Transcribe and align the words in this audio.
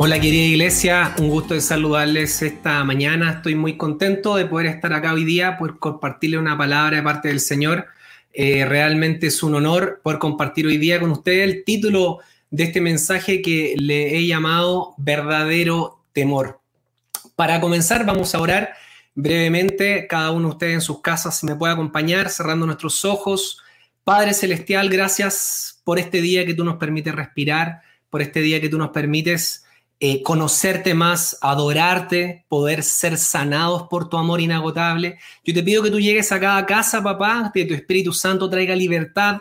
Hola 0.00 0.20
querida 0.20 0.44
iglesia, 0.44 1.12
un 1.18 1.28
gusto 1.28 1.54
de 1.54 1.60
saludarles 1.60 2.40
esta 2.42 2.84
mañana. 2.84 3.32
Estoy 3.32 3.56
muy 3.56 3.76
contento 3.76 4.36
de 4.36 4.46
poder 4.46 4.66
estar 4.66 4.92
acá 4.92 5.12
hoy 5.12 5.24
día, 5.24 5.58
poder 5.58 5.74
compartirle 5.80 6.38
una 6.38 6.56
palabra 6.56 6.98
de 6.98 7.02
parte 7.02 7.26
del 7.26 7.40
Señor. 7.40 7.88
Eh, 8.32 8.64
realmente 8.64 9.26
es 9.26 9.42
un 9.42 9.56
honor 9.56 10.00
poder 10.04 10.20
compartir 10.20 10.68
hoy 10.68 10.78
día 10.78 11.00
con 11.00 11.10
ustedes 11.10 11.52
el 11.52 11.64
título 11.64 12.20
de 12.48 12.62
este 12.62 12.80
mensaje 12.80 13.42
que 13.42 13.74
le 13.76 14.16
he 14.16 14.24
llamado 14.24 14.94
verdadero 14.98 16.04
temor. 16.12 16.60
Para 17.34 17.60
comenzar 17.60 18.06
vamos 18.06 18.36
a 18.36 18.40
orar 18.40 18.74
brevemente, 19.16 20.06
cada 20.06 20.30
uno 20.30 20.46
de 20.46 20.52
ustedes 20.52 20.74
en 20.74 20.80
sus 20.80 21.02
casas, 21.02 21.40
si 21.40 21.44
me 21.44 21.56
puede 21.56 21.72
acompañar, 21.72 22.30
cerrando 22.30 22.66
nuestros 22.66 23.04
ojos. 23.04 23.60
Padre 24.04 24.32
Celestial, 24.32 24.90
gracias 24.90 25.80
por 25.82 25.98
este 25.98 26.20
día 26.20 26.46
que 26.46 26.54
tú 26.54 26.64
nos 26.64 26.76
permites 26.76 27.12
respirar, 27.12 27.82
por 28.08 28.22
este 28.22 28.40
día 28.42 28.60
que 28.60 28.68
tú 28.68 28.78
nos 28.78 28.90
permites 28.90 29.64
eh, 30.00 30.22
conocerte 30.22 30.94
más, 30.94 31.36
adorarte, 31.40 32.44
poder 32.48 32.84
ser 32.84 33.18
sanados 33.18 33.88
por 33.88 34.08
tu 34.08 34.16
amor 34.16 34.40
inagotable. 34.40 35.18
Yo 35.42 35.52
te 35.52 35.62
pido 35.64 35.82
que 35.82 35.90
tú 35.90 35.98
llegues 35.98 36.30
a 36.30 36.38
cada 36.38 36.64
casa, 36.66 37.02
papá, 37.02 37.50
que 37.52 37.64
tu 37.64 37.74
Espíritu 37.74 38.12
Santo 38.12 38.48
traiga 38.48 38.76
libertad, 38.76 39.38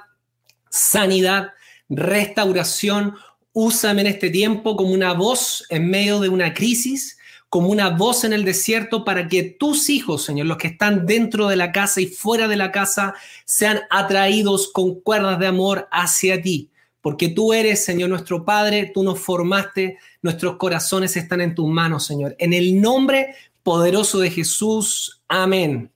sanidad, 0.68 1.50
restauración. 1.90 3.16
Úsame 3.54 4.02
en 4.02 4.08
este 4.08 4.32
tiempo 4.32 4.76
como 4.76 4.94
una 4.94 5.14
voz 5.14 5.64
en 5.70 5.92
medio 5.92 6.20
de 6.20 6.30
una 6.30 6.56
crisis, 6.56 7.20
como 7.50 7.70
una 7.70 7.92
voz 7.92 8.24
en 8.24 8.34
el 8.34 8.44
desierto 8.44 9.06
para 9.06 9.28
que 9.28 9.44
tus 9.44 9.92
hijos, 9.92 10.24
Señor, 10.24 10.48
los 10.48 10.58
que 10.58 10.70
están 10.70 11.06
dentro 11.06 11.50
de 11.50 11.56
la 11.56 11.72
casa 11.72 12.02
y 12.02 12.08
fuera 12.08 12.48
de 12.48 12.58
la 12.58 12.72
casa, 12.72 13.14
sean 13.46 13.82
atraídos 13.92 14.72
con 14.74 15.02
cuerdas 15.02 15.38
de 15.38 15.46
amor 15.46 15.88
hacia 15.92 16.42
ti 16.42 16.72
porque 17.08 17.30
tú 17.30 17.54
eres, 17.54 17.86
Señor, 17.86 18.10
nuestro 18.10 18.44
Padre, 18.44 18.92
tú 18.94 19.02
nos 19.02 19.18
formaste, 19.18 19.98
nuestros 20.22 20.58
corazones 20.58 21.16
están 21.16 21.40
en 21.40 21.56
tus 21.56 21.66
manos, 21.66 22.06
Señor. 22.06 22.36
En 22.38 22.52
el 22.52 22.82
nombre 22.82 23.34
poderoso 23.64 24.20
de 24.20 24.30
Jesús, 24.30 25.22
amén. 25.30 25.90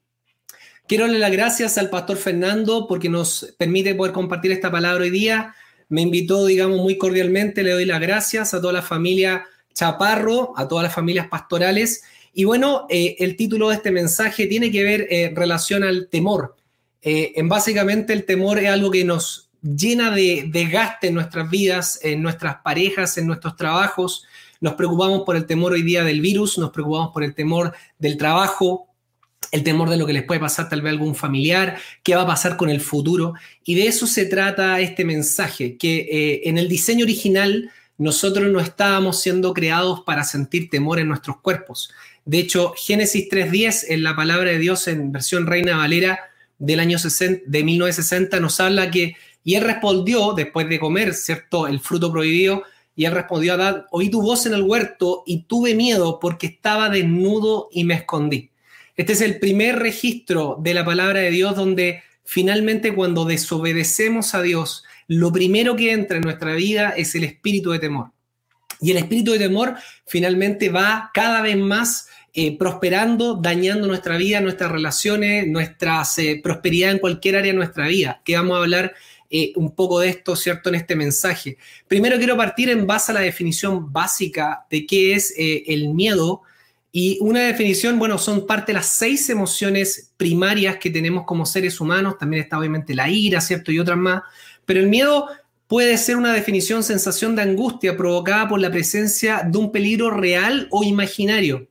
Quiero 0.87 1.03
darle 1.03 1.19
las 1.19 1.33
gracias 1.33 1.77
al 1.77 1.89
pastor 1.89 2.15
Fernando 2.15 2.87
porque 2.87 3.09
nos 3.09 3.53
permite 3.57 3.93
poder 3.93 4.13
compartir 4.13 4.53
esta 4.53 4.71
palabra 4.71 5.03
hoy 5.03 5.09
día. 5.09 5.53
Me 5.89 5.99
invitó, 5.99 6.45
digamos, 6.45 6.77
muy 6.77 6.97
cordialmente, 6.97 7.61
le 7.61 7.71
doy 7.71 7.83
las 7.83 7.99
gracias 7.99 8.53
a 8.53 8.61
toda 8.61 8.71
la 8.71 8.81
familia 8.81 9.43
Chaparro, 9.73 10.53
a 10.55 10.65
todas 10.65 10.83
las 10.83 10.95
familias 10.95 11.27
pastorales. 11.27 12.03
Y 12.33 12.45
bueno, 12.45 12.87
eh, 12.89 13.17
el 13.19 13.35
título 13.35 13.67
de 13.67 13.75
este 13.75 13.91
mensaje 13.91 14.47
tiene 14.47 14.71
que 14.71 14.85
ver 14.85 15.07
en 15.09 15.33
eh, 15.33 15.35
relación 15.35 15.83
al 15.83 16.07
temor. 16.07 16.55
Eh, 17.01 17.33
en 17.35 17.49
básicamente 17.49 18.13
el 18.13 18.23
temor 18.23 18.59
es 18.59 18.69
algo 18.69 18.89
que 18.89 19.03
nos 19.03 19.50
llena 19.61 20.11
de 20.11 20.45
desgaste 20.47 21.07
en 21.07 21.15
nuestras 21.15 21.49
vidas, 21.49 21.99
en 22.03 22.21
nuestras 22.21 22.57
parejas, 22.63 23.17
en 23.17 23.27
nuestros 23.27 23.55
trabajos. 23.55 24.25
Nos 24.59 24.73
preocupamos 24.73 25.23
por 25.25 25.35
el 25.35 25.45
temor 25.45 25.73
hoy 25.73 25.83
día 25.83 26.03
del 26.03 26.21
virus, 26.21 26.57
nos 26.57 26.71
preocupamos 26.71 27.11
por 27.13 27.23
el 27.23 27.33
temor 27.33 27.73
del 27.97 28.17
trabajo, 28.17 28.87
el 29.51 29.63
temor 29.63 29.89
de 29.89 29.97
lo 29.97 30.05
que 30.05 30.13
les 30.13 30.23
puede 30.23 30.39
pasar 30.39 30.69
tal 30.69 30.81
vez 30.81 30.91
a 30.91 30.93
algún 30.93 31.15
familiar, 31.15 31.77
qué 32.03 32.15
va 32.15 32.21
a 32.21 32.27
pasar 32.27 32.57
con 32.57 32.69
el 32.69 32.81
futuro. 32.81 33.33
Y 33.63 33.75
de 33.75 33.87
eso 33.87 34.07
se 34.07 34.25
trata 34.25 34.79
este 34.79 35.03
mensaje, 35.03 35.77
que 35.77 36.07
eh, 36.11 36.41
en 36.45 36.57
el 36.57 36.67
diseño 36.67 37.03
original 37.03 37.71
nosotros 37.97 38.49
no 38.49 38.59
estábamos 38.59 39.21
siendo 39.21 39.53
creados 39.53 40.01
para 40.01 40.23
sentir 40.23 40.69
temor 40.69 40.99
en 40.99 41.07
nuestros 41.07 41.37
cuerpos. 41.37 41.91
De 42.25 42.39
hecho, 42.39 42.73
Génesis 42.75 43.29
3.10 43.29 43.85
en 43.89 44.03
la 44.03 44.15
palabra 44.15 44.51
de 44.51 44.59
Dios 44.59 44.87
en 44.87 45.11
versión 45.11 45.47
Reina 45.47 45.77
Valera 45.77 46.19
del 46.57 46.79
año 46.79 46.99
60, 46.99 47.43
de 47.45 47.63
1960 47.63 48.39
nos 48.39 48.59
habla 48.59 48.91
que 48.91 49.15
y 49.43 49.55
él 49.55 49.63
respondió, 49.63 50.33
después 50.33 50.69
de 50.69 50.79
comer, 50.79 51.13
¿cierto?, 51.13 51.67
el 51.67 51.79
fruto 51.79 52.11
prohibido, 52.11 52.63
y 52.95 53.05
él 53.05 53.13
respondió 53.13 53.53
a 53.53 53.55
Adán, 53.55 53.85
oí 53.91 54.09
tu 54.09 54.21
voz 54.21 54.45
en 54.45 54.53
el 54.53 54.63
huerto 54.63 55.23
y 55.25 55.43
tuve 55.43 55.75
miedo 55.75 56.19
porque 56.19 56.47
estaba 56.47 56.89
desnudo 56.89 57.69
y 57.71 57.83
me 57.83 57.95
escondí. 57.95 58.51
Este 58.95 59.13
es 59.13 59.21
el 59.21 59.39
primer 59.39 59.79
registro 59.79 60.57
de 60.59 60.73
la 60.73 60.85
palabra 60.85 61.21
de 61.21 61.31
Dios 61.31 61.55
donde 61.55 62.03
finalmente 62.25 62.93
cuando 62.93 63.25
desobedecemos 63.25 64.35
a 64.35 64.41
Dios, 64.41 64.83
lo 65.07 65.31
primero 65.31 65.75
que 65.75 65.93
entra 65.93 66.17
en 66.17 66.23
nuestra 66.23 66.53
vida 66.53 66.89
es 66.95 67.15
el 67.15 67.23
espíritu 67.23 67.71
de 67.71 67.79
temor. 67.79 68.11
Y 68.81 68.91
el 68.91 68.97
espíritu 68.97 69.31
de 69.31 69.39
temor 69.39 69.75
finalmente 70.05 70.69
va 70.69 71.11
cada 71.13 71.41
vez 71.41 71.57
más 71.57 72.07
eh, 72.33 72.57
prosperando, 72.57 73.35
dañando 73.35 73.87
nuestra 73.87 74.17
vida, 74.17 74.41
nuestras 74.41 74.71
relaciones, 74.71 75.47
nuestra 75.47 76.03
eh, 76.17 76.41
prosperidad 76.41 76.91
en 76.91 76.99
cualquier 76.99 77.35
área 77.35 77.51
de 77.51 77.57
nuestra 77.57 77.87
vida, 77.87 78.21
que 78.23 78.35
vamos 78.35 78.57
a 78.57 78.61
hablar 78.61 78.93
eh, 79.33 79.53
un 79.55 79.73
poco 79.73 80.01
de 80.01 80.09
esto, 80.09 80.35
¿cierto?, 80.35 80.67
en 80.67 80.75
este 80.75 80.93
mensaje. 80.93 81.57
Primero 81.87 82.17
quiero 82.17 82.35
partir 82.35 82.69
en 82.69 82.85
base 82.85 83.11
a 83.11 83.15
la 83.15 83.21
definición 83.21 83.91
básica 83.93 84.65
de 84.69 84.85
qué 84.85 85.13
es 85.13 85.33
eh, 85.37 85.63
el 85.67 85.93
miedo. 85.93 86.41
Y 86.91 87.17
una 87.21 87.39
definición, 87.39 87.97
bueno, 87.97 88.17
son 88.17 88.45
parte 88.45 88.73
de 88.73 88.79
las 88.79 88.87
seis 88.87 89.29
emociones 89.29 90.11
primarias 90.17 90.75
que 90.75 90.89
tenemos 90.89 91.23
como 91.25 91.45
seres 91.45 91.79
humanos. 91.79 92.17
También 92.17 92.43
está 92.43 92.59
obviamente 92.59 92.93
la 92.93 93.09
ira, 93.09 93.39
¿cierto? 93.39 93.71
Y 93.71 93.79
otras 93.79 93.97
más. 93.97 94.23
Pero 94.65 94.81
el 94.81 94.87
miedo 94.87 95.27
puede 95.67 95.97
ser 95.97 96.17
una 96.17 96.33
definición, 96.33 96.83
sensación 96.83 97.33
de 97.33 97.43
angustia 97.43 97.95
provocada 97.95 98.49
por 98.49 98.59
la 98.59 98.69
presencia 98.69 99.43
de 99.49 99.57
un 99.57 99.71
peligro 99.71 100.11
real 100.11 100.67
o 100.69 100.83
imaginario. 100.83 101.69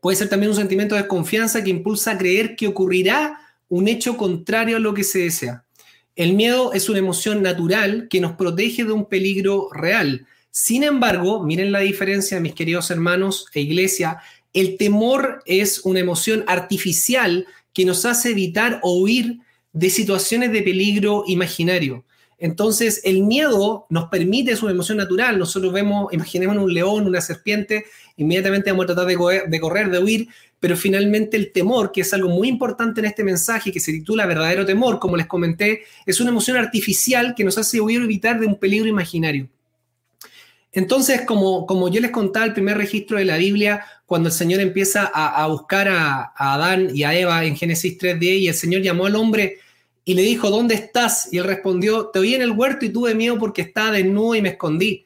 Puede 0.00 0.16
ser 0.16 0.30
también 0.30 0.52
un 0.52 0.56
sentimiento 0.56 0.94
de 0.94 1.02
desconfianza 1.02 1.62
que 1.62 1.68
impulsa 1.68 2.12
a 2.12 2.18
creer 2.18 2.56
que 2.56 2.68
ocurrirá 2.68 3.38
un 3.68 3.88
hecho 3.88 4.16
contrario 4.16 4.78
a 4.78 4.80
lo 4.80 4.94
que 4.94 5.04
se 5.04 5.18
desea. 5.18 5.65
El 6.16 6.32
miedo 6.32 6.72
es 6.72 6.88
una 6.88 6.98
emoción 6.98 7.42
natural 7.42 8.08
que 8.08 8.20
nos 8.20 8.32
protege 8.32 8.84
de 8.84 8.92
un 8.92 9.04
peligro 9.04 9.68
real. 9.70 10.26
Sin 10.50 10.82
embargo, 10.82 11.44
miren 11.44 11.72
la 11.72 11.80
diferencia, 11.80 12.40
mis 12.40 12.54
queridos 12.54 12.90
hermanos 12.90 13.46
e 13.52 13.60
iglesia, 13.60 14.18
el 14.54 14.78
temor 14.78 15.42
es 15.44 15.80
una 15.84 16.00
emoción 16.00 16.42
artificial 16.46 17.46
que 17.74 17.84
nos 17.84 18.06
hace 18.06 18.30
evitar 18.30 18.80
o 18.82 18.98
huir 18.98 19.40
de 19.74 19.90
situaciones 19.90 20.50
de 20.52 20.62
peligro 20.62 21.24
imaginario. 21.26 22.06
Entonces, 22.38 23.02
el 23.04 23.22
miedo 23.22 23.86
nos 23.90 24.08
permite, 24.08 24.52
es 24.52 24.62
una 24.62 24.72
emoción 24.72 24.96
natural. 24.96 25.38
Nosotros 25.38 25.72
vemos, 25.72 26.12
imaginemos 26.12 26.56
un 26.56 26.72
león, 26.72 27.06
una 27.06 27.20
serpiente, 27.20 27.84
inmediatamente 28.16 28.70
vamos 28.70 28.84
a 28.84 28.94
tratar 28.94 29.06
de 29.06 29.60
correr, 29.60 29.90
de, 29.90 29.98
huir, 29.98 30.28
pero 30.60 30.76
finalmente 30.76 31.36
el 31.36 31.52
temor, 31.52 31.92
que 31.92 32.00
es 32.00 32.12
algo 32.14 32.28
muy 32.28 32.48
importante 32.48 33.00
en 33.00 33.06
este 33.06 33.24
mensaje, 33.24 33.70
que 33.72 33.80
se 33.80 33.92
titula 33.92 34.26
verdadero 34.26 34.64
temor, 34.64 34.98
como 34.98 35.16
les 35.16 35.26
comenté, 35.26 35.82
es 36.06 36.20
una 36.20 36.30
emoción 36.30 36.56
artificial 36.56 37.34
que 37.34 37.44
nos 37.44 37.58
hace 37.58 37.80
huir 37.80 38.00
o 38.00 38.04
evitar 38.04 38.40
de 38.40 38.46
un 38.46 38.58
peligro 38.58 38.88
imaginario. 38.88 39.48
Entonces, 40.72 41.22
como, 41.22 41.66
como 41.66 41.88
yo 41.88 42.00
les 42.00 42.10
contaba 42.10 42.44
el 42.44 42.52
primer 42.52 42.76
registro 42.76 43.16
de 43.18 43.24
la 43.24 43.38
Biblia, 43.38 43.84
cuando 44.04 44.28
el 44.28 44.34
Señor 44.34 44.60
empieza 44.60 45.10
a, 45.12 45.46
buscar 45.46 45.88
a, 45.88 46.32
a, 46.36 46.54
Adán 46.54 46.90
y 46.94 47.02
a 47.02 47.14
Eva 47.14 47.44
en 47.44 47.56
Génesis 47.56 47.98
3.10 47.98 48.40
y 48.40 48.48
el 48.48 48.54
Señor 48.54 48.82
llamó 48.82 49.06
al 49.06 49.16
hombre 49.16 49.58
y 50.04 50.14
le 50.14 50.22
dijo, 50.22 50.50
¿dónde 50.50 50.74
estás? 50.74 51.32
Y 51.32 51.38
él 51.38 51.44
respondió, 51.44 52.08
te 52.08 52.18
oí 52.18 52.34
en 52.34 52.42
el 52.42 52.50
huerto 52.50 52.84
y 52.84 52.90
tuve 52.90 53.14
miedo 53.14 53.38
porque 53.38 53.62
estaba 53.62 53.92
desnudo 53.92 54.34
y 54.34 54.42
me 54.42 54.50
escondí. 54.50 55.05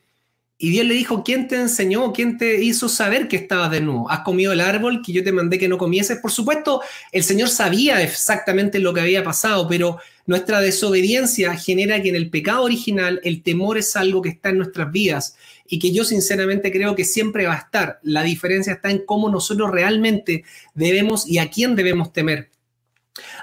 Y 0.62 0.68
Dios 0.68 0.84
le 0.84 0.92
dijo, 0.92 1.24
¿quién 1.24 1.48
te 1.48 1.56
enseñó? 1.56 2.12
¿Quién 2.12 2.36
te 2.36 2.62
hizo 2.62 2.90
saber 2.90 3.28
que 3.28 3.36
estabas 3.36 3.70
desnudo? 3.70 4.10
¿Has 4.10 4.20
comido 4.20 4.52
el 4.52 4.60
árbol 4.60 5.00
que 5.02 5.10
yo 5.10 5.24
te 5.24 5.32
mandé 5.32 5.58
que 5.58 5.68
no 5.68 5.78
comieses? 5.78 6.18
Por 6.18 6.30
supuesto, 6.30 6.82
el 7.12 7.24
Señor 7.24 7.48
sabía 7.48 8.02
exactamente 8.02 8.78
lo 8.78 8.92
que 8.92 9.00
había 9.00 9.24
pasado, 9.24 9.66
pero 9.66 9.96
nuestra 10.26 10.60
desobediencia 10.60 11.56
genera 11.56 12.02
que 12.02 12.10
en 12.10 12.16
el 12.16 12.28
pecado 12.28 12.64
original 12.64 13.22
el 13.24 13.42
temor 13.42 13.78
es 13.78 13.96
algo 13.96 14.20
que 14.20 14.28
está 14.28 14.50
en 14.50 14.58
nuestras 14.58 14.92
vidas 14.92 15.34
y 15.66 15.78
que 15.78 15.92
yo 15.92 16.04
sinceramente 16.04 16.70
creo 16.70 16.94
que 16.94 17.06
siempre 17.06 17.46
va 17.46 17.54
a 17.54 17.60
estar. 17.60 17.98
La 18.02 18.22
diferencia 18.22 18.74
está 18.74 18.90
en 18.90 19.06
cómo 19.06 19.30
nosotros 19.30 19.70
realmente 19.70 20.44
debemos 20.74 21.26
y 21.26 21.38
a 21.38 21.48
quién 21.48 21.74
debemos 21.74 22.12
temer. 22.12 22.50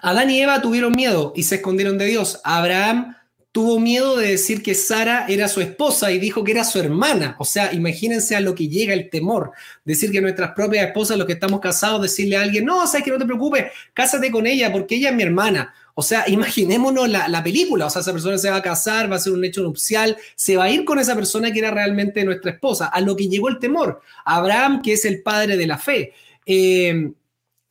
Adán 0.03 0.29
y 0.29 0.39
Eva 0.39 0.61
tuvieron 0.61 0.91
miedo 0.91 1.33
y 1.35 1.41
se 1.43 1.55
escondieron 1.55 1.97
de 1.97 2.05
Dios. 2.05 2.41
Abraham 2.43 3.16
tuvo 3.57 3.79
miedo 3.79 4.17
de 4.17 4.27
decir 4.27 4.61
que 4.61 4.75
Sara 4.75 5.25
era 5.27 5.47
su 5.47 5.61
esposa 5.61 6.11
y 6.11 6.19
dijo 6.19 6.43
que 6.43 6.51
era 6.51 6.63
su 6.63 6.77
hermana. 6.77 7.35
O 7.39 7.43
sea, 7.43 7.73
imagínense 7.73 8.35
a 8.35 8.39
lo 8.39 8.53
que 8.53 8.67
llega 8.67 8.93
el 8.93 9.09
temor. 9.09 9.51
Decir 9.83 10.11
que 10.11 10.21
nuestras 10.21 10.51
propias 10.51 10.85
esposas, 10.85 11.17
los 11.17 11.25
que 11.25 11.33
estamos 11.33 11.59
casados, 11.59 12.03
decirle 12.03 12.37
a 12.37 12.43
alguien, 12.43 12.65
no, 12.65 12.85
sabes 12.85 13.03
que 13.03 13.09
no 13.09 13.17
te 13.17 13.25
preocupes, 13.25 13.71
cásate 13.95 14.29
con 14.29 14.45
ella 14.45 14.71
porque 14.71 14.97
ella 14.97 15.09
es 15.09 15.15
mi 15.15 15.23
hermana. 15.23 15.73
O 15.95 16.03
sea, 16.03 16.25
imaginémonos 16.29 17.09
la, 17.09 17.27
la, 17.27 17.43
película. 17.43 17.87
O 17.87 17.89
sea, 17.89 18.03
esa 18.03 18.11
persona 18.13 18.37
se 18.37 18.51
va 18.51 18.57
a 18.57 18.61
casar, 18.61 19.11
va 19.11 19.15
a 19.15 19.19
ser 19.19 19.33
un 19.33 19.43
hecho 19.43 19.63
nupcial, 19.63 20.15
se 20.35 20.55
va 20.55 20.65
a 20.65 20.69
ir 20.69 20.85
con 20.85 20.99
esa 20.99 21.15
persona 21.15 21.51
que 21.51 21.57
era 21.57 21.71
realmente 21.71 22.23
nuestra 22.23 22.51
esposa. 22.51 22.85
A 22.85 23.01
lo 23.01 23.15
que 23.15 23.27
llegó 23.27 23.49
el 23.49 23.57
temor. 23.57 24.03
Abraham, 24.23 24.83
que 24.83 24.93
es 24.93 25.03
el 25.03 25.23
padre 25.23 25.57
de 25.57 25.65
la 25.65 25.79
fe. 25.79 26.13
Eh, 26.45 27.09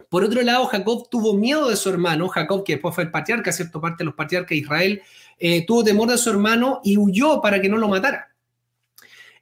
por 0.08 0.24
otro 0.24 0.40
lado, 0.42 0.66
Jacob 0.66 1.08
tuvo 1.10 1.34
miedo 1.34 1.68
de 1.68 1.76
su 1.76 1.90
hermano, 1.90 2.28
Jacob, 2.28 2.64
que 2.64 2.74
después 2.74 2.94
fue 2.94 3.04
el 3.04 3.10
patriarca, 3.10 3.52
cierto 3.52 3.80
parte 3.80 3.98
de 3.98 4.06
los 4.06 4.14
patriarcas 4.14 4.50
de 4.50 4.56
Israel, 4.56 5.02
eh, 5.38 5.64
tuvo 5.66 5.84
temor 5.84 6.10
de 6.10 6.18
su 6.18 6.30
hermano 6.30 6.80
y 6.84 6.96
huyó 6.96 7.40
para 7.40 7.60
que 7.60 7.68
no 7.68 7.76
lo 7.76 7.88
matara. 7.88 8.36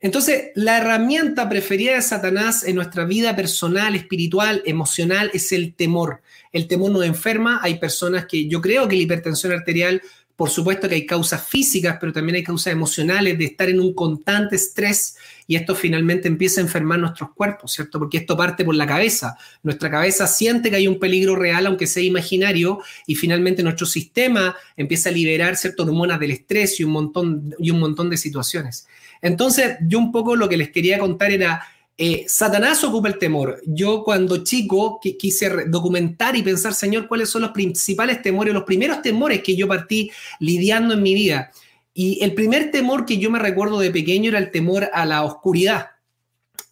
Entonces, 0.01 0.51
la 0.55 0.77
herramienta 0.77 1.49
preferida 1.49 1.95
de 1.95 2.03
Satanás 2.03 2.65
en 2.65 2.77
nuestra 2.77 3.07
vida 3.07 3.35
personal, 3.35 3.95
espiritual, 3.95 4.63
emocional, 4.67 5.31
es 5.33 5.51
el 5.51 5.75
temor. 5.75 6.21
El 6.53 6.69
temor 6.69 6.91
nos 6.91 7.07
enferma. 7.07 7.61
Hay 7.63 7.79
personas 7.79 8.27
que 8.27 8.47
yo 8.47 8.61
creo 8.61 8.87
que 8.87 8.97
la 8.97 9.03
hipertensión 9.03 9.53
arterial 9.53 10.03
por 10.37 10.51
supuesto 10.51 10.89
que 10.89 10.97
hay 10.97 11.07
causas 11.07 11.47
físicas, 11.47 11.99
pero 12.01 12.13
también 12.13 12.37
hay 12.37 12.43
causas 12.43 12.73
emocionales 12.73 13.39
de 13.39 13.45
estar 13.45 13.69
en 13.69 13.81
un 13.81 13.95
constante 13.95 14.57
estrés 14.57 15.17
y 15.47 15.57
esto 15.57 15.75
finalmente 15.77 16.27
empieza 16.27 16.61
a 16.61 16.65
enfermar 16.65 16.99
nuestros 16.99 17.31
cuerpos, 17.35 17.73
¿cierto? 17.73 17.99
Porque 17.99 18.19
esto 18.19 18.37
parte 18.37 18.65
por 18.65 18.75
la 18.75 18.87
cabeza. 18.87 19.37
Nuestra 19.63 19.91
cabeza 19.91 20.27
siente 20.27 20.71
que 20.71 20.77
hay 20.77 20.89
un 20.89 20.99
peligro 20.99 21.37
real, 21.37 21.67
aunque 21.67 21.87
sea 21.87 22.03
imaginario, 22.03 22.81
y 23.07 23.15
finalmente 23.15 23.63
nuestro 23.63 23.87
sistema 23.87 24.57
empieza 24.77 25.11
a 25.11 25.13
liberar 25.13 25.57
ciertas 25.57 25.87
hormonas 25.87 26.19
del 26.19 26.33
estrés 26.33 26.81
y 26.81 26.85
un 26.85 26.93
montón, 26.93 27.55
y 27.59 27.71
un 27.71 27.79
montón 27.79 28.11
de 28.11 28.17
situaciones. 28.17 28.89
Entonces, 29.23 29.77
yo 29.87 29.99
un 29.99 30.13
poco 30.13 30.35
lo 30.35 30.49
que 30.49 30.57
les 30.57 30.71
quería 30.71 30.99
contar 30.99 31.31
era 31.31 31.63
eh, 31.97 32.25
Satanás 32.27 32.83
ocupa 32.83 33.09
el 33.09 33.19
temor. 33.19 33.61
Yo 33.67 34.03
cuando 34.03 34.43
chico 34.43 35.01
quise 35.01 35.67
documentar 35.67 36.35
y 36.35 36.43
pensar, 36.43 36.75
Señor, 36.75 37.07
cuáles 37.07 37.31
son 37.31 37.43
los 37.43 37.53
principales 37.53 38.21
temores, 38.21 38.53
los 38.53 38.65
primeros 38.65 39.01
temores 39.01 39.43
que 39.43 39.55
yo 39.55 39.69
partí 39.69 40.11
lidiando 40.41 40.95
en 40.95 41.03
mi 41.03 41.15
vida. 41.15 41.53
Y 41.93 42.23
el 42.25 42.35
primer 42.35 42.73
temor 42.73 43.07
que 43.07 43.19
yo 43.19 43.31
me 43.31 43.39
recuerdo 43.39 43.79
de 43.79 43.93
pequeño 43.93 44.31
era 44.31 44.41
el 44.41 44.51
temor 44.51 44.91
a 44.93 45.07
la 45.07 45.23
oscuridad, 45.23 45.91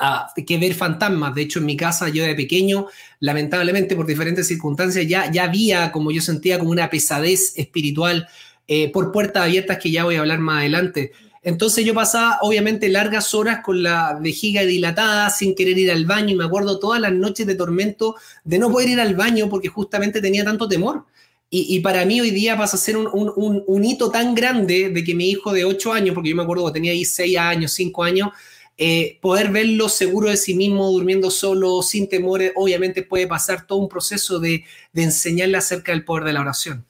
a 0.01 0.33
que 0.45 0.59
ver 0.59 0.75
fantasmas. 0.75 1.33
De 1.37 1.43
hecho, 1.43 1.61
en 1.61 1.67
mi 1.67 1.77
casa 1.77 2.09
yo 2.09 2.25
de 2.25 2.35
pequeño, 2.35 2.89
lamentablemente 3.21 3.95
por 3.95 4.07
diferentes 4.07 4.49
circunstancias, 4.49 5.07
ya, 5.07 5.31
ya 5.31 5.45
había 5.45 5.93
como 5.93 6.11
yo 6.11 6.21
sentía 6.21 6.59
como 6.59 6.73
una 6.73 6.91
pesadez 6.91 7.53
espiritual 7.57 8.27
eh, 8.67 8.91
por 8.91 9.13
puertas 9.13 9.45
abiertas 9.45 9.79
que 9.79 9.93
ya 9.93 10.03
voy 10.03 10.17
a 10.17 10.21
hablar 10.21 10.41
más 10.41 10.59
adelante. 10.59 11.13
Entonces 11.43 11.85
yo 11.85 11.93
pasaba 11.93 12.39
obviamente 12.43 12.89
largas 12.89 13.35
horas 13.35 13.61
con 13.65 13.83
la 13.83 14.17
vejiga 14.21 14.63
dilatada, 14.63 15.29
sin 15.29 15.57
querer 15.57 15.77
ir 15.77 15.91
al 15.91 16.07
baño, 16.07 16.31
y 16.31 16.37
me 16.37 16.45
acuerdo 16.45 16.79
todas 16.79 17.01
las 17.01 17.13
noches 17.13 17.47
de 17.47 17.57
tormento 17.57 18.15
de 18.45 18.59
no 18.61 18.71
poder 18.71 18.91
ir 18.91 19.01
al 19.01 19.17
baño 19.17 19.49
porque 19.49 19.69
justamente 19.69 20.21
tenía 20.21 20.45
tanto 20.45 20.69
temor. 20.69 21.05
Y, 21.55 21.81
para 21.81 22.07
mí 22.07 22.19
hoy 22.19 22.31
día 22.31 22.57
pasa 22.57 22.79
a 22.79 22.81
ser 22.81 22.97
un, 22.97 23.85
hito 23.85 24.11
tan 24.11 24.35
grande 24.35 24.89
de 24.89 25.05
que 25.05 25.15
mi 25.15 25.29
hijo 25.29 25.53
de 25.53 25.67
8 25.67 25.93
años, 25.93 26.15
porque 26.15 26.31
yo 26.31 26.37
me 26.37 26.45
acuerdo 26.45 26.65
que 26.69 26.73
tenía 26.73 26.93
ahí 26.93 27.05
6 27.05 27.37
años, 27.37 27.73
5 27.73 28.05
años, 28.05 28.31
eh, 28.79 29.19
poder 29.21 29.51
verlo 29.51 29.91
seguro 29.91 30.31
de 30.31 30.39
sí 30.39 30.55
mismo, 30.55 30.91
durmiendo 30.91 31.31
solo, 31.31 31.83
sin 31.83 32.09
temores, 32.09 32.53
obviamente 32.57 33.03
puede 33.03 33.27
pasar 33.27 33.67
todo 33.67 33.81
un 33.81 33.89
proceso 33.91 34.41
de, 34.41 34.65
de 34.95 35.03
enseñarle 35.03 35.59
acerca 35.59 35.93
del 35.93 36.07
poder 36.07 36.25
de 36.25 36.33
la 36.33 36.41
oración. 36.41 36.87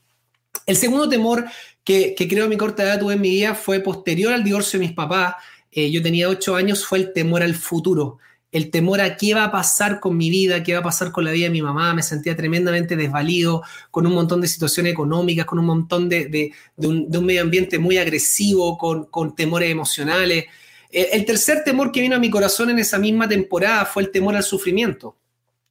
El 0.64 0.76
segundo 0.76 1.08
temor 1.08 1.44
que, 1.84 2.14
creo 2.28 2.48
mi 2.48 2.56
corta 2.56 2.82
edad 2.82 3.00
tuve 3.00 3.14
en 3.14 3.20
mi 3.20 3.30
vida 3.30 3.54
fue 3.54 3.80
posterior 3.80 4.32
al 4.32 4.44
divorcio 4.44 4.78
de 4.78 4.86
mis 4.86 4.94
papás. 4.94 5.34
Eh, 5.70 5.90
yo 5.90 6.02
tenía 6.02 6.28
ocho 6.28 6.54
años, 6.54 6.84
fue 6.84 6.98
el 6.98 7.12
temor 7.12 7.42
al 7.42 7.54
futuro, 7.54 8.18
el 8.52 8.70
temor 8.70 9.00
a 9.00 9.16
qué 9.16 9.34
va 9.34 9.44
a 9.44 9.52
pasar 9.52 9.98
con 9.98 10.16
mi 10.16 10.28
vida, 10.30 10.62
qué 10.62 10.74
va 10.74 10.80
a 10.80 10.82
pasar 10.82 11.10
con 11.10 11.24
la 11.24 11.32
vida 11.32 11.46
de 11.46 11.50
mi 11.50 11.62
mamá. 11.62 11.94
Me 11.94 12.02
sentía 12.02 12.36
tremendamente 12.36 12.96
desvalido, 12.96 13.62
con 13.90 14.06
un 14.06 14.14
montón 14.14 14.40
de 14.40 14.48
situaciones 14.48 14.92
económicas, 14.92 15.46
con 15.46 15.58
un 15.58 15.66
montón 15.66 16.08
de, 16.08 16.52
un, 16.76 17.08
medio 17.24 17.42
ambiente 17.42 17.78
muy 17.78 17.98
agresivo, 17.98 18.78
con, 18.78 19.34
temores 19.34 19.70
emocionales. 19.70 20.44
Eh, 20.90 21.08
el 21.12 21.24
tercer 21.24 21.64
temor 21.64 21.90
que 21.90 22.02
vino 22.02 22.16
a 22.16 22.20
mi 22.20 22.30
corazón 22.30 22.70
en 22.70 22.78
esa 22.78 22.98
misma 22.98 23.28
temporada 23.28 23.86
fue 23.86 24.02
el 24.02 24.10
temor 24.10 24.36
al 24.36 24.42
sufrimiento 24.42 25.16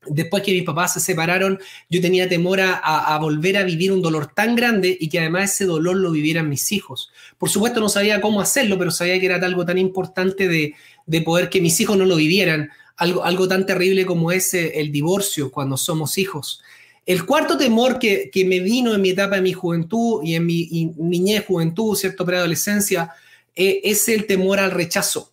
después 0.06 0.44
que 0.44 0.51
mis 0.51 0.63
papás 0.63 0.94
se 0.94 1.00
separaron, 1.00 1.59
yo 1.89 2.01
tenía 2.01 2.27
temor 2.27 2.59
a, 2.62 3.18
volver 3.19 3.57
a 3.57 3.63
vivir 3.63 3.92
un 3.92 4.01
dolor 4.01 4.27
tan 4.33 4.56
grande 4.56 4.98
y 5.00 5.09
que 5.09 5.19
además 5.19 5.53
ese 5.53 5.65
dolor 5.65 5.95
lo 5.98 6.12
vivieran 6.12 6.50
mis 6.50 6.71
hijos. 6.71 7.12
Por 7.38 7.50
supuesto 7.50 7.80
no 7.80 7.89
sabía 7.89 8.21
cómo 8.21 8.42
hacerlo, 8.42 8.77
pero 8.77 8.92
sabía 8.92 9.19
que 9.19 9.25
era 9.27 9.36
algo 9.36 9.65
tan 9.65 9.77
importante 9.77 10.48
de, 10.48 11.21
poder 11.21 11.50
que 11.50 11.62
mis 11.62 11.80
hijos 11.80 11.98
no 11.98 12.06
lo 12.06 12.15
vivieran, 12.15 12.69
algo, 12.98 13.24
algo 13.24 13.48
tan 13.48 13.65
terrible 13.65 14.06
como 14.06 14.31
ese, 14.31 14.80
el 14.80 14.92
divorcio 14.92 15.51
cuando 15.51 15.77
somos 15.77 16.18
hijos. 16.18 16.62
El 17.06 17.25
cuarto 17.25 17.57
temor 17.57 18.00
que, 18.00 18.31
me 18.45 18.59
vino 18.59 18.94
en 18.94 19.01
mi 19.01 19.09
etapa 19.09 19.36
de 19.36 19.42
mi 19.42 19.54
juventud 19.54 20.21
y 20.24 20.36
en 20.36 20.45
mi 20.45 20.94
niñez, 20.97 21.45
juventud, 21.45 21.95
cierto, 21.95 22.25
preadolescencia, 22.25 23.12
eh, 23.56 23.81
es 23.83 24.07
el 24.07 24.25
temor 24.25 24.59
al 24.59 24.71
rechazo. 24.71 25.31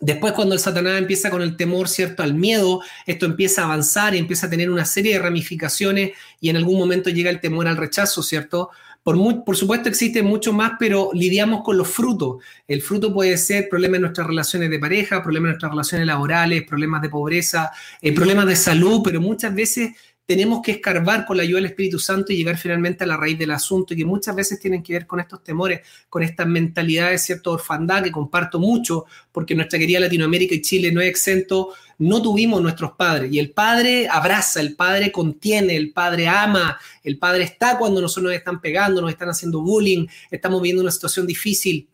Después, 0.00 0.34
cuando 0.34 0.54
el 0.54 0.60
Satanás 0.60 0.98
empieza 0.98 1.30
con 1.30 1.40
el 1.40 1.56
temor, 1.56 1.88
¿cierto? 1.88 2.22
Al 2.22 2.34
miedo, 2.34 2.82
esto 3.06 3.24
empieza 3.24 3.62
a 3.62 3.64
avanzar 3.64 4.14
y 4.14 4.18
empieza 4.18 4.46
a 4.46 4.50
tener 4.50 4.70
una 4.70 4.84
serie 4.84 5.14
de 5.14 5.18
ramificaciones 5.18 6.12
y 6.40 6.50
en 6.50 6.56
algún 6.56 6.78
momento 6.78 7.08
llega 7.08 7.30
el 7.30 7.40
temor 7.40 7.66
al 7.66 7.78
rechazo, 7.78 8.22
¿cierto? 8.22 8.70
Por, 9.02 9.44
por 9.44 9.56
supuesto 9.56 9.88
existe 9.88 10.22
mucho 10.22 10.52
más, 10.52 10.72
pero 10.78 11.10
lidiamos 11.14 11.62
con 11.62 11.78
los 11.78 11.88
frutos. 11.88 12.42
El 12.66 12.82
fruto 12.82 13.14
puede 13.14 13.38
ser 13.38 13.68
problemas 13.68 13.96
en 13.96 14.02
nuestras 14.02 14.26
relaciones 14.26 14.68
de 14.68 14.78
pareja, 14.78 15.22
problemas 15.22 15.46
en 15.46 15.50
nuestras 15.52 15.70
relaciones 15.70 16.06
laborales, 16.08 16.64
problemas 16.64 17.00
de 17.00 17.08
pobreza, 17.08 17.70
eh, 18.02 18.12
problemas 18.12 18.46
de 18.46 18.56
salud, 18.56 19.00
pero 19.02 19.20
muchas 19.20 19.54
veces 19.54 19.92
tenemos 20.26 20.60
que 20.60 20.72
escarbar 20.72 21.24
con 21.24 21.36
la 21.36 21.44
ayuda 21.44 21.58
del 21.58 21.66
Espíritu 21.66 22.00
Santo 22.00 22.32
y 22.32 22.36
llegar 22.36 22.58
finalmente 22.58 23.04
a 23.04 23.06
la 23.06 23.16
raíz 23.16 23.38
del 23.38 23.52
asunto 23.52 23.94
y 23.94 23.98
que 23.98 24.04
muchas 24.04 24.34
veces 24.34 24.58
tienen 24.58 24.82
que 24.82 24.92
ver 24.92 25.06
con 25.06 25.20
estos 25.20 25.42
temores, 25.44 25.82
con 26.08 26.24
estas 26.24 26.48
mentalidades, 26.48 27.22
cierto, 27.22 27.52
orfandad 27.52 28.02
que 28.02 28.10
comparto 28.10 28.58
mucho, 28.58 29.06
porque 29.30 29.54
nuestra 29.54 29.78
querida 29.78 30.00
Latinoamérica 30.00 30.56
y 30.56 30.62
Chile 30.62 30.90
no 30.90 31.00
es 31.00 31.08
exento, 31.08 31.74
no 31.98 32.20
tuvimos 32.20 32.60
nuestros 32.60 32.92
padres 32.92 33.32
y 33.32 33.38
el 33.38 33.52
padre 33.52 34.08
abraza, 34.10 34.60
el 34.60 34.74
padre 34.74 35.12
contiene, 35.12 35.76
el 35.76 35.92
padre 35.92 36.26
ama, 36.26 36.76
el 37.04 37.18
padre 37.18 37.44
está 37.44 37.78
cuando 37.78 38.00
nosotros 38.00 38.24
nos 38.24 38.34
están 38.34 38.60
pegando, 38.60 39.00
nos 39.00 39.10
están 39.10 39.28
haciendo 39.28 39.60
bullying, 39.60 40.08
estamos 40.28 40.60
viviendo 40.60 40.82
una 40.82 40.90
situación 40.90 41.24
difícil. 41.24 41.88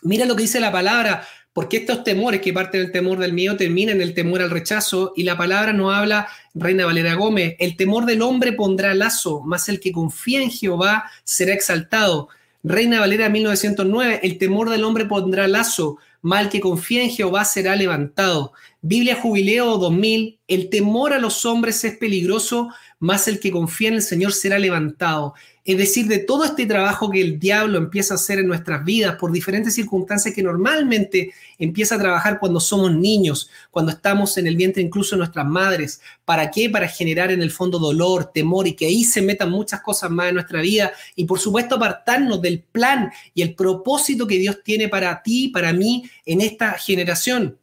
Mira 0.00 0.24
lo 0.24 0.34
que 0.34 0.42
dice 0.42 0.60
la 0.60 0.72
palabra, 0.72 1.26
porque 1.56 1.78
estos 1.78 2.04
temores 2.04 2.42
que 2.42 2.52
parten 2.52 2.82
del 2.82 2.92
temor 2.92 3.18
del 3.18 3.32
miedo 3.32 3.56
terminan 3.56 3.96
en 3.96 4.02
el 4.02 4.12
temor 4.12 4.42
al 4.42 4.50
rechazo 4.50 5.14
y 5.16 5.22
la 5.22 5.38
palabra 5.38 5.72
nos 5.72 5.94
habla, 5.94 6.28
Reina 6.52 6.84
Valera 6.84 7.14
Gómez, 7.14 7.56
el 7.58 7.78
temor 7.78 8.04
del 8.04 8.20
hombre 8.20 8.52
pondrá 8.52 8.92
lazo, 8.92 9.40
más 9.40 9.70
el 9.70 9.80
que 9.80 9.90
confía 9.90 10.42
en 10.42 10.50
Jehová 10.50 11.10
será 11.24 11.54
exaltado. 11.54 12.28
Reina 12.62 13.00
Valera 13.00 13.30
1909, 13.30 14.20
el 14.22 14.36
temor 14.36 14.68
del 14.68 14.84
hombre 14.84 15.06
pondrá 15.06 15.48
lazo, 15.48 15.96
el 16.38 16.50
que 16.50 16.60
confía 16.60 17.02
en 17.02 17.08
Jehová 17.08 17.46
será 17.46 17.74
levantado. 17.74 18.52
Biblia 18.82 19.16
Jubileo 19.16 19.78
2000, 19.78 20.38
el 20.48 20.68
temor 20.68 21.14
a 21.14 21.18
los 21.18 21.46
hombres 21.46 21.82
es 21.84 21.96
peligroso, 21.96 22.68
más 22.98 23.28
el 23.28 23.40
que 23.40 23.50
confía 23.50 23.88
en 23.88 23.94
el 23.94 24.02
Señor 24.02 24.32
será 24.32 24.58
levantado. 24.58 25.34
Es 25.64 25.76
decir, 25.76 26.06
de 26.06 26.18
todo 26.18 26.44
este 26.44 26.64
trabajo 26.64 27.10
que 27.10 27.20
el 27.20 27.40
diablo 27.40 27.76
empieza 27.76 28.14
a 28.14 28.16
hacer 28.16 28.38
en 28.38 28.46
nuestras 28.46 28.84
vidas 28.84 29.16
por 29.16 29.32
diferentes 29.32 29.74
circunstancias 29.74 30.32
que 30.32 30.42
normalmente 30.42 31.32
empieza 31.58 31.96
a 31.96 31.98
trabajar 31.98 32.38
cuando 32.38 32.60
somos 32.60 32.94
niños, 32.94 33.50
cuando 33.70 33.90
estamos 33.90 34.38
en 34.38 34.46
el 34.46 34.56
vientre 34.56 34.82
incluso 34.82 35.16
de 35.16 35.18
nuestras 35.18 35.44
madres. 35.44 36.00
¿Para 36.24 36.50
qué? 36.50 36.70
Para 36.70 36.86
generar 36.86 37.32
en 37.32 37.42
el 37.42 37.50
fondo 37.50 37.78
dolor, 37.78 38.30
temor 38.32 38.68
y 38.68 38.74
que 38.74 38.86
ahí 38.86 39.02
se 39.02 39.22
metan 39.22 39.50
muchas 39.50 39.80
cosas 39.80 40.08
más 40.10 40.28
en 40.28 40.36
nuestra 40.36 40.60
vida 40.60 40.92
y 41.16 41.24
por 41.24 41.40
supuesto 41.40 41.74
apartarnos 41.74 42.40
del 42.40 42.60
plan 42.60 43.10
y 43.34 43.42
el 43.42 43.54
propósito 43.54 44.26
que 44.26 44.38
Dios 44.38 44.62
tiene 44.62 44.88
para 44.88 45.20
ti, 45.22 45.48
para 45.48 45.72
mí 45.72 46.08
en 46.24 46.40
esta 46.40 46.72
generación. 46.72 47.58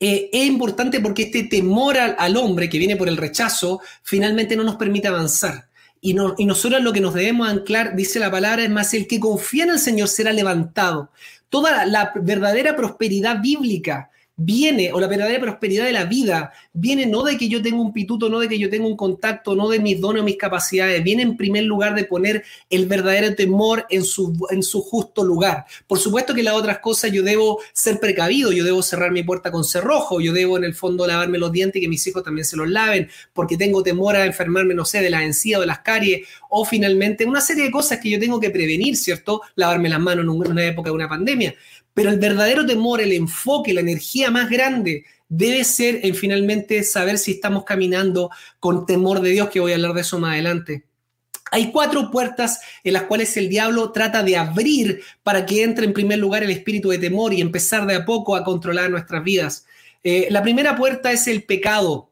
Eh, 0.00 0.30
es 0.32 0.46
importante 0.46 1.00
porque 1.00 1.24
este 1.24 1.44
temor 1.44 1.96
al, 1.98 2.36
hombre 2.36 2.68
que 2.68 2.78
viene 2.78 2.96
por 2.96 3.08
el 3.08 3.16
rechazo 3.16 3.80
finalmente 4.02 4.56
no 4.56 4.62
nos 4.64 4.76
permite 4.76 5.08
avanzar. 5.08 5.68
Y, 6.00 6.14
nosotros 6.14 6.80
lo 6.82 6.92
que 6.92 7.00
nos 7.00 7.14
debemos 7.14 7.48
anclar, 7.48 7.96
dice 7.96 8.20
la 8.20 8.30
palabra, 8.30 8.62
es 8.62 8.70
más, 8.70 8.94
el 8.94 9.08
que 9.08 9.18
confía 9.18 9.64
en 9.64 9.70
el 9.70 9.78
Señor 9.80 10.08
será 10.08 10.32
levantado. 10.32 11.10
Toda 11.48 11.86
la 11.86 12.12
verdadera 12.14 12.76
prosperidad 12.76 13.40
bíblica 13.40 14.10
viene, 14.40 14.92
o 14.92 15.00
la 15.00 15.08
verdadera 15.08 15.40
prosperidad 15.40 15.84
de 15.84 15.92
la 15.92 16.04
vida, 16.04 16.52
viene 16.72 17.06
no 17.06 17.24
de 17.24 17.36
que 17.36 17.48
yo 17.48 17.60
tenga 17.60 17.80
un 17.80 17.92
pituto, 17.92 18.28
no 18.28 18.38
de 18.38 18.48
que 18.48 18.56
yo 18.56 18.70
tenga 18.70 18.86
un 18.86 18.96
contacto, 18.96 19.56
no 19.56 19.68
de 19.68 19.80
mis 19.80 20.00
dones 20.00 20.22
o 20.22 20.24
mis 20.24 20.36
capacidades, 20.36 21.02
viene 21.02 21.22
en 21.22 21.36
primer 21.36 21.64
lugar 21.64 21.96
de 21.96 22.04
poner 22.04 22.44
el 22.70 22.86
verdadero 22.86 23.34
temor 23.34 23.84
en 23.90 24.04
su, 24.04 24.46
en 24.50 24.62
su 24.62 24.80
justo 24.80 25.24
lugar. 25.24 25.66
Por 25.88 25.98
supuesto 25.98 26.34
que 26.34 26.44
las 26.44 26.54
otras 26.54 26.78
cosas 26.78 27.10
yo 27.10 27.24
debo 27.24 27.58
ser 27.72 27.98
precavido, 27.98 28.52
yo 28.52 28.64
debo 28.64 28.80
cerrar 28.80 29.10
mi 29.10 29.24
puerta 29.24 29.50
con 29.50 29.64
cerrojo, 29.64 30.20
yo 30.20 30.32
debo 30.32 30.56
en 30.56 30.62
el 30.62 30.74
fondo 30.74 31.04
lavarme 31.04 31.36
los 31.38 31.50
dientes 31.50 31.80
y 31.80 31.82
que 31.82 31.88
mis 31.88 32.06
hijos 32.06 32.22
también 32.22 32.44
se 32.44 32.56
los 32.56 32.68
laven, 32.68 33.08
porque 33.32 33.56
tengo 33.56 33.82
temor 33.82 34.14
a 34.14 34.24
enfermarme, 34.24 34.72
no 34.72 34.84
sé, 34.84 35.00
de 35.00 35.10
la 35.10 35.24
encía 35.24 35.58
o 35.58 35.62
de 35.62 35.66
las 35.66 35.80
caries, 35.80 36.28
o 36.48 36.64
finalmente 36.64 37.26
una 37.26 37.40
serie 37.40 37.64
de 37.64 37.72
cosas 37.72 37.98
que 37.98 38.08
yo 38.08 38.20
tengo 38.20 38.38
que 38.38 38.50
prevenir, 38.50 38.96
¿cierto? 38.96 39.42
Lavarme 39.56 39.88
las 39.88 39.98
manos 39.98 40.24
en 40.24 40.30
una 40.30 40.64
época 40.64 40.90
de 40.90 40.94
una 40.94 41.08
pandemia. 41.08 41.56
Pero 41.94 42.10
el 42.10 42.18
verdadero 42.18 42.64
temor, 42.64 43.00
el 43.00 43.12
enfoque, 43.12 43.74
la 43.74 43.80
energía 43.80 44.30
más 44.30 44.48
grande 44.48 45.04
debe 45.28 45.64
ser 45.64 46.00
en 46.02 46.14
finalmente 46.14 46.82
saber 46.82 47.18
si 47.18 47.32
estamos 47.32 47.64
caminando 47.64 48.30
con 48.60 48.86
temor 48.86 49.20
de 49.20 49.30
Dios, 49.30 49.50
que 49.50 49.60
voy 49.60 49.72
a 49.72 49.74
hablar 49.74 49.92
de 49.94 50.00
eso 50.00 50.18
más 50.18 50.32
adelante. 50.32 50.84
Hay 51.50 51.70
cuatro 51.72 52.10
puertas 52.10 52.60
en 52.84 52.92
las 52.92 53.04
cuales 53.04 53.36
el 53.36 53.48
diablo 53.48 53.90
trata 53.92 54.22
de 54.22 54.36
abrir 54.36 55.02
para 55.22 55.46
que 55.46 55.62
entre 55.62 55.86
en 55.86 55.92
primer 55.92 56.18
lugar 56.18 56.42
el 56.42 56.50
espíritu 56.50 56.90
de 56.90 56.98
temor 56.98 57.32
y 57.32 57.40
empezar 57.40 57.86
de 57.86 57.96
a 57.96 58.04
poco 58.04 58.36
a 58.36 58.44
controlar 58.44 58.90
nuestras 58.90 59.24
vidas. 59.24 59.66
Eh, 60.04 60.28
la 60.30 60.42
primera 60.42 60.76
puerta 60.76 61.12
es 61.12 61.26
el 61.26 61.44
pecado. 61.44 62.06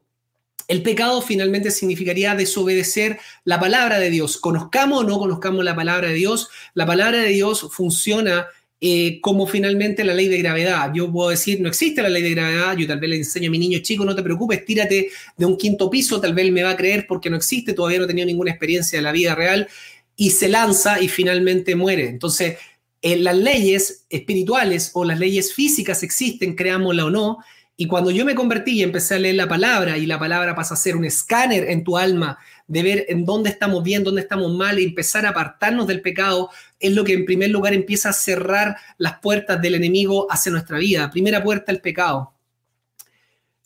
el 0.67 0.83
pecado 0.83 1.21
finalmente 1.21 1.71
significaría 1.71 2.35
desobedecer 2.35 3.19
la 3.45 3.57
palabra 3.57 3.99
de 3.99 4.09
Dios. 4.09 4.37
Conozcamos 4.37 4.99
o 4.99 5.03
no 5.07 5.17
conozcamos 5.17 5.63
la 5.63 5.75
palabra 5.77 6.09
de 6.09 6.15
Dios, 6.15 6.49
la 6.73 6.85
palabra 6.85 7.19
de 7.19 7.29
Dios 7.29 7.69
funciona 7.71 8.47
eh, 8.79 9.19
como 9.21 9.47
finalmente 9.47 10.03
la 10.03 10.13
ley 10.13 10.27
de 10.27 10.37
gravedad. 10.37 10.91
Yo 10.93 11.11
puedo 11.11 11.29
decir, 11.29 11.59
no 11.61 11.67
existe 11.67 12.01
la 12.01 12.09
ley 12.09 12.21
de 12.21 12.31
gravedad, 12.31 12.77
yo 12.77 12.85
tal 12.85 12.99
vez 12.99 13.09
le 13.09 13.15
enseño 13.17 13.49
a 13.49 13.51
mi 13.51 13.57
niño 13.57 13.79
chico, 13.79 14.05
no 14.05 14.15
te 14.15 14.21
preocupes, 14.21 14.65
tírate 14.65 15.09
de 15.35 15.45
un 15.45 15.57
quinto 15.57 15.89
piso, 15.89 16.21
tal 16.21 16.33
vez 16.33 16.45
él 16.45 16.51
me 16.51 16.63
va 16.63 16.71
a 16.71 16.77
creer 16.77 17.07
porque 17.07 17.29
no 17.29 17.37
existe, 17.37 17.73
todavía 17.73 17.97
no 17.97 18.03
ha 18.05 18.07
tenido 18.07 18.27
ninguna 18.27 18.51
experiencia 18.51 18.99
de 18.99 19.03
la 19.03 19.11
vida 19.11 19.33
real, 19.33 19.67
y 20.15 20.31
se 20.31 20.47
lanza 20.47 21.01
y 21.01 21.07
finalmente 21.07 21.75
muere. 21.75 22.07
Entonces, 22.07 22.57
eh, 23.01 23.17
las 23.17 23.37
leyes 23.37 24.05
espirituales 24.09 24.91
o 24.93 25.05
las 25.05 25.19
leyes 25.19 25.53
físicas 25.53 26.03
existen, 26.03 26.55
creámosla 26.55 27.05
o 27.05 27.09
no, 27.09 27.37
y 27.79 27.85
cuando 27.85 28.09
yo 28.09 28.25
me 28.25 28.33
convertí 28.33 28.79
y 28.79 28.83
empecé 28.83 29.13
a 29.13 29.19
leer 29.19 29.35
la 29.35 29.47
palabra 29.47 29.99
y 29.99 30.07
la 30.07 30.17
palabra 30.17 30.55
pasa 30.55 30.73
a 30.73 30.77
ser 30.77 30.95
un 30.95 31.05
escáner 31.05 31.69
en 31.69 31.83
tu 31.83 31.95
alma 31.95 32.39
de 32.65 32.81
ver 32.81 33.05
en 33.07 33.23
dónde 33.23 33.51
estamos 33.51 33.83
bien, 33.83 34.03
dónde 34.03 34.21
estamos 34.21 34.51
mal 34.51 34.79
y 34.79 34.83
empezar 34.83 35.27
a 35.27 35.29
apartarnos 35.29 35.85
del 35.85 36.01
pecado, 36.01 36.49
es 36.79 36.93
lo 36.93 37.03
que 37.03 37.13
en 37.13 37.25
primer 37.25 37.51
lugar 37.51 37.75
empieza 37.75 38.09
a 38.09 38.13
cerrar 38.13 38.77
las 38.97 39.19
puertas 39.19 39.61
del 39.61 39.75
enemigo 39.75 40.25
hacia 40.27 40.51
nuestra 40.51 40.79
vida. 40.79 41.11
Primera 41.11 41.43
puerta, 41.43 41.71
el 41.71 41.79
pecado. 41.79 42.33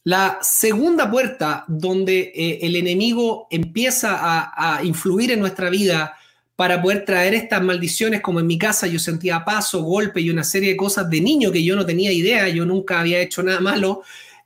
La 0.04 0.40
segunda 0.42 1.10
puerta 1.10 1.64
donde 1.70 2.34
eh, 2.36 2.60
el 2.64 2.76
enemigo 2.76 3.48
empieza 3.50 4.52
a 4.54 4.84
influir 4.84 5.32
en 5.32 5.40
nuestra 5.40 5.70
vida 5.70 6.18
para 6.56 6.82
poder 6.82 7.06
traer 7.06 7.34
estas 7.34 7.62
maldiciones, 7.62 8.22
como 8.22 8.40
en 8.40 8.48
mi 8.48 8.58
casa 8.58 8.88
yo 8.88 9.00
sentía 9.00 9.44
paso, 9.44 9.82
golpe 9.84 10.22
y 10.22 10.30
una 10.30 10.44
serie 10.44 10.70
de 10.70 10.78
cosas 10.78 11.10
de 11.10 11.22
niño 11.22 11.52
que 11.52 11.64
yo 11.64 11.76
no 11.76 11.86
tenía 11.86 12.12
idea, 12.12 12.48
yo 12.50 12.66
nunca 12.66 13.00
había 13.00 13.20
hecho 13.20 13.42
nada 13.42 13.60
malo, 13.60 14.04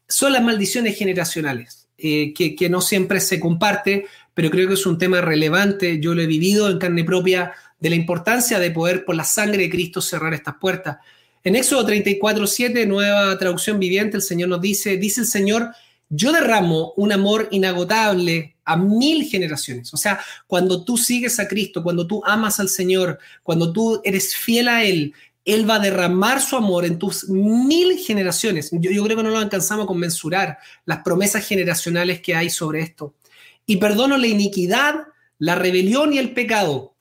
son 0.07 0.33
las 0.33 0.43
maldiciones 0.43 0.97
generacionales, 0.97 1.87
eh, 1.97 2.33
que, 2.33 2.69
no 2.69 2.81
siempre 2.81 3.19
se 3.19 3.39
comparte, 3.39 4.05
pero 4.33 4.49
creo 4.49 4.67
que 4.67 4.75
es 4.75 4.85
un 4.85 4.97
tema 4.97 5.21
relevante, 5.21 5.99
yo 5.99 6.13
lo 6.13 6.21
he 6.21 6.27
vivido 6.27 6.69
en 6.69 6.77
carne 6.77 7.03
propia, 7.03 7.53
de 7.79 7.89
la 7.89 7.95
importancia 7.95 8.59
de 8.59 8.71
poder 8.71 9.03
por 9.03 9.15
la 9.15 9.25
sangre 9.25 9.63
de 9.63 9.69
Cristo 9.69 10.01
cerrar 10.01 10.33
estas 10.33 10.55
puertas. 10.55 10.97
En 11.43 11.55
Éxodo 11.55 11.85
34, 11.85 12.47
7, 12.47 12.85
nueva 12.85 13.37
traducción 13.37 13.77
viviente, 13.77 14.17
el 14.17 14.23
Señor 14.23 14.49
nos 14.49 14.61
dice, 14.61 14.97
dice 14.97 15.21
el 15.21 15.27
Señor, 15.27 15.71
yo 16.09 16.31
derramo 16.31 16.93
un 16.95 17.11
amor 17.11 17.47
inagotable 17.51 18.54
a 18.65 18.75
mil 18.75 19.23
generaciones. 19.23 19.93
O 19.93 19.97
sea, 19.97 20.19
cuando 20.47 20.83
tú 20.83 20.97
sigues 20.97 21.39
a 21.39 21.47
Cristo, 21.47 21.83
cuando 21.83 22.05
tú 22.05 22.21
amas 22.25 22.59
al 22.59 22.67
Señor, 22.67 23.19
cuando 23.43 23.71
tú 23.71 24.01
eres 24.03 24.35
fiel 24.35 24.67
a 24.67 24.83
Él, 24.83 25.13
Él 25.45 25.69
va 25.69 25.75
a 25.75 25.79
derramar 25.79 26.41
su 26.41 26.55
amor 26.57 26.83
en 26.83 26.97
tus 26.97 27.29
mil 27.29 27.97
generaciones. 27.99 28.69
Yo, 28.71 29.03
creo 29.03 29.17
que 29.17 29.23
no 29.23 29.29
lo 29.29 29.37
alcanzamos 29.37 29.87
a 29.87 29.93
mensurar 29.93 30.57
las 30.85 30.99
promesas 31.03 31.47
generacionales 31.47 32.21
que 32.21 32.35
hay 32.35 32.49
sobre 32.49 32.81
esto. 32.81 33.13
Y 33.67 33.77
perdono 33.77 34.17
la 34.17 34.27
iniquidad, 34.27 34.95
la 35.37 35.55
rebelión 35.55 36.13
y 36.13 36.17
el 36.17 36.33
pecado, 36.33 36.95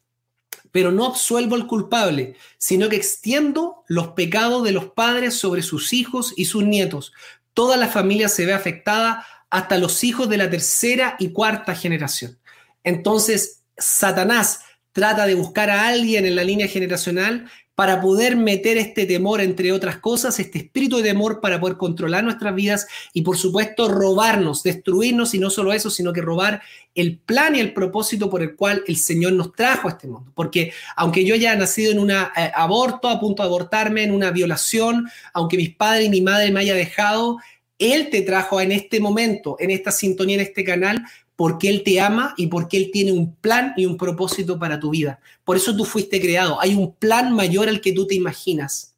pero 0.71 0.93
no 0.93 1.07
absuelvo 1.07 1.55
al 1.55 1.67
culpable, 1.67 2.37
sino 2.59 2.89
que 2.89 2.97
extiendo 2.97 3.85
los 3.87 4.09
pecados 4.09 4.65
de 4.65 4.73
los 4.73 4.87
padres 4.87 5.35
sobre 5.35 5.63
sus 5.63 5.93
hijos 5.93 6.35
y 6.37 6.47
sus 6.47 6.65
nietos, 6.65 7.13
toda 7.55 7.77
la 7.77 7.89
familia 7.89 8.29
se 8.29 8.45
ve 8.45 8.53
afectada 8.53 9.25
hasta 9.51 9.79
los 9.79 10.05
hijos 10.05 10.29
de 10.29 10.37
la 10.37 10.51
tercera 10.51 11.17
y 11.19 11.31
cuarta 11.31 11.75
generación. 11.75 12.39
Entonces, 12.83 13.63
Satanás 13.77 14.61
trata 14.93 15.27
de 15.27 15.35
buscar 15.35 15.71
a 15.71 15.89
alguien 15.89 16.27
en 16.27 16.37
la 16.37 16.45
línea 16.45 16.69
generacional 16.69 17.51
para 17.75 18.01
poder 18.01 18.37
meter 18.37 18.79
este 18.79 19.05
temor, 19.05 19.41
entre 19.41 19.73
otras 19.73 19.99
cosas, 19.99 20.39
este 20.39 20.59
espíritu 20.59 20.99
de 20.99 21.03
temor 21.03 21.41
para 21.41 21.59
poder 21.59 21.77
controlar 21.77 22.23
nuestras 22.23 22.55
vidas 22.55 22.87
y 23.13 23.23
por 23.23 23.37
supuesto 23.37 23.89
robarnos, 23.89 24.63
destruirnos 24.63 25.35
y 25.35 25.41
no 25.41 25.51
solo 25.51 25.73
eso, 25.73 25.91
sino 25.91 26.13
que 26.13 26.21
robar 26.21 26.63
el 26.95 27.19
plan 27.19 27.57
y 27.57 27.61
el 27.61 27.75
propósito 27.75 28.31
por 28.31 28.43
el 28.43 28.55
cual 28.55 28.85
el 28.87 28.97
Señor 28.97 29.33
nos 29.33 29.53
trajo 29.53 29.89
a 29.89 29.93
este 29.93 30.07
mundo. 30.07 30.31
Porque 30.37 30.73
aunque 30.95 31.25
yo 31.25 31.35
haya 31.35 31.57
nacido 31.57 31.91
en 31.91 31.99
un 31.99 32.13
eh, 32.13 32.17
aborto, 32.55 33.09
a 33.09 33.19
punto 33.19 33.43
de 33.43 33.49
abortarme, 33.49 34.05
en 34.05 34.13
una 34.13 34.31
violación, 34.31 35.09
aunque 35.33 35.57
mis 35.57 35.75
padres 35.75 36.07
y 36.07 36.11
mi 36.11 36.21
madre 36.21 36.53
me 36.53 36.61
haya 36.61 36.75
dejado, 36.75 37.39
Él 37.79 38.09
te 38.11 38.23
trajo 38.23 38.61
en 38.61 38.73
este 38.73 39.01
momento, 39.01 39.57
en 39.59 39.71
esta 39.71 39.91
sintonía, 39.91 40.37
en 40.37 40.43
este 40.43 40.65
canal, 40.65 41.05
porque 41.37 41.69
Él 41.69 41.83
te 41.83 42.01
ama 42.01 42.35
y 42.37 42.47
porque 42.47 42.77
Él 42.77 42.91
tiene 42.93 43.13
un 43.13 43.35
plan 43.35 43.75
y 43.77 43.87
un 43.87 43.97
propósito 43.97 44.59
para 44.59 44.79
tu 44.79 44.91
vida. 44.91 45.21
Por 45.45 45.57
eso 45.57 45.77
tú 45.77 45.85
fuiste 45.85 46.21
creado. 46.21 46.61
Hay 46.61 46.75
un 46.75 46.95
plan 46.95 47.33
mayor 47.33 47.69
al 47.69 47.81
que 47.81 47.93
tú 47.93 48.07
te 48.07 48.15
imaginas. 48.15 48.95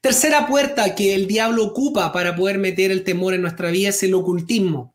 Tercera 0.00 0.46
puerta 0.46 0.94
que 0.94 1.14
el 1.14 1.26
diablo 1.26 1.64
ocupa 1.64 2.12
para 2.12 2.36
poder 2.36 2.58
meter 2.58 2.90
el 2.90 3.04
temor 3.04 3.34
en 3.34 3.42
nuestra 3.42 3.70
vida 3.70 3.88
es 3.88 4.02
el 4.02 4.14
ocultismo 4.14 4.93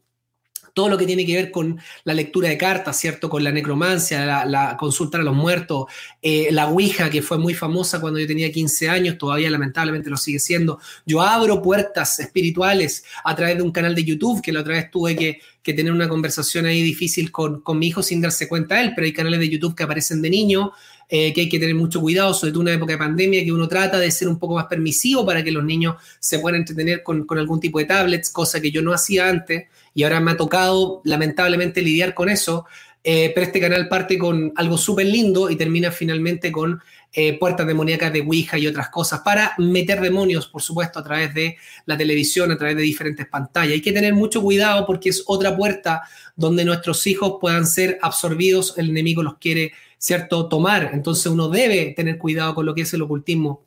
todo 0.79 0.87
lo 0.87 0.97
que 0.97 1.05
tiene 1.05 1.25
que 1.25 1.35
ver 1.35 1.51
con 1.51 1.77
la 2.05 2.13
lectura 2.13 2.47
de 2.47 2.57
cartas, 2.57 2.97
¿cierto? 2.97 3.29
Con 3.29 3.43
la 3.43 3.51
necromancia, 3.51 4.45
la, 4.45 4.77
consulta 4.79 5.17
a 5.17 5.21
los 5.21 5.35
muertos, 5.35 5.87
eh, 6.21 6.47
la 6.51 6.69
Ouija, 6.69 7.09
que 7.09 7.21
fue 7.21 7.37
muy 7.37 7.53
famosa 7.53 7.99
cuando 7.99 8.17
yo 8.17 8.25
tenía 8.25 8.49
15 8.49 8.87
años, 8.87 9.17
todavía 9.17 9.49
lamentablemente 9.49 10.09
lo 10.09 10.15
sigue 10.15 10.39
siendo. 10.39 10.79
Yo 11.05 11.21
abro 11.21 11.61
puertas 11.61 12.17
espirituales 12.21 13.03
a 13.25 13.35
través 13.35 13.57
de 13.57 13.63
un 13.63 13.73
canal 13.73 13.93
de 13.93 14.05
YouTube, 14.05 14.41
que 14.41 14.53
la 14.53 14.61
otra 14.61 14.75
vez 14.75 14.89
tuve 14.89 15.17
que, 15.17 15.41
tener 15.69 15.91
una 15.91 16.09
conversación 16.09 16.65
ahí 16.65 16.81
difícil 16.81 17.31
con, 17.31 17.61
con 17.61 17.77
mi 17.77 17.89
hijo 17.89 18.01
sin 18.01 18.21
darse 18.21 18.47
cuenta 18.47 18.81
él, 18.81 18.93
pero 18.95 19.05
hay 19.05 19.13
canales 19.13 19.39
de 19.39 19.49
YouTube 19.49 19.75
que 19.75 19.83
aparecen 19.83 20.19
de 20.19 20.31
niño, 20.31 20.71
eh, 21.11 21.33
que 21.33 21.41
hay 21.41 21.49
que 21.49 21.57
tener 21.57 21.73
mucho 21.73 21.99
cuidado, 22.01 22.35
sobre 22.35 22.51
todo 22.51 22.61
en 22.61 22.67
una 22.67 22.75
época 22.75 22.93
de 22.93 22.99
pandemia, 22.99 23.43
que 23.43 23.51
uno 23.51 23.67
trata 23.67 23.97
de 23.99 24.11
ser 24.11 24.27
un 24.27 24.37
poco 24.37 24.53
más 24.53 24.65
permisivo 24.65 25.25
para 25.25 25.43
que 25.43 25.51
los 25.51 25.63
niños 25.63 25.95
se 26.19 26.37
puedan 26.37 26.59
entretener 26.59 27.01
con, 27.01 27.25
algún 27.31 27.59
tipo 27.59 27.79
de 27.79 27.85
tablets, 27.85 28.29
cosa 28.29 28.61
que 28.61 28.69
yo 28.69 28.83
no 28.83 28.93
hacía 28.93 29.27
antes 29.27 29.67
y 29.93 30.03
ahora 30.03 30.19
me 30.19 30.31
ha 30.31 30.37
tocado 30.37 31.01
lamentablemente 31.03 31.81
lidiar 31.81 32.13
con 32.13 32.29
eso. 32.29 32.65
Eh, 33.01 33.31
pero 33.33 33.45
este 33.45 33.61
canal 33.61 33.87
parte 33.87 34.17
con 34.17 34.51
algo 34.57 34.77
súper 34.77 35.05
lindo 35.05 35.49
y 35.49 35.55
termina 35.55 35.89
finalmente 35.89 36.51
con 36.51 36.81
eh, 37.13 37.39
puertas 37.39 37.65
demoníacas 37.65 38.11
de 38.11 38.19
Ouija 38.21 38.57
y 38.57 38.67
otras 38.67 38.89
cosas 38.89 39.21
para 39.21 39.53
meter 39.57 40.01
demonios, 40.01 40.47
por 40.47 40.61
supuesto, 40.61 40.99
a 40.99 41.03
través 41.03 41.33
de 41.33 41.55
la 41.85 41.97
televisión, 41.97 42.51
a 42.51 42.57
través 42.57 42.75
de 42.75 42.83
diferentes 42.83 43.25
pantallas. 43.25 43.73
Hay 43.73 43.81
que 43.81 43.93
tener 43.93 44.13
mucho 44.13 44.41
cuidado 44.41 44.85
porque 44.85 45.09
es 45.09 45.23
otra 45.27 45.55
puerta 45.55 46.03
donde 46.35 46.65
nuestros 46.65 47.07
hijos 47.07 47.37
puedan 47.39 47.65
ser 47.65 47.97
absorbidos, 48.01 48.77
el 48.77 48.89
enemigo 48.89 49.23
los 49.23 49.37
quiere 49.37 49.71
¿cierto?, 49.99 50.47
tomar. 50.47 50.91
Entonces 50.93 51.27
uno 51.27 51.49
debe 51.49 51.93
tener 51.95 52.17
cuidado 52.17 52.55
con 52.55 52.65
lo 52.65 52.73
que 52.73 52.81
es 52.81 52.93
el 52.93 53.03
ocultismo. 53.03 53.65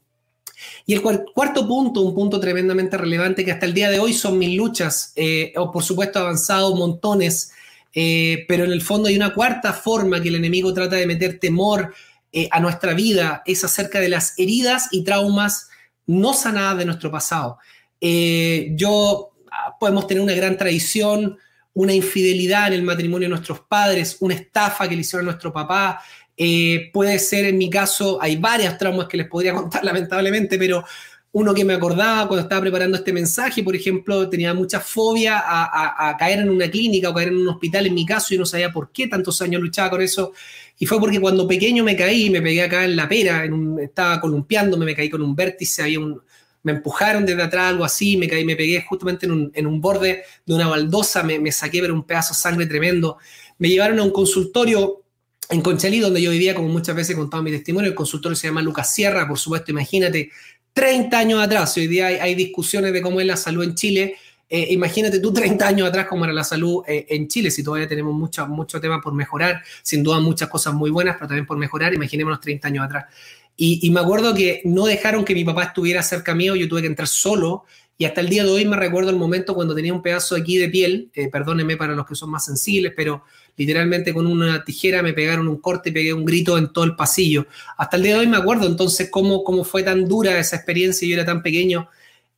Y 0.87 0.95
el 0.95 1.03
cuarto 1.03 1.67
punto, 1.67 2.01
un 2.03 2.15
punto 2.15 2.41
tremendamente 2.41 2.97
relevante 2.97 3.45
que 3.45 3.53
hasta 3.53 3.67
el 3.67 3.75
día 3.75 3.91
de 3.91 3.99
hoy 3.99 4.13
son 4.13 4.39
mis 4.39 4.57
luchas, 4.57 5.13
eh, 5.17 5.53
o 5.57 5.71
por 5.71 5.83
supuesto 5.83 6.19
avanzado 6.19 6.75
montones, 6.75 7.53
eh, 7.95 8.45
pero 8.49 8.65
en 8.65 8.73
el 8.73 8.83
fondo 8.83 9.09
hay 9.09 9.17
una 9.17 9.35
cuarta 9.35 9.73
forma 9.73 10.21
que 10.21 10.29
el 10.29 10.37
enemigo 10.37 10.73
trata 10.73 10.97
de 10.97 11.07
meter 11.07 11.39
temor 11.39 11.95
eh, 12.33 12.49
a 12.51 12.61
nuestra 12.61 12.95
vida, 12.95 13.43
es 13.47 13.63
acerca 13.65 14.01
de 14.01 14.09
las 14.09 14.39
heridas 14.39 14.89
y 14.91 15.05
traumas 15.05 15.69
no 16.07 16.33
sanadas 16.33 16.79
de 16.79 16.85
nuestro 16.87 17.11
pasado. 17.11 17.59
yo 18.01 19.31
ah, 19.51 19.77
podemos 19.79 20.07
tener 20.07 20.23
una 20.23 20.35
gran 20.35 20.57
tradición, 20.57 21.39
una 21.75 21.95
infidelidad 21.95 22.69
en 22.69 22.75
el 22.75 22.83
matrimonio 22.83 23.27
de 23.27 23.31
nuestros 23.31 23.61
padres, 23.61 24.17
una 24.21 24.35
estafa 24.35 24.89
que 24.89 24.95
le 24.95 25.03
hicieron 25.03 25.27
a 25.27 25.31
nuestro 25.33 25.53
papá, 25.53 26.03
eh, 26.45 26.91
puede 26.93 27.19
ser, 27.19 27.45
en 27.45 27.59
mi 27.59 27.71
caso, 27.71 28.19
hay 28.21 28.37
varias 28.37 28.77
traumas 28.79 29.07
que 29.07 29.17
les 29.17 29.29
podría 29.29 29.55
contar 29.55 29.85
lamentablemente, 29.85 30.59
pero 30.59 30.85
uno 31.33 31.55
que 31.55 31.65
me 31.65 31.75
acordaba 31.75 32.29
cuando 32.29 32.43
estaba 32.43 32.61
preparando 32.61 32.99
este 32.99 33.13
mensaje, 33.13 33.63
por 33.63 33.75
ejemplo, 33.75 34.29
tenía 34.29 34.53
mucha 34.53 34.81
fobia 34.81 35.43
a, 35.45 36.17
caer 36.19 36.41
en 36.41 36.51
una 36.51 36.71
clínica 36.71 37.09
o 37.09 37.15
caer 37.15 37.29
en 37.29 37.39
un 37.39 37.49
hospital, 37.49 37.87
en 37.87 37.95
mi 37.95 38.05
caso, 38.05 38.35
y 38.35 38.39
no 38.39 38.45
sabía 38.45 38.71
por 38.71 38.93
qué 38.93 39.07
tantos 39.07 39.41
años 39.41 39.63
luchaba 39.63 39.91
con 39.91 40.03
eso. 40.03 40.33
Y 40.79 40.85
fue 40.85 41.01
porque 41.01 41.21
cuando 41.21 41.49
pequeño 41.49 41.85
me 41.85 41.97
caí, 41.97 42.29
me 42.29 42.43
pegué 42.43 42.63
acá 42.63 42.85
en 42.85 42.97
la 42.97 43.09
pera, 43.09 43.45
en 43.45 43.79
estaba 43.81 44.21
columpiándome, 44.21 44.85
me 44.85 44.95
caí 44.95 45.09
con 45.09 45.23
un 45.23 45.35
vértice, 45.35 45.83
había 45.83 46.01
un, 46.01 46.21
me 46.63 46.73
empujaron 46.73 47.27
desde 47.27 47.43
atrás, 47.43 47.71
algo 47.71 47.85
así, 47.85 48.17
me 48.17 48.29
caí, 48.29 48.45
me 48.45 48.57
pegué 48.57 48.83
justamente 48.83 49.27
en 49.27 49.33
un, 49.33 49.53
un 49.67 49.81
borde 49.81 50.25
de 50.45 50.55
una 50.55 50.69
baldosa, 50.69 51.23
me, 51.23 51.51
saqué 51.51 51.81
ver 51.81 51.93
un 51.93 52.05
pedazo 52.05 52.35
de 52.35 52.41
sangre 52.41 52.67
tremendo. 52.67 53.19
Me 53.59 53.69
llevaron 53.69 53.99
a 53.99 54.03
un 54.03 54.11
consultorio 54.11 55.03
en 55.49 55.61
Conchalí, 55.61 56.01
donde 56.01 56.23
yo 56.23 56.31
vivía, 56.31 56.55
como 56.55 56.69
muchas 56.69 56.97
veces 56.97 57.11
he 57.11 57.19
contado 57.19 57.43
mi 57.43 57.51
testimonio, 57.51 57.91
el 57.91 57.95
consultorio 57.95 58.37
se 58.37 58.49
llama 58.49 58.63
Lucas 58.63 58.95
Sierra, 58.95 59.27
por 59.29 59.39
supuesto, 59.39 59.71
imagínate, 59.71 60.31
30 60.73 61.19
años 61.19 61.43
atrás, 61.43 61.77
hoy 61.77 61.87
día 61.87 62.07
hay, 62.07 62.35
discusiones 62.35 62.93
de 62.93 63.03
cómo 63.03 63.21
es 63.21 63.27
la 63.27 63.37
salud 63.37 63.63
en 63.63 63.75
Chile, 63.75 64.17
eh, 64.49 64.69
imagínate 64.71 65.21
tú 65.21 65.33
30 65.33 65.67
años 65.67 65.89
atrás 65.89 66.07
cómo 66.09 66.25
era 66.25 66.33
la 66.33 66.45
salud 66.45 66.83
eh, 66.87 67.07
en 67.11 67.29
Chile, 67.29 67.51
si 67.51 67.63
todavía 67.63 67.89
tenemos 67.89 68.15
mucho, 68.15 68.47
mucho 68.47 68.81
tema 68.81 69.01
por 69.01 69.13
mejorar, 69.13 69.63
sin 69.83 70.03
duda 70.03 70.21
muchas 70.21 70.49
cosas 70.49 70.73
muy 70.75 70.91
buenas, 70.91 71.17
pero 71.17 71.29
también 71.29 71.47
por 71.47 71.59
mejorar, 71.59 71.93
imaginémonos 71.93 72.41
30 72.41 72.69
años 72.69 72.85
atrás. 72.87 73.07
Y, 73.55 73.87
y 73.87 73.91
me 73.91 74.01
acuerdo 74.01 74.35
que 74.35 74.63
no 74.65 74.87
dejaron 74.87 75.25
que 75.25 75.35
mi 75.35 75.45
papá 75.45 75.65
estuviera 75.65 76.03
cerca 76.03 76.35
mío, 76.35 76.57
yo 76.57 76.69
tuve 76.69 76.81
que 76.81 76.87
entrar 76.87 77.07
solo 77.07 77.65
y 77.99 78.05
hasta 78.05 78.21
el 78.21 78.29
día 78.29 78.43
de 78.43 78.51
hoy 78.51 78.65
me 78.65 78.77
recuerdo 78.77 79.11
el 79.11 79.17
momento 79.17 79.55
cuando 79.55 79.75
tenía 79.75 79.93
un 79.93 80.03
pedazo 80.03 80.35
aquí 80.35 80.57
de 80.59 80.69
piel, 80.69 81.11
eh, 81.15 81.29
perdónenme 81.29 81.77
para 81.77 81.95
los 81.95 82.07
que 82.07 82.15
son 82.15 82.31
más 82.31 82.45
sensibles, 82.45 82.93
pero 82.97 83.25
literalmente 83.57 84.13
con 84.13 84.27
una 84.27 84.65
tijera 84.65 85.03
me 85.03 85.13
pegaron 85.13 85.47
un 85.47 85.61
corte 85.61 85.91
y 85.91 85.93
pegué 85.93 86.13
un 86.13 86.25
grito 86.25 86.59
en 86.59 86.73
todo 86.73 86.85
el 86.85 86.97
pasillo. 86.97 87.47
Hasta 87.77 87.97
el 87.97 88.03
día 88.03 88.15
de 88.15 88.21
hoy 88.21 88.27
me 88.27 88.39
acuerdo 88.39 88.67
entonces 88.67 89.09
cómo, 89.11 89.45
cómo 89.45 89.65
fue 89.65 89.83
tan 89.83 90.09
dura 90.09 90.39
esa 90.39 90.57
experiencia 90.57 91.07
y 91.07 91.11
yo 91.11 91.17
era 91.17 91.25
tan 91.25 91.43
pequeño. 91.43 91.89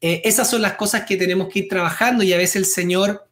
Eh, 0.01 0.23
esas 0.25 0.51
son 0.51 0.61
las 0.61 0.75
cosas 0.75 1.05
que 1.07 1.17
tenemos 1.17 1.49
que 1.49 1.61
ir 1.61 1.69
trabajando 1.69 2.25
y 2.25 2.33
a 2.33 2.37
veces 2.37 2.57
el 2.57 2.67
Señor 2.67 3.27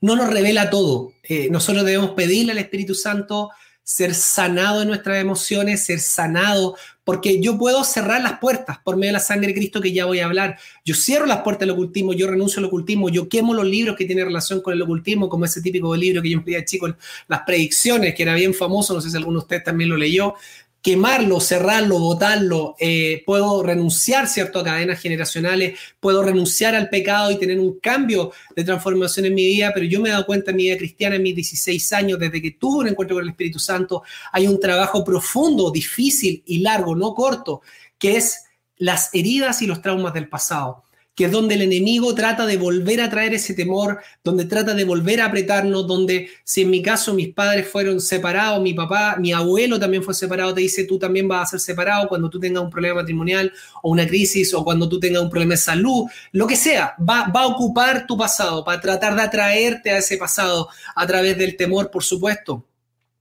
no 0.00 0.16
nos 0.16 0.28
revela 0.28 0.70
todo. 0.70 1.12
Eh, 1.22 1.48
nosotros 1.50 1.84
debemos 1.84 2.10
pedirle 2.10 2.52
al 2.52 2.58
Espíritu 2.58 2.94
Santo 2.94 3.50
ser 3.88 4.14
sanado 4.14 4.82
en 4.82 4.88
nuestras 4.88 5.16
emociones, 5.16 5.86
ser 5.86 5.98
sanado, 5.98 6.76
porque 7.04 7.40
yo 7.40 7.56
puedo 7.56 7.82
cerrar 7.84 8.20
las 8.22 8.38
puertas 8.38 8.76
por 8.84 8.96
medio 8.98 9.08
de 9.08 9.12
la 9.14 9.18
sangre 9.18 9.46
de 9.46 9.54
Cristo 9.54 9.80
que 9.80 9.94
ya 9.94 10.04
voy 10.04 10.20
a 10.20 10.26
hablar. 10.26 10.58
Yo 10.84 10.94
cierro 10.94 11.24
las 11.24 11.40
puertas 11.40 11.60
del 11.60 11.70
ocultismo, 11.70 12.12
yo 12.12 12.26
renuncio 12.26 12.58
al 12.58 12.66
ocultismo, 12.66 13.08
yo 13.08 13.30
quemo 13.30 13.54
los 13.54 13.64
libros 13.64 13.96
que 13.96 14.04
tienen 14.04 14.26
relación 14.26 14.60
con 14.60 14.74
el 14.74 14.82
ocultismo, 14.82 15.30
como 15.30 15.46
ese 15.46 15.62
típico 15.62 15.96
libro 15.96 16.20
que 16.20 16.28
yo 16.28 16.36
empleé 16.36 16.62
chico, 16.66 16.94
las 17.28 17.40
predicciones, 17.46 18.14
que 18.14 18.24
era 18.24 18.34
bien 18.34 18.52
famoso, 18.52 18.92
no 18.92 19.00
sé 19.00 19.08
si 19.08 19.16
alguno 19.16 19.38
de 19.38 19.44
ustedes 19.44 19.64
también 19.64 19.88
lo 19.88 19.96
leyó, 19.96 20.34
quemarlo, 20.82 21.40
cerrarlo, 21.40 21.98
botarlo, 21.98 22.76
eh, 22.78 23.22
puedo 23.26 23.62
renunciar 23.62 24.28
¿cierto? 24.28 24.60
a 24.60 24.64
cadenas 24.64 25.00
generacionales, 25.00 25.78
puedo 26.00 26.22
renunciar 26.22 26.74
al 26.74 26.88
pecado 26.88 27.30
y 27.30 27.38
tener 27.38 27.58
un 27.58 27.78
cambio 27.80 28.32
de 28.54 28.64
transformación 28.64 29.26
en 29.26 29.34
mi 29.34 29.46
vida, 29.46 29.72
pero 29.74 29.86
yo 29.86 30.00
me 30.00 30.08
he 30.08 30.12
dado 30.12 30.26
cuenta 30.26 30.50
en 30.50 30.56
mi 30.56 30.64
vida 30.64 30.76
cristiana, 30.76 31.16
en 31.16 31.22
mis 31.22 31.34
16 31.34 31.92
años, 31.92 32.18
desde 32.18 32.40
que 32.40 32.52
tuve 32.52 32.80
un 32.80 32.88
encuentro 32.88 33.16
con 33.16 33.24
el 33.24 33.30
Espíritu 33.30 33.58
Santo, 33.58 34.02
hay 34.32 34.46
un 34.46 34.60
trabajo 34.60 35.04
profundo, 35.04 35.70
difícil 35.70 36.42
y 36.46 36.58
largo, 36.60 36.94
no 36.94 37.14
corto, 37.14 37.62
que 37.98 38.16
es 38.16 38.44
las 38.76 39.12
heridas 39.12 39.60
y 39.62 39.66
los 39.66 39.82
traumas 39.82 40.14
del 40.14 40.28
pasado 40.28 40.84
que 41.18 41.24
es 41.24 41.32
donde 41.32 41.56
el 41.56 41.62
enemigo 41.62 42.14
trata 42.14 42.46
de 42.46 42.56
volver 42.56 43.00
a 43.00 43.10
traer 43.10 43.34
ese 43.34 43.52
temor, 43.52 43.98
donde 44.22 44.44
trata 44.44 44.72
de 44.72 44.84
volver 44.84 45.20
a 45.20 45.24
apretarnos, 45.24 45.84
donde 45.84 46.30
si 46.44 46.62
en 46.62 46.70
mi 46.70 46.80
caso 46.80 47.12
mis 47.12 47.34
padres 47.34 47.66
fueron 47.66 48.00
separados, 48.00 48.62
mi 48.62 48.72
papá, 48.72 49.16
mi 49.18 49.32
abuelo 49.32 49.80
también 49.80 50.04
fue 50.04 50.14
separado, 50.14 50.54
te 50.54 50.60
dice 50.60 50.84
tú 50.84 50.96
también 50.96 51.26
vas 51.26 51.42
a 51.42 51.50
ser 51.50 51.58
separado 51.58 52.06
cuando 52.06 52.30
tú 52.30 52.38
tengas 52.38 52.62
un 52.62 52.70
problema 52.70 53.00
matrimonial 53.00 53.52
o 53.82 53.90
una 53.90 54.06
crisis 54.06 54.54
o 54.54 54.62
cuando 54.62 54.88
tú 54.88 55.00
tengas 55.00 55.20
un 55.20 55.28
problema 55.28 55.54
de 55.54 55.58
salud, 55.58 56.04
lo 56.30 56.46
que 56.46 56.54
sea, 56.54 56.94
va, 57.00 57.26
va 57.34 57.42
a 57.42 57.46
ocupar 57.48 58.06
tu 58.06 58.16
pasado 58.16 58.64
para 58.64 58.80
tratar 58.80 59.16
de 59.16 59.22
atraerte 59.22 59.90
a 59.90 59.98
ese 59.98 60.18
pasado 60.18 60.68
a 60.94 61.04
través 61.04 61.36
del 61.36 61.56
temor, 61.56 61.90
por 61.90 62.04
supuesto. 62.04 62.67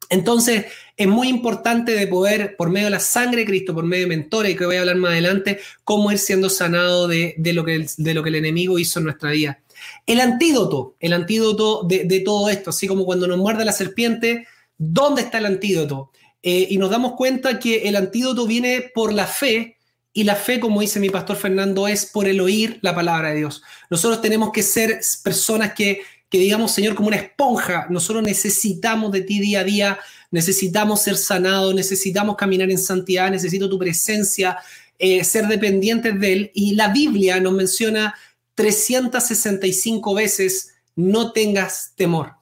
Entonces, 0.10 0.66
es 0.96 1.08
muy 1.08 1.28
importante 1.28 1.92
de 1.94 2.08
poder, 2.08 2.56
por 2.56 2.70
medio 2.70 2.88
de 2.88 2.92
la 2.92 3.00
sangre 3.00 3.42
de 3.42 3.46
Cristo, 3.46 3.74
por 3.74 3.86
medio 3.86 4.06
de 4.06 4.16
mentores, 4.16 4.58
que 4.58 4.66
voy 4.66 4.78
a 4.78 4.80
hablar 4.80 4.96
más 4.96 5.12
adelante, 5.12 5.60
cómo 5.84 6.12
ir 6.12 6.18
siendo 6.18 6.50
sanado 6.50 7.08
de, 7.08 7.36
lo, 7.54 7.64
que 7.66 7.76
el, 7.76 7.90
de 7.98 8.14
lo 8.14 8.24
que 8.24 8.30
el 8.30 8.36
enemigo 8.36 8.80
hizo 8.80 9.00
en 9.00 9.06
nuestra 9.06 9.32
vida. 9.32 9.60
El 10.06 10.22
antídoto, 10.22 10.96
el 11.00 11.14
antídoto 11.14 11.84
de, 11.84 12.22
todo 12.26 12.50
esto, 12.50 12.72
así 12.72 12.88
como 12.88 13.06
cuando 13.06 13.28
nos 13.28 13.38
muerde 13.38 13.66
la 13.66 13.74
serpiente, 13.74 14.48
¿dónde 14.78 15.22
está 15.22 15.38
el 15.38 15.46
antídoto? 15.46 16.12
Eh, 16.42 16.68
y 16.70 16.78
nos 16.78 16.90
damos 16.90 17.14
cuenta 17.14 17.60
que 17.60 17.88
el 17.90 17.96
antídoto 17.96 18.48
viene 18.48 18.90
por 18.94 19.14
la 19.14 19.28
fe, 19.28 19.78
y 20.14 20.24
la 20.24 20.36
fe, 20.36 20.60
como 20.60 20.82
dice 20.82 21.00
mi 21.00 21.12
pastor 21.12 21.36
Fernando, 21.36 21.88
es 21.88 22.08
por 22.08 22.28
el 22.28 22.42
oír 22.42 22.80
la 22.82 22.96
palabra 22.96 23.30
de 23.30 23.36
Dios. 23.36 23.62
Nosotros 23.92 24.20
tenemos 24.20 24.52
que 24.52 24.64
ser 24.64 25.00
personas 25.24 25.74
que 25.74 26.02
que 26.30 26.40
digamos, 26.40 26.72
Señor, 26.72 26.96
como 26.96 27.08
una 27.08 27.18
esponja. 27.18 27.88
Nosotros 27.90 28.24
necesitamos 28.24 29.12
de 29.12 29.22
ti 29.22 29.40
día 29.40 29.62
a 29.62 29.64
día, 29.64 30.00
necesitamos 30.32 31.02
ser 31.02 31.16
sanados, 31.18 31.74
necesitamos 31.74 32.36
caminar 32.36 32.70
en 32.70 32.78
santidad, 32.78 33.32
necesito 33.32 33.70
tu 33.70 33.80
presencia, 33.80 34.58
eh, 35.00 35.24
ser 35.24 35.48
dependientes 35.48 36.20
de 36.20 36.34
Él. 36.34 36.52
Y 36.54 36.76
la 36.76 36.90
Biblia 36.90 37.40
nos 37.40 37.54
menciona 37.54 38.14
365 38.56 40.14
veces, 40.14 40.74
no 40.96 41.32
tengas 41.32 41.94
temor. 41.96 42.34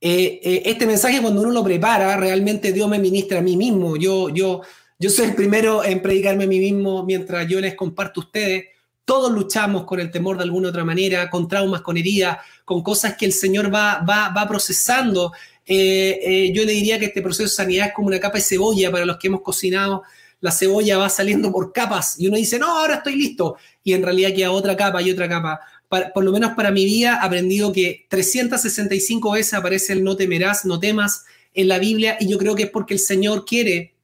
Eh, 0.00 0.40
eh, 0.42 0.62
este 0.66 0.84
mensaje 0.84 1.22
cuando 1.22 1.40
uno 1.42 1.52
lo 1.52 1.62
prepara, 1.62 2.16
realmente 2.16 2.72
Dios 2.72 2.88
me 2.88 2.98
ministra 2.98 3.38
a 3.38 3.42
mí 3.42 3.56
mismo. 3.56 3.96
Yo, 3.96 4.28
yo, 4.30 4.62
yo 4.98 5.10
soy 5.10 5.26
el 5.26 5.34
primero 5.36 5.84
en 5.84 6.02
predicarme 6.02 6.44
a 6.44 6.48
mí 6.48 6.58
mismo 6.58 7.04
mientras 7.04 7.46
yo 7.46 7.60
les 7.60 7.76
comparto 7.76 8.20
a 8.20 8.24
ustedes. 8.24 8.64
Todos 9.04 9.32
luchamos 9.32 9.84
con 9.84 9.98
el 10.00 10.10
temor 10.10 10.36
de 10.36 10.44
alguna 10.44 10.68
otra 10.68 10.84
manera, 10.84 11.28
con 11.28 11.48
traumas, 11.48 11.82
con 11.82 11.96
heridas, 11.96 12.38
con 12.64 12.82
cosas 12.82 13.16
que 13.16 13.26
el 13.26 13.32
Señor 13.32 13.72
va, 13.72 14.04
va, 14.08 14.28
va 14.30 14.46
procesando. 14.46 15.32
Eh, 15.66 16.20
eh, 16.22 16.52
yo 16.52 16.64
le 16.64 16.72
diría 16.72 16.98
que 16.98 17.06
este 17.06 17.22
proceso 17.22 17.44
de 17.44 17.48
sanidad 17.48 17.88
es 17.88 17.92
como 17.94 18.08
una 18.08 18.20
capa 18.20 18.38
de 18.38 18.44
cebolla 18.44 18.90
para 18.90 19.04
los 19.04 19.16
que 19.18 19.26
hemos 19.26 19.42
cocinado. 19.42 20.02
La 20.40 20.50
cebolla 20.50 20.98
va 20.98 21.08
saliendo 21.08 21.52
por 21.52 21.72
capas 21.72 22.18
y 22.18 22.26
uno 22.28 22.36
dice, 22.36 22.58
no, 22.58 22.78
ahora 22.78 22.96
estoy 22.96 23.16
listo. 23.16 23.56
Y 23.82 23.92
en 23.92 24.02
realidad 24.02 24.34
queda 24.34 24.50
otra 24.50 24.76
capa 24.76 25.02
y 25.02 25.10
otra 25.10 25.28
capa. 25.28 25.60
por 25.88 26.24
lo 26.24 26.32
menos 26.32 26.52
para 26.54 26.70
mi 26.70 26.84
vida, 26.84 27.18
he 27.22 27.26
aprendido 27.26 27.72
que 27.72 28.06
365 28.08 29.32
veces 29.32 29.54
aparece 29.54 29.92
el 29.92 30.04
no 30.04 30.16
temerás, 30.16 30.64
no 30.64 30.78
temas 30.80 31.24
en 31.54 31.68
la 31.68 31.78
Biblia 31.78 32.16
y 32.18 32.28
yo 32.28 32.38
creo 32.38 32.54
que 32.54 32.64
es 32.64 32.70
porque 32.70 32.94
el 32.94 33.00
Señor 33.00 33.44
quiere 33.44 33.94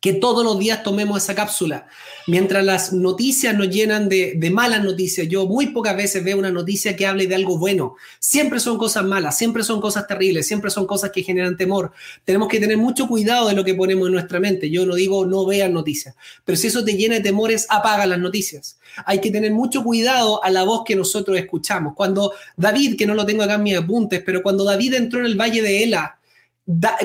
que 0.00 0.12
todos 0.12 0.44
los 0.44 0.58
días 0.58 0.82
tomemos 0.82 1.22
esa 1.22 1.34
cápsula. 1.34 1.88
Mientras 2.26 2.64
las 2.64 2.92
noticias 2.92 3.56
nos 3.56 3.68
llenan 3.68 4.08
de, 4.08 4.36
malas 4.52 4.84
noticias, 4.84 5.26
yo 5.28 5.46
muy 5.46 5.68
pocas 5.68 5.96
veces 5.96 6.22
veo 6.22 6.38
una 6.38 6.52
noticia 6.52 6.94
que 6.94 7.06
hable 7.06 7.26
de 7.26 7.34
algo 7.34 7.58
bueno. 7.58 7.96
Siempre 8.20 8.60
son 8.60 8.78
cosas 8.78 9.04
malas, 9.04 9.36
siempre 9.36 9.64
son 9.64 9.80
cosas 9.80 10.06
terribles, 10.06 10.46
siempre 10.46 10.70
son 10.70 10.86
cosas 10.86 11.10
que 11.10 11.22
generan 11.22 11.56
temor. 11.56 11.92
Tenemos 12.24 12.48
que 12.48 12.60
tener 12.60 12.78
mucho 12.78 13.08
cuidado 13.08 13.48
de 13.48 13.54
lo 13.54 13.64
que 13.64 13.74
ponemos 13.74 14.06
en 14.06 14.12
nuestra 14.12 14.38
mente. 14.38 14.70
Yo 14.70 14.86
no 14.86 14.94
digo 14.94 15.26
no 15.26 15.46
vean 15.46 15.72
noticias, 15.72 16.14
pero 16.44 16.56
si 16.56 16.68
eso 16.68 16.84
te 16.84 16.94
llena 16.94 17.16
de 17.16 17.20
temores, 17.22 17.66
apaga 17.68 18.06
las 18.06 18.18
noticias. 18.18 18.78
Hay 19.04 19.20
que 19.20 19.30
tener 19.30 19.52
mucho 19.52 19.82
cuidado 19.82 20.42
a 20.44 20.50
la 20.50 20.62
voz 20.62 20.82
que 20.84 20.96
nosotros 20.96 21.36
escuchamos. 21.38 21.94
Cuando 21.94 22.32
David, 22.56 22.96
que 22.96 23.06
no 23.06 23.14
lo 23.14 23.26
tengo 23.26 23.42
acá 23.42 23.54
en 23.54 23.62
mis 23.62 23.76
apuntes, 23.76 24.22
pero 24.24 24.42
cuando 24.42 24.64
David 24.64 24.94
entró 24.94 25.20
en 25.20 25.26
el 25.26 25.36
valle 25.36 25.62
de 25.62 25.82
Ela, 25.82 26.17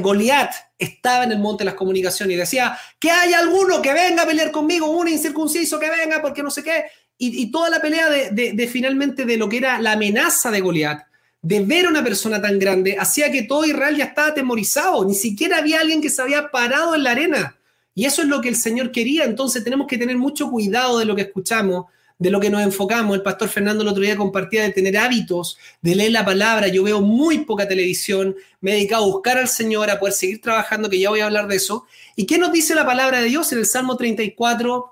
Goliat 0.02 0.52
estaba 0.78 1.24
en 1.24 1.32
el 1.32 1.40
monte 1.40 1.62
de 1.62 1.66
las 1.66 1.76
comunicaciones 1.76 2.36
y 2.36 2.40
decía, 2.40 2.78
que 3.00 3.10
hay 3.10 3.34
alguno 3.34 3.82
que 3.82 3.94
venga 3.94 4.24
a 4.24 4.26
pelear 4.26 4.52
conmigo, 4.52 4.88
un 4.88 5.08
incircunciso 5.08 5.80
que 5.80 5.90
venga, 5.90 6.22
porque 6.22 6.44
no 6.44 6.52
sé 6.52 6.64
qué. 6.64 6.84
Y, 7.18 7.50
toda 7.52 7.70
la 7.70 7.80
pelea 7.80 8.10
de, 8.10 8.70
finalmente 8.70 9.24
de 9.24 9.38
lo 9.38 9.48
que 9.48 9.58
era 9.58 9.80
la 9.80 9.94
amenaza 9.94 10.52
de 10.52 10.60
Goliat, 10.60 11.04
de 11.42 11.64
ver 11.64 11.86
a 11.86 11.90
una 11.90 12.04
persona 12.04 12.42
tan 12.42 12.60
grande, 12.60 12.98
hacía 13.00 13.32
que 13.32 13.44
todo 13.44 13.64
Israel 13.64 13.96
ya 13.96 14.06
estaba 14.06 14.30
atemorizado. 14.30 15.06
Ni 15.06 15.16
siquiera 15.16 15.60
había 15.60 15.80
alguien 15.80 16.02
que 16.02 16.10
se 16.10 16.22
había 16.22 16.52
parado 16.52 16.96
en 16.96 17.04
la 17.04 17.12
arena. 17.12 17.58
Y 17.96 18.04
eso 18.04 18.24
es 18.24 18.28
lo 18.28 18.42
que 18.42 18.50
el 18.50 18.58
Señor 18.58 18.92
quería. 18.92 19.24
Entonces 19.24 19.64
tenemos 19.64 19.88
que 19.88 19.98
tener 19.98 20.18
mucho 20.18 20.50
cuidado 20.50 21.00
de 21.00 21.06
lo 21.06 21.16
que 21.16 21.22
escuchamos 21.22 21.86
de 22.24 22.32
lo 22.32 22.40
que 22.40 22.50
nos 22.50 22.62
enfocamos. 22.62 23.18
El 23.18 23.22
pastor 23.22 23.50
Fernando 23.50 23.84
el 23.84 23.90
otro 23.90 24.02
día 24.02 24.16
compartía 24.16 24.64
de 24.64 24.70
tener 24.70 24.98
hábitos, 24.98 25.58
de 25.82 25.94
leer 25.94 26.14
la 26.14 26.24
palabra. 26.24 26.70
Yo 26.70 26.82
veo 26.82 27.02
muy 27.02 27.40
poca 27.40 27.68
televisión, 27.68 28.34
me 28.62 28.72
he 28.72 28.76
dedicado 28.76 29.04
a 29.04 29.08
buscar 29.08 29.38
al 29.38 29.50
Señor, 29.50 29.90
a 29.90 30.00
poder 30.00 30.14
seguir 30.14 30.40
trabajando, 30.40 30.90
que 30.90 31.02
ya 31.02 31.10
voy 31.10 31.20
a 31.20 31.26
hablar 31.26 31.50
de 31.50 31.58
eso. 31.58 31.86
¿Y 32.16 32.26
qué 32.26 32.38
nos 32.38 32.54
dice 32.54 32.76
la 32.76 32.86
palabra 32.86 33.20
de 33.20 33.28
Dios 33.28 33.52
en 33.52 33.60
el 33.60 33.66
Salmo 33.66 33.98
34, 33.98 34.86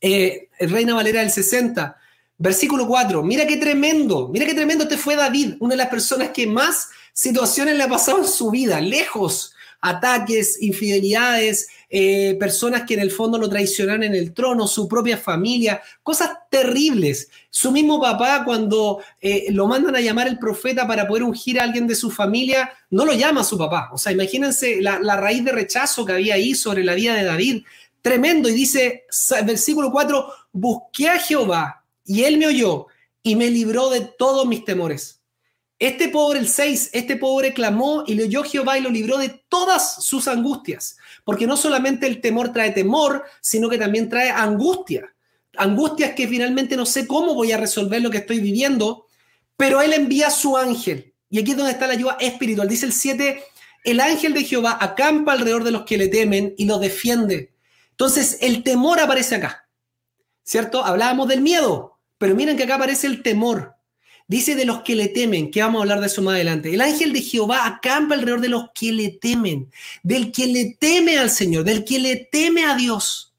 eh, 0.00 0.48
Reina 0.58 0.94
Valera 0.94 1.20
del 1.20 1.30
60? 1.30 1.98
Versículo 2.38 2.88
4, 2.88 3.22
mira 3.22 3.46
qué 3.46 3.58
tremendo, 3.58 4.30
mira 4.32 4.46
qué 4.46 4.54
tremendo, 4.54 4.84
este 4.84 4.96
fue 4.96 5.16
David, 5.16 5.56
una 5.60 5.74
de 5.74 5.78
las 5.78 5.88
personas 5.88 6.30
que 6.30 6.46
más 6.46 6.88
situaciones 7.12 7.76
le 7.76 7.82
ha 7.82 7.88
pasado 7.88 8.20
en 8.20 8.26
su 8.26 8.50
vida, 8.50 8.80
lejos 8.80 9.54
ataques, 9.82 10.62
infidelidades, 10.62 11.68
eh, 11.96 12.34
personas 12.40 12.82
que 12.82 12.94
en 12.94 13.00
el 13.00 13.12
fondo 13.12 13.38
lo 13.38 13.48
traicionan 13.48 14.02
en 14.02 14.16
el 14.16 14.34
trono, 14.34 14.66
su 14.66 14.88
propia 14.88 15.16
familia, 15.16 15.80
cosas 16.02 16.30
terribles. 16.50 17.30
Su 17.50 17.70
mismo 17.70 18.00
papá, 18.00 18.42
cuando 18.44 19.00
eh, 19.20 19.46
lo 19.50 19.68
mandan 19.68 19.94
a 19.94 20.00
llamar 20.00 20.26
el 20.26 20.40
profeta 20.40 20.88
para 20.88 21.06
poder 21.06 21.22
ungir 21.22 21.60
a 21.60 21.62
alguien 21.62 21.86
de 21.86 21.94
su 21.94 22.10
familia, 22.10 22.72
no 22.90 23.04
lo 23.04 23.12
llama 23.12 23.42
a 23.42 23.44
su 23.44 23.56
papá. 23.56 23.90
O 23.92 23.98
sea, 23.98 24.10
imagínense 24.10 24.80
la, 24.80 24.98
la 24.98 25.14
raíz 25.14 25.44
de 25.44 25.52
rechazo 25.52 26.04
que 26.04 26.14
había 26.14 26.34
ahí 26.34 26.56
sobre 26.56 26.82
la 26.82 26.94
vida 26.94 27.14
de 27.14 27.22
David. 27.22 27.62
Tremendo. 28.02 28.48
Y 28.48 28.54
dice, 28.54 29.04
versículo 29.46 29.92
4, 29.92 30.26
busqué 30.50 31.10
a 31.10 31.18
Jehová 31.20 31.84
y 32.04 32.24
él 32.24 32.38
me 32.38 32.48
oyó 32.48 32.88
y 33.22 33.36
me 33.36 33.52
libró 33.52 33.90
de 33.90 34.00
todos 34.00 34.48
mis 34.48 34.64
temores. 34.64 35.20
Este 35.84 36.08
pobre, 36.08 36.38
el 36.38 36.48
6, 36.48 36.90
este 36.94 37.16
pobre 37.16 37.52
clamó 37.52 38.04
y 38.06 38.14
le 38.14 38.24
oyó 38.24 38.42
Jehová 38.42 38.78
y 38.78 38.80
lo 38.80 38.88
libró 38.88 39.18
de 39.18 39.44
todas 39.50 40.02
sus 40.02 40.28
angustias. 40.28 40.96
Porque 41.24 41.46
no 41.46 41.58
solamente 41.58 42.06
el 42.06 42.22
temor 42.22 42.54
trae 42.54 42.70
temor, 42.70 43.22
sino 43.42 43.68
que 43.68 43.76
también 43.76 44.08
trae 44.08 44.30
angustia. 44.30 45.14
Angustias 45.58 46.14
que 46.14 46.26
finalmente 46.26 46.74
no 46.74 46.86
sé 46.86 47.06
cómo 47.06 47.34
voy 47.34 47.52
a 47.52 47.58
resolver 47.58 48.00
lo 48.00 48.10
que 48.10 48.16
estoy 48.16 48.40
viviendo, 48.40 49.04
pero 49.58 49.82
él 49.82 49.92
envía 49.92 50.30
su 50.30 50.56
ángel. 50.56 51.12
Y 51.28 51.38
aquí 51.38 51.50
es 51.50 51.56
donde 51.58 51.72
está 51.72 51.86
la 51.86 51.92
ayuda 51.92 52.16
espiritual. 52.18 52.66
Dice 52.66 52.86
el 52.86 52.94
7, 52.94 53.44
el 53.84 54.00
ángel 54.00 54.32
de 54.32 54.44
Jehová 54.44 54.78
acampa 54.80 55.32
alrededor 55.32 55.64
de 55.64 55.72
los 55.72 55.82
que 55.82 55.98
le 55.98 56.08
temen 56.08 56.54
y 56.56 56.64
los 56.64 56.80
defiende. 56.80 57.52
Entonces, 57.90 58.38
el 58.40 58.62
temor 58.62 59.00
aparece 59.00 59.34
acá. 59.34 59.68
¿Cierto? 60.44 60.82
Hablábamos 60.82 61.28
del 61.28 61.42
miedo, 61.42 61.98
pero 62.16 62.34
miren 62.34 62.56
que 62.56 62.62
acá 62.62 62.76
aparece 62.76 63.06
el 63.06 63.22
temor. 63.22 63.73
Dice 64.26 64.54
de 64.54 64.64
los 64.64 64.80
que 64.82 64.94
le 64.94 65.08
temen, 65.08 65.50
que 65.50 65.60
vamos 65.60 65.80
a 65.80 65.82
hablar 65.82 66.00
de 66.00 66.06
eso 66.06 66.22
más 66.22 66.34
adelante. 66.34 66.72
El 66.72 66.80
ángel 66.80 67.12
de 67.12 67.20
Jehová 67.20 67.66
acampa 67.66 68.14
alrededor 68.14 68.40
de 68.40 68.48
los 68.48 68.70
que 68.74 68.90
le 68.90 69.10
temen, 69.10 69.70
del 70.02 70.32
que 70.32 70.46
le 70.46 70.76
teme 70.80 71.18
al 71.18 71.30
Señor, 71.30 71.64
del 71.64 71.84
que 71.84 71.98
le 71.98 72.28
teme 72.32 72.64
a 72.64 72.74
Dios. 72.74 73.34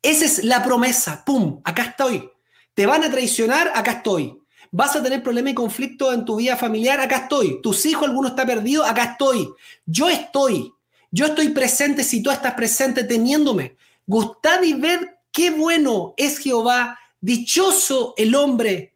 Esa 0.00 0.24
es 0.24 0.44
la 0.44 0.62
promesa. 0.62 1.24
¡Pum! 1.26 1.60
Acá 1.64 1.82
estoy. 1.84 2.30
Te 2.72 2.86
van 2.86 3.04
a 3.04 3.10
traicionar, 3.10 3.70
acá 3.74 3.92
estoy. 3.92 4.38
Vas 4.70 4.96
a 4.96 5.02
tener 5.02 5.22
problemas 5.22 5.52
y 5.52 5.54
conflictos 5.54 6.14
en 6.14 6.24
tu 6.24 6.36
vida 6.36 6.56
familiar, 6.56 7.00
acá 7.00 7.16
estoy. 7.16 7.60
Tus 7.62 7.84
hijos, 7.84 8.08
alguno 8.08 8.28
está 8.28 8.46
perdido, 8.46 8.84
acá 8.84 9.04
estoy. 9.12 9.48
Yo 9.84 10.08
estoy. 10.08 10.72
Yo 11.10 11.26
estoy 11.26 11.50
presente 11.50 12.02
si 12.02 12.22
tú 12.22 12.30
estás 12.30 12.54
presente 12.54 13.04
teniéndome. 13.04 13.76
Gustad 14.06 14.62
y 14.62 14.74
ved 14.74 15.00
qué 15.32 15.50
bueno 15.50 16.14
es 16.16 16.38
Jehová. 16.38 16.98
Dichoso 17.20 18.14
el 18.16 18.34
hombre 18.34 18.94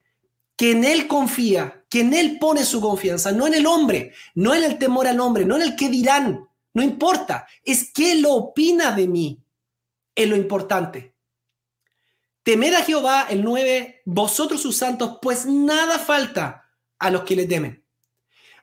que 0.63 0.71
en 0.71 0.85
Él 0.85 1.09
confía, 1.09 1.85
que 1.91 2.03
en 2.03 2.15
Él 2.15 2.39
pone 2.39 2.65
su 2.65 2.81
confianza, 2.81 3.33
no 3.33 3.49
en 3.49 3.55
el 3.55 3.67
hombre, 3.67 4.13
no 4.37 4.55
en 4.55 4.63
el 4.63 4.79
temor 4.79 5.09
al 5.09 5.19
hombre, 5.19 5.45
no 5.45 5.57
en 5.57 5.63
el 5.63 5.75
que 5.75 5.89
dirán, 5.89 6.49
no 6.73 6.85
importa, 6.85 7.49
es 7.65 7.91
qué 7.93 8.15
lo 8.15 8.33
opina 8.35 8.93
de 8.93 9.09
mí, 9.09 9.43
es 10.15 10.29
lo 10.29 10.37
importante. 10.37 11.17
Temed 12.45 12.75
a 12.75 12.85
Jehová, 12.85 13.27
el 13.29 13.43
9, 13.43 14.03
vosotros 14.05 14.63
sus 14.63 14.77
santos, 14.77 15.19
pues 15.21 15.47
nada 15.47 15.99
falta 15.99 16.71
a 17.01 17.11
los 17.11 17.25
que 17.25 17.35
le 17.35 17.47
temen. 17.47 17.85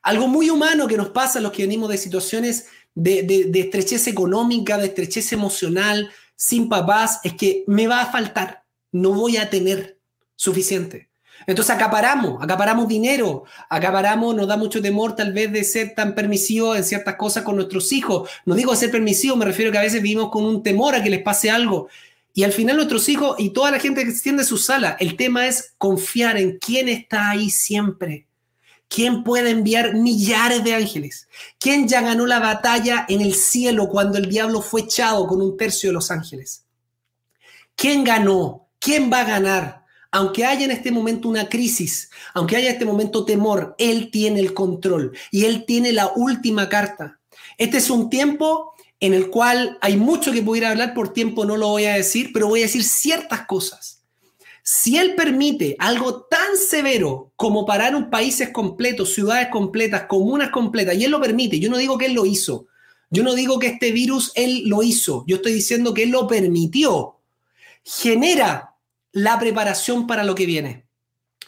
Algo 0.02 0.30
muy 0.30 0.50
humano 0.50 0.88
que 0.88 0.96
nos 0.96 1.10
pasa 1.10 1.40
a 1.40 1.42
los 1.42 1.52
que 1.52 1.64
venimos 1.64 1.90
de 1.90 1.98
situaciones 1.98 2.68
de, 2.96 3.24
de 3.24 3.60
estrechez 3.60 4.08
económica, 4.08 4.78
de 4.78 4.88
estrechez 4.88 5.34
emocional, 5.34 6.10
sin 6.38 6.70
papás, 6.70 7.20
es 7.26 7.34
que 7.34 7.66
me 7.68 7.88
va 7.88 8.04
a 8.04 8.10
faltar, 8.10 8.64
no 8.94 9.12
voy 9.12 9.36
a 9.36 9.50
tener 9.50 10.00
suficiente. 10.38 11.09
Entonces 11.50 11.76
acaparamos, 11.76 12.38
acaparamos 12.44 12.88
dinero, 12.88 13.44
acaparamos, 13.70 14.36
nos 14.36 14.48
da 14.48 14.56
mucho 14.56 14.84
temor 14.84 15.16
tal 15.16 15.34
vez 15.34 15.52
de 15.52 15.64
ser 15.64 15.96
tan 15.96 16.14
permisivos 16.14 16.78
en 16.78 16.84
ciertas 16.84 17.16
cosas 17.16 17.44
con 17.44 17.56
nuestros 17.56 17.92
hijos. 17.92 18.30
No 18.46 18.54
digo 18.54 18.76
ser 18.76 18.92
permisivos, 18.92 19.36
me 19.36 19.46
refiero 19.46 19.72
que 19.72 19.80
a 19.80 19.82
veces 19.82 20.00
vivimos 20.00 20.30
con 20.30 20.46
un 20.46 20.62
temor 20.62 20.94
a 20.94 21.02
que 21.02 21.10
les 21.10 21.24
pase 21.24 21.50
algo. 21.50 21.88
Y 22.36 22.44
al 22.44 22.52
final 22.52 22.76
nuestros 22.76 23.10
hijos 23.10 23.36
y 23.40 23.50
toda 23.50 23.72
la 23.72 23.80
gente 23.80 24.04
que 24.04 24.12
extiende 24.12 24.44
su 24.44 24.60
sala, 24.60 24.96
el 25.00 25.18
tema 25.18 25.48
es 25.48 25.74
confiar 25.80 26.38
en 26.38 26.60
quién 26.60 26.88
está 26.88 27.32
ahí 27.32 27.50
siempre. 27.50 28.28
¿Quién 28.88 29.24
puede 29.24 29.50
enviar 29.50 29.96
millares 29.96 30.64
de 30.64 30.76
ángeles? 30.76 31.28
¿Quién 31.58 31.88
ya 31.88 32.02
ganó 32.02 32.28
la 32.28 32.40
batalla 32.40 33.08
en 33.10 33.22
el 33.22 33.34
cielo 33.34 33.88
cuando 33.88 34.20
el 34.20 34.30
diablo 34.30 34.62
fue 34.62 34.82
echado 34.82 35.26
con 35.26 35.42
un 35.42 35.58
tercio 35.58 35.90
de 35.90 35.94
los 35.94 36.12
ángeles? 36.12 36.64
¿Quién 37.76 38.04
ganó? 38.04 38.68
¿Quién 38.78 39.12
va 39.12 39.22
a 39.22 39.26
ganar? 39.26 39.79
Aunque 40.12 40.46
haya 40.46 40.66
en 40.66 40.72
este 40.72 40.92
momento 40.92 41.30
una 41.30 41.50
crisis, 41.50 42.10
aunque 42.34 42.56
haya 42.56 42.70
en 42.70 42.74
este 42.74 42.86
momento 42.86 43.26
temor, 43.26 43.76
Él 43.78 44.10
tiene 44.12 44.40
el 44.40 44.54
control 44.54 45.16
y 45.32 45.46
Él 45.46 45.66
tiene 45.66 45.94
la 45.94 46.12
última 46.16 46.68
carta. 46.68 47.20
Este 47.58 47.78
es 47.78 47.90
un 47.90 48.10
tiempo 48.10 48.74
en 49.00 49.14
el 49.14 49.30
cual 49.30 49.78
hay 49.82 49.98
mucho 49.98 50.32
que 50.32 50.42
pudiera 50.42 50.72
hablar, 50.72 50.94
por 50.94 51.14
tiempo 51.14 51.46
no 51.46 51.58
lo 51.58 51.68
voy 51.70 51.86
a 51.86 51.94
decir, 51.94 52.32
pero 52.34 52.48
voy 52.48 52.62
a 52.62 52.64
decir 52.64 52.84
ciertas 52.84 53.46
cosas. 53.46 54.04
Si 54.64 54.98
Él 54.98 55.16
permite 55.16 55.76
algo 55.80 56.24
tan 56.24 56.58
severo 56.58 57.32
como 57.36 57.66
parar 57.66 57.96
un 57.96 58.10
países 58.10 58.50
completos, 58.50 59.14
ciudades 59.14 59.48
completas, 59.52 60.04
comunas 60.04 60.50
completas, 60.50 60.96
y 60.96 61.06
Él 61.06 61.12
lo 61.12 61.22
permite, 61.22 61.60
yo 61.60 61.70
no 61.70 61.78
digo 61.78 61.98
que 61.98 62.08
Él 62.08 62.14
lo 62.14 62.26
hizo, 62.26 62.68
yo 63.10 63.24
no 63.24 63.34
digo 63.34 63.58
que 63.58 63.68
este 63.68 63.92
virus 63.92 64.32
Él 64.36 64.64
lo 64.66 64.84
hizo, 64.84 65.24
yo 65.28 65.38
estoy 65.38 65.54
diciendo 65.54 65.94
que 65.94 66.04
Él 66.04 66.10
lo 66.10 66.28
permitió, 66.28 67.20
genera 67.84 68.76
la 69.12 69.40
preparación 69.40 70.08
para 70.08 70.24
lo 70.24 70.36
que 70.36 70.46
viene. 70.46 70.88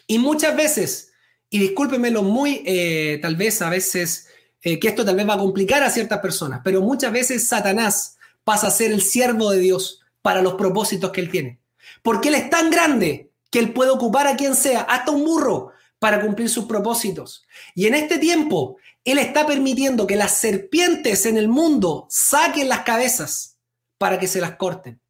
Y 0.08 0.19
muchas 0.19 0.56
veces, 0.56 1.12
y 1.50 1.60
discúlpenmelo 1.60 2.24
muy, 2.24 2.63
eh, 2.65 3.19
tal 3.21 3.36
vez 3.36 3.62
a 3.62 3.69
veces, 3.69 4.28
eh, 4.62 4.80
que 4.80 4.89
esto 4.89 5.04
tal 5.04 5.15
vez 5.15 5.28
va 5.28 5.34
a 5.36 5.39
complicar 5.39 5.84
a 5.84 5.89
ciertas 5.89 6.19
personas, 6.19 6.62
pero 6.63 6.82
muchas 6.82 7.12
veces 7.12 7.47
Satanás 7.47 8.17
pasa 8.43 8.67
a 8.67 8.71
ser 8.71 8.91
el 8.91 9.02
siervo 9.02 9.52
de 9.52 9.60
Dios 9.60 10.02
para 10.21 10.41
los 10.41 10.54
propósitos 10.54 11.12
que 11.12 11.21
él 11.21 11.32
tiene. 11.32 11.60
Porque 12.04 12.30
él 12.30 12.36
es 12.36 12.50
tan 12.50 12.69
grande 12.69 13.32
que 13.50 13.60
él 13.60 13.74
puede 13.74 13.91
ocupar 13.91 14.28
a 14.28 14.36
quien 14.36 14.56
sea, 14.56 14.82
hasta 14.82 15.12
un 15.12 15.26
burro, 15.26 15.71
para 16.00 16.21
cumplir 16.21 16.50
sus 16.50 16.65
propósitos. 16.65 17.45
Y 17.76 17.86
en 17.86 17.93
este 17.93 18.17
tiempo, 18.17 18.78
él 19.04 19.17
está 19.17 19.45
permitiendo 19.45 20.08
que 20.08 20.15
las 20.15 20.38
serpientes 20.38 21.26
en 21.26 21.38
el 21.38 21.47
mundo 21.47 22.08
saquen 22.10 22.69
las 22.69 22.82
cabezas 22.82 23.58
para 23.97 24.19
que 24.19 24.28
se 24.28 24.41
las 24.41 24.56
corten. 24.56 25.00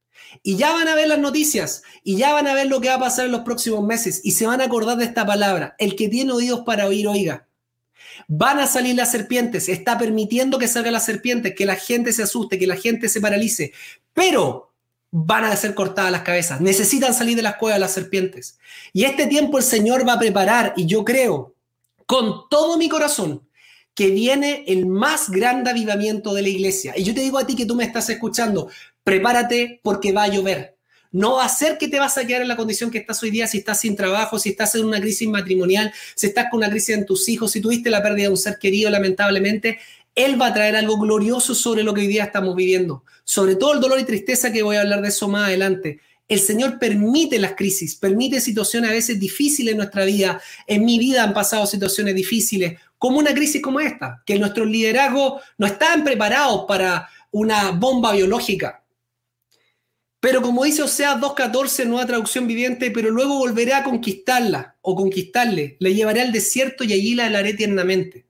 Y 0.44 0.56
ya 0.58 0.72
van 0.74 0.88
a 0.88 0.96
ver 0.96 1.08
las 1.08 1.20
noticias 1.20 1.84
y 2.04 2.17
ya 2.17 2.34
van 2.34 2.48
a 2.48 2.54
ver 2.54 2.67
lo 2.67 2.82
que 2.82 2.89
va 2.89 2.96
a 2.96 3.00
pasar 3.00 3.26
en 3.26 3.32
los 3.32 3.41
próximos 3.41 3.84
meses 3.86 4.22
y 4.24 4.32
se 4.32 4.48
van 4.48 4.62
a 4.62 4.65
acordar 4.65 4.98
de 4.98 5.06
esta 5.06 5.26
palabra. 5.26 5.76
El 5.78 5.96
que 5.96 6.10
tiene 6.10 6.32
oídos 6.32 6.62
para 6.65 6.88
oír, 6.88 7.08
oiga. 7.08 7.48
Van 8.28 8.60
a 8.60 8.67
salir 8.67 8.96
las 8.96 9.12
serpientes, 9.12 9.67
está 9.67 9.98
permitiendo 9.98 10.58
que 10.58 10.67
salgan 10.67 10.94
las 10.94 11.06
serpientes, 11.06 11.54
que 11.56 11.65
la 11.65 11.76
gente 11.76 12.13
se 12.13 12.24
asuste, 12.24 12.60
que 12.60 12.67
la 12.67 12.76
gente 12.76 13.10
se 13.10 13.20
paralice, 13.20 13.74
pero 14.13 14.72
van 15.12 15.44
a 15.44 15.56
ser 15.56 15.76
cortadas 15.76 16.12
las 16.12 16.22
cabezas. 16.22 16.62
Necesitan 16.62 17.13
salir 17.13 17.36
de 17.36 17.41
las 17.41 17.58
cuevas 17.58 17.80
las 17.80 17.94
serpientes. 17.94 18.58
Y 18.94 19.04
este 19.04 19.28
tiempo 19.28 19.58
el 19.58 19.63
Señor 19.63 20.08
va 20.08 20.13
a 20.13 20.20
preparar, 20.20 20.74
y 20.78 20.86
yo 20.86 21.04
creo 21.04 21.56
con 22.06 22.50
todo 22.50 22.78
mi 22.78 22.89
corazón, 22.89 23.48
que 23.94 24.08
viene 24.08 24.63
el 24.67 24.86
más 24.86 25.30
grande 25.30 25.70
avivamiento 25.70 26.34
de 26.34 26.41
la 26.41 26.50
iglesia. 26.50 26.94
Y 26.98 27.04
yo 27.04 27.13
te 27.13 27.22
digo 27.22 27.38
a 27.38 27.46
ti 27.46 27.56
que 27.56 27.65
tú 27.65 27.76
me 27.76 27.84
estás 27.84 28.10
escuchando, 28.10 28.70
prepárate 29.04 29.80
porque 29.84 30.12
va 30.12 30.24
a 30.24 30.28
llover. 30.28 30.78
No 31.12 31.36
va 31.36 31.46
a 31.46 31.50
ser 31.50 31.78
que 31.78 31.90
te 31.90 32.00
vas 32.00 32.18
a 32.18 32.26
quedar 32.26 32.42
en 32.42 32.48
la 32.48 32.56
condición 32.56 32.90
que 32.90 33.00
estás 33.00 33.22
hoy 33.22 33.32
día 33.32 33.46
si 33.46 33.58
estás 33.58 33.82
sin 33.82 33.98
trabajo, 33.98 34.40
si 34.40 34.50
estás 34.50 34.76
en 34.76 34.86
una 34.86 35.02
crisis 35.02 35.28
matrimonial, 35.28 35.92
si 36.16 36.28
estás 36.28 36.48
con 36.50 36.60
una 36.60 36.70
crisis 36.70 36.96
en 36.96 37.06
tus 37.06 37.28
hijos, 37.28 37.52
si 37.52 37.60
tuviste 37.60 37.90
la 37.90 38.02
pérdida 38.02 38.28
de 38.28 38.30
un 38.30 38.38
ser 38.38 38.58
querido, 38.58 38.90
lamentablemente. 38.90 39.80
Él 40.16 40.42
va 40.42 40.48
a 40.48 40.54
traer 40.54 40.76
algo 40.78 40.98
glorioso 40.98 41.54
sobre 41.54 41.84
lo 41.84 41.94
que 41.94 42.02
hoy 42.02 42.08
día 42.08 42.26
estamos 42.26 42.56
viviendo, 42.56 43.04
sobre 43.26 43.56
todo 43.56 43.74
el 43.74 43.82
dolor 43.82 44.00
y 44.00 44.06
tristeza 44.06 44.52
que 44.52 44.64
voy 44.64 44.78
a 44.78 44.82
hablar 44.82 45.02
de 45.02 45.10
eso 45.10 45.28
más 45.28 45.48
adelante. 45.48 46.00
El 46.30 46.40
Señor 46.40 46.80
permite 46.80 47.40
las 47.40 47.56
crisis, 47.56 47.96
permite 47.98 48.40
situaciones 48.40 48.90
a 48.90 48.94
veces 48.94 49.20
difíciles 49.20 49.74
en 49.74 49.78
nuestra 49.78 50.06
vida. 50.06 50.42
En 50.66 50.86
mi 50.86 50.98
vida 50.98 51.24
han 51.24 51.34
pasado 51.34 51.66
situaciones 51.66 52.16
difíciles, 52.16 52.80
como 52.98 53.20
una 53.20 53.34
crisis 53.34 53.62
como 53.62 53.82
esta, 53.82 54.24
que 54.26 54.40
nuestros 54.40 54.68
liderazgos 54.68 55.42
no 55.58 55.68
estaban 55.68 56.06
preparados 56.06 56.64
para 56.68 57.10
una 57.32 57.72
bomba 57.72 58.14
biológica. 58.14 58.81
Pero 60.21 60.43
como 60.43 60.63
dice 60.63 60.84
Oseas 60.84 61.19
2.14, 61.19 61.88
nueva 61.88 62.05
traducción 62.05 62.45
viviente, 62.45 62.91
pero 62.91 63.10
luego 63.10 63.39
volveré 63.39 63.73
a 63.73 63.84
conquistarla 63.84 64.75
o 64.81 64.95
conquistarle, 64.95 65.77
le 65.79 65.95
llevaré 65.95 66.21
al 66.21 66.31
desierto 66.31 66.84
y 66.84 66.93
allí 66.93 67.15
la 67.15 67.25
helaré 67.25 67.55
tiernamente. 67.55 68.27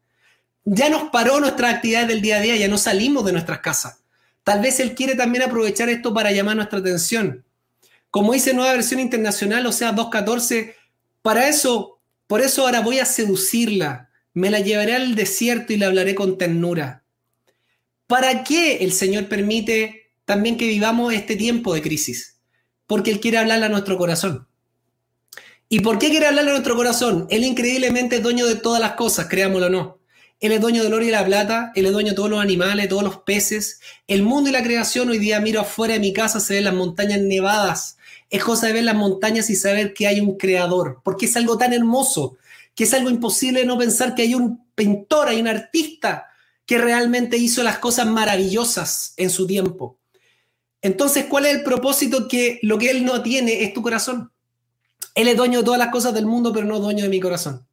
Ya 0.63 0.89
nos 0.89 1.09
paró 1.09 1.41
nuestra 1.41 1.69
actividad 1.69 2.07
del 2.07 2.21
día 2.21 2.37
a 2.37 2.41
día, 2.41 2.55
ya 2.55 2.69
no 2.69 2.77
salimos 2.77 3.25
de 3.25 3.33
nuestras 3.33 3.59
casas. 3.59 3.99
Tal 4.45 4.61
vez 4.61 4.79
Él 4.79 4.95
quiere 4.95 5.15
también 5.15 5.43
aprovechar 5.43 5.89
esto 5.89 6.13
para 6.13 6.31
llamar 6.31 6.55
nuestra 6.55 6.79
atención. 6.79 7.43
Como 8.09 8.31
dice 8.31 8.53
Nueva 8.53 8.71
Versión 8.71 9.01
Internacional, 9.01 9.65
Oseas 9.65 9.93
2.14, 9.93 10.73
para 11.21 11.49
eso, 11.49 11.99
por 12.25 12.39
eso 12.39 12.61
ahora 12.61 12.79
voy 12.79 12.99
a 12.99 13.05
seducirla, 13.05 14.09
me 14.33 14.49
la 14.49 14.61
llevaré 14.61 14.95
al 14.95 15.13
desierto 15.13 15.73
y 15.73 15.77
la 15.77 15.87
hablaré 15.87 16.15
con 16.15 16.37
ternura. 16.37 17.03
¿Para 18.07 18.45
qué 18.45 18.77
el 18.77 18.93
Señor 18.93 19.27
permite 19.27 20.00
también 20.31 20.55
que 20.55 20.65
vivamos 20.65 21.13
este 21.13 21.35
tiempo 21.35 21.73
de 21.73 21.81
crisis? 21.81 22.39
Porque 22.87 23.11
Él 23.11 23.19
quiere 23.19 23.37
hablarle 23.37 23.65
a 23.65 23.69
nuestro 23.69 23.97
corazón. 23.97 24.47
¿Y 25.67 25.81
por 25.81 25.99
qué 25.99 26.09
quiere 26.09 26.27
hablarle 26.27 26.51
a 26.51 26.53
nuestro 26.53 26.77
corazón? 26.77 27.27
Él 27.29 27.43
increíblemente 27.43 28.15
es 28.15 28.23
dueño 28.23 28.45
de 28.45 28.55
todas 28.55 28.79
las 28.79 28.93
cosas, 28.93 29.27
creámoslo 29.29 29.67
o 29.67 29.69
no. 29.69 29.99
Él 30.39 30.53
es 30.53 30.61
dueño 30.61 30.83
del 30.83 30.93
oro 30.93 31.03
y 31.03 31.11
la 31.11 31.25
plata, 31.25 31.73
Él 31.75 31.85
es 31.85 31.91
dueño 31.91 32.11
de 32.11 32.15
todos 32.15 32.29
los 32.29 32.41
animales, 32.41 32.87
todos 32.87 33.03
los 33.03 33.17
peces. 33.17 33.81
El 34.07 34.23
mundo 34.23 34.49
y 34.49 34.53
la 34.53 34.63
creación, 34.63 35.09
hoy 35.09 35.19
día 35.19 35.41
miro 35.41 35.59
afuera 35.59 35.95
de 35.95 35.99
mi 35.99 36.13
casa, 36.13 36.39
se 36.39 36.53
ven 36.53 36.63
las 36.63 36.73
montañas 36.73 37.19
nevadas. 37.19 37.97
Es 38.29 38.41
cosa 38.41 38.67
de 38.67 38.73
ver 38.73 38.85
las 38.85 38.95
montañas 38.95 39.49
y 39.49 39.57
saber 39.57 39.93
que 39.93 40.07
hay 40.07 40.21
un 40.21 40.37
creador, 40.37 41.01
porque 41.03 41.25
es 41.25 41.35
algo 41.35 41.57
tan 41.57 41.73
hermoso 41.73 42.37
que 42.73 42.85
es 42.85 42.93
algo 42.93 43.09
imposible 43.09 43.65
no 43.65 43.77
pensar 43.77 44.15
que 44.15 44.21
hay 44.21 44.33
un 44.33 44.65
pintor, 44.75 45.27
hay 45.27 45.41
un 45.41 45.49
artista 45.49 46.27
que 46.65 46.77
realmente 46.77 47.37
hizo 47.37 47.63
las 47.63 47.79
cosas 47.79 48.07
maravillosas 48.07 49.13
en 49.17 49.29
su 49.29 49.45
tiempo. 49.45 50.00
Entonces, 50.81 51.25
¿cuál 51.25 51.45
es 51.45 51.55
el 51.55 51.63
propósito? 51.63 52.27
Que 52.27 52.59
lo 52.63 52.77
que 52.77 52.89
él 52.89 53.05
no 53.05 53.21
tiene 53.21 53.63
es 53.63 53.73
tu 53.73 53.81
corazón. 53.81 54.31
Él 55.13 55.27
es 55.27 55.37
dueño 55.37 55.59
de 55.59 55.65
todas 55.65 55.79
las 55.79 55.89
cosas 55.89 56.13
del 56.13 56.25
mundo, 56.25 56.51
pero 56.53 56.65
no 56.65 56.79
dueño 56.79 57.03
de 57.03 57.09
mi 57.09 57.19
corazón. 57.19 57.65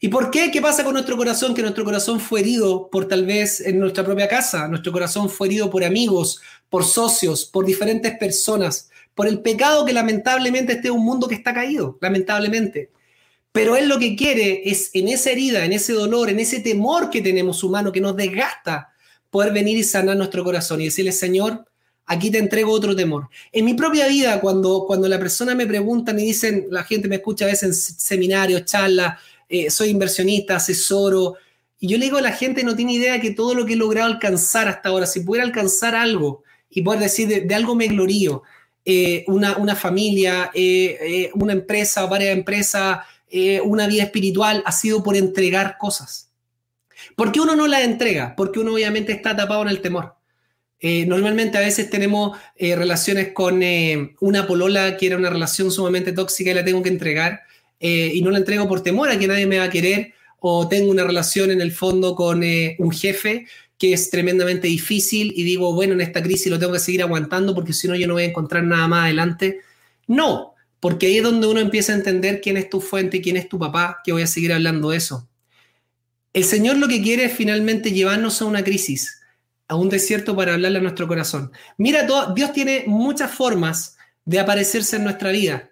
¿Y 0.00 0.08
por 0.08 0.30
qué? 0.30 0.50
¿Qué 0.50 0.60
pasa 0.60 0.84
con 0.84 0.92
nuestro 0.92 1.16
corazón? 1.16 1.54
Que 1.54 1.62
nuestro 1.62 1.84
corazón 1.84 2.20
fue 2.20 2.40
herido 2.40 2.90
por 2.90 3.08
tal 3.08 3.24
vez 3.24 3.60
en 3.60 3.78
nuestra 3.78 4.04
propia 4.04 4.28
casa, 4.28 4.68
nuestro 4.68 4.92
corazón 4.92 5.30
fue 5.30 5.46
herido 5.46 5.70
por 5.70 5.84
amigos, 5.84 6.40
por 6.68 6.84
socios, 6.84 7.46
por 7.46 7.64
diferentes 7.64 8.16
personas, 8.18 8.90
por 9.14 9.26
el 9.26 9.40
pecado 9.40 9.86
que 9.86 9.94
lamentablemente 9.94 10.74
este 10.74 10.88
es 10.88 10.94
un 10.94 11.04
mundo 11.04 11.26
que 11.26 11.34
está 11.34 11.54
caído, 11.54 11.96
lamentablemente. 12.02 12.90
Pero 13.52 13.74
Él 13.74 13.88
lo 13.88 13.98
que 13.98 14.16
quiere 14.16 14.68
es 14.68 14.90
en 14.92 15.08
esa 15.08 15.30
herida, 15.30 15.64
en 15.64 15.72
ese 15.72 15.94
dolor, 15.94 16.28
en 16.28 16.40
ese 16.40 16.60
temor 16.60 17.08
que 17.08 17.22
tenemos 17.22 17.64
humano, 17.64 17.90
que 17.90 18.02
nos 18.02 18.14
desgasta, 18.14 18.92
poder 19.30 19.54
venir 19.54 19.78
y 19.78 19.84
sanar 19.84 20.16
nuestro 20.16 20.44
corazón 20.44 20.82
y 20.82 20.86
decirle, 20.86 21.12
Señor, 21.12 21.64
aquí 22.06 22.30
te 22.30 22.38
entrego 22.38 22.72
otro 22.72 22.94
temor. 22.94 23.28
En 23.52 23.64
mi 23.64 23.74
propia 23.74 24.06
vida, 24.08 24.40
cuando, 24.40 24.84
cuando 24.86 25.08
la 25.08 25.18
persona 25.18 25.54
me 25.54 25.66
pregunta, 25.66 26.12
me 26.12 26.22
dicen, 26.22 26.68
la 26.70 26.84
gente 26.84 27.08
me 27.08 27.16
escucha 27.16 27.44
a 27.44 27.48
veces 27.48 27.62
en 27.64 27.74
seminarios, 27.74 28.64
charlas, 28.64 29.20
eh, 29.48 29.70
soy 29.70 29.90
inversionista, 29.90 30.56
asesoro, 30.56 31.34
y 31.78 31.88
yo 31.88 31.98
le 31.98 32.06
digo 32.06 32.16
a 32.16 32.22
la 32.22 32.32
gente, 32.32 32.64
no 32.64 32.74
tiene 32.74 32.94
idea 32.94 33.20
que 33.20 33.32
todo 33.32 33.54
lo 33.54 33.66
que 33.66 33.74
he 33.74 33.76
logrado 33.76 34.10
alcanzar 34.10 34.68
hasta 34.68 34.88
ahora, 34.88 35.06
si 35.06 35.20
pudiera 35.20 35.46
alcanzar 35.46 35.94
algo 35.94 36.42
y 36.70 36.82
poder 36.82 37.00
decir, 37.00 37.46
de, 37.46 37.54
algo 37.54 37.74
me 37.74 37.88
glorío, 37.88 38.42
eh, 38.84 39.24
una, 39.26 39.56
una, 39.56 39.74
familia, 39.74 40.50
eh, 40.54 41.30
una 41.34 41.52
empresa, 41.52 42.06
varias 42.06 42.36
empresas, 42.36 43.00
una 43.64 43.86
vida 43.86 44.04
espiritual 44.04 44.62
ha 44.64 44.72
sido 44.72 45.02
por 45.02 45.16
entregar 45.16 45.76
cosas. 45.78 46.30
¿Por 47.16 47.32
qué 47.32 47.40
uno 47.40 47.54
no 47.54 47.66
las 47.66 47.82
entrega? 47.82 48.34
Porque 48.34 48.60
uno 48.60 48.72
obviamente 48.72 49.12
está 49.12 49.36
tapado 49.36 49.62
en 49.62 49.68
el 49.68 49.82
temor. 49.82 50.15
Eh, 50.80 51.06
normalmente 51.06 51.56
a 51.58 51.62
veces 51.62 51.88
tenemos 51.88 52.38
eh, 52.56 52.76
relaciones 52.76 53.32
con 53.32 53.62
una 54.20 54.46
polola 54.46 54.96
que 54.96 55.06
era 55.06 55.16
una 55.16 55.30
relación 55.30 55.70
sumamente 55.70 56.12
tóxica 56.12 56.50
y 56.50 56.54
la 56.54 56.64
tengo 56.64 56.82
que 56.82 56.90
entregar. 56.90 57.40
eh, 57.80 58.10
y 58.14 58.22
no 58.22 58.30
la 58.30 58.38
entrego 58.38 58.68
por 58.68 58.82
temor 58.82 59.10
a 59.10 59.18
que 59.18 59.26
nadie 59.26 59.46
me 59.46 59.58
va 59.58 59.64
a 59.64 59.70
querer 59.70 60.14
o 60.40 60.68
tengo 60.68 60.90
una 60.90 61.04
relación 61.04 61.50
en 61.50 61.60
el 61.60 61.72
fondo 61.72 62.14
con 62.14 62.42
eh, 62.42 62.76
un 62.78 62.92
jefe 62.92 63.46
que 63.78 63.92
es 63.92 64.10
tremendamente 64.10 64.68
difícil 64.68 65.32
y 65.36 65.42
digo, 65.42 65.74
bueno, 65.74 65.94
en 65.94 66.00
esta 66.00 66.22
crisis 66.22 66.50
lo 66.50 66.58
tengo 66.58 66.72
que 66.72 66.78
seguir 66.78 67.02
aguantando 67.02 67.54
porque 67.54 67.72
si 67.72 67.88
no 67.88 67.94
yo 67.94 68.06
no 68.06 68.14
voy 68.14 68.22
a 68.22 68.26
encontrar 68.26 68.64
nada 68.64 68.88
más 68.88 69.04
adelante. 69.04 69.60
No, 70.06 70.54
porque 70.80 71.06
ahí 71.06 71.18
es 71.18 71.22
donde 71.22 71.46
uno 71.46 71.60
empieza 71.60 71.92
a 71.92 71.96
entender 71.96 72.40
quién 72.40 72.56
es 72.56 72.70
tu 72.70 72.80
fuente, 72.80 73.20
quién 73.20 73.36
es 73.36 73.48
tu 73.48 73.58
papá, 73.58 74.00
que 74.04 74.12
voy 74.12 74.22
a 74.22 74.26
seguir 74.26 74.52
hablando 74.52 74.90
de 74.90 74.98
eso. 74.98 75.28
El 76.32 76.44
Señor 76.44 76.76
lo 76.76 76.88
que 76.88 77.02
quiere 77.02 77.24
es 77.24 77.32
finalmente 77.32 77.92
llevarnos 77.92 78.40
a 78.40 78.44
una 78.46 78.62
crisis, 78.62 79.20
a 79.68 79.74
un 79.74 79.88
desierto 79.88 80.36
para 80.36 80.54
hablarle 80.54 80.78
a 80.78 80.82
nuestro 80.82 81.08
corazón. 81.08 81.50
Mira, 81.76 82.06
Dios 82.34 82.52
tiene 82.52 82.84
muchas 82.86 83.30
formas 83.32 83.96
de 84.24 84.38
aparecerse 84.38 84.96
en 84.96 85.04
nuestra 85.04 85.30
vida. 85.30 85.70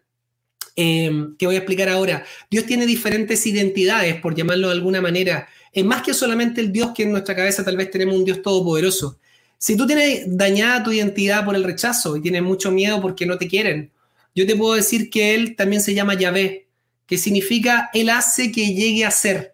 Em, 0.76 1.36
que 1.36 1.46
voy 1.46 1.54
a 1.54 1.58
explicar 1.58 1.88
ahora. 1.88 2.24
Dios 2.50 2.66
tiene 2.66 2.84
diferentes 2.84 3.46
identidades, 3.46 4.20
por 4.20 4.34
llamarlo 4.34 4.68
de 4.68 4.74
alguna 4.74 5.00
manera. 5.00 5.48
Es 5.72 5.84
más 5.84 6.02
que 6.02 6.12
solamente 6.12 6.60
el 6.60 6.72
Dios 6.72 6.90
que 6.94 7.04
en 7.04 7.12
nuestra 7.12 7.36
cabeza 7.36 7.64
tal 7.64 7.76
vez 7.76 7.90
tenemos 7.90 8.16
un 8.16 8.24
Dios 8.24 8.42
todopoderoso. 8.42 9.18
Si 9.56 9.76
tú 9.76 9.86
tienes 9.86 10.24
dañada 10.26 10.82
tu 10.82 10.90
identidad 10.90 11.44
por 11.44 11.54
el 11.54 11.62
rechazo 11.62 12.16
y 12.16 12.22
tienes 12.22 12.42
mucho 12.42 12.72
miedo 12.72 13.00
porque 13.00 13.24
no 13.24 13.38
te 13.38 13.46
quieren, 13.46 13.92
yo 14.34 14.46
te 14.46 14.56
puedo 14.56 14.74
decir 14.74 15.10
que 15.10 15.34
Él 15.34 15.54
también 15.54 15.80
se 15.80 15.94
llama 15.94 16.14
Yahvé, 16.14 16.66
que 17.06 17.18
significa 17.18 17.90
Él 17.94 18.10
hace 18.10 18.50
que 18.50 18.74
llegue 18.74 19.04
a 19.04 19.12
ser. 19.12 19.53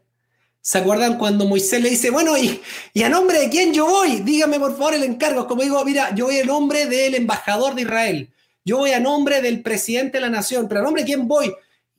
¿Se 0.62 0.78
acuerdan 0.78 1.16
cuando 1.16 1.46
Moisés 1.46 1.82
le 1.82 1.90
dice, 1.90 2.10
bueno, 2.10 2.36
¿y, 2.36 2.60
¿y, 2.92 3.02
a 3.02 3.08
nombre 3.08 3.38
de 3.38 3.48
quién 3.48 3.72
yo 3.72 3.86
voy? 3.86 4.20
Dígame 4.20 4.58
por 4.58 4.72
favor 4.72 4.94
el 4.94 5.04
encargo. 5.04 5.46
Como 5.46 5.62
digo, 5.62 5.82
mira, 5.84 6.14
yo 6.14 6.26
voy 6.26 6.36
en 6.36 6.46
nombre 6.46 6.86
del 6.86 7.14
embajador 7.14 7.74
de 7.74 7.82
Israel. 7.82 8.30
Yo 8.64 8.76
voy 8.78 8.92
a 8.92 9.00
nombre 9.00 9.40
del 9.40 9.62
presidente 9.62 10.18
de 10.18 10.22
la 10.22 10.30
nación, 10.30 10.68
pero 10.68 10.80
a 10.80 10.84
nombre 10.84 11.02
de 11.02 11.06
quién 11.06 11.26
voy. 11.26 11.52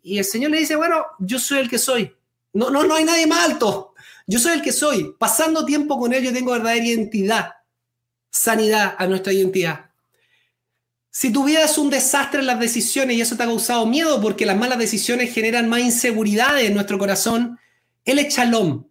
Y 0.04 0.19
el 0.19 0.26
Señor 0.26 0.52
le 0.52 0.60
dice, 0.60 0.76
bueno, 0.76 1.06
yo 1.19 1.39
soy 1.39 1.60
el 1.60 1.69
que 1.69 1.80
soy. 1.80 2.15
No, 2.54 2.69
no, 2.69 2.84
no 2.84 2.95
hay 2.95 3.04
nadie 3.04 3.26
más 3.26 3.50
alto. 3.50 3.93
Yo 4.28 4.39
soy 4.39 4.54
el 4.54 4.62
que 4.62 4.71
soy. 4.71 5.15
Pasando 5.17 5.65
tiempo 5.65 5.97
con 6.00 6.13
él, 6.13 6.24
yo 6.24 6.32
tengo 6.32 6.52
verdadera 6.52 6.86
identidad, 6.86 7.52
sanidad 8.30 8.95
a 8.97 9.08
nuestra 9.08 9.34
identidad. 9.34 9.91
Si 11.10 11.32
tu 11.32 11.43
vida 11.43 11.63
es 11.63 11.78
un 11.78 11.89
desastre 11.89 12.39
en 12.39 12.47
las 12.47 12.60
decisiones 12.60 13.17
y 13.17 13.21
eso 13.21 13.36
te 13.36 13.43
ha 13.43 13.47
causado 13.47 13.86
miedo 13.86 14.21
porque 14.21 14.45
las 14.45 14.56
malas 14.56 14.78
decisiones 14.78 15.34
generan 15.34 15.67
más 15.67 15.82
inseguridad 15.82 16.62
en 16.62 16.74
nuestro 16.74 16.97
corazón, 16.97 17.60
Él 18.06 18.20
es 18.20 18.36
Shalom. 18.36 18.86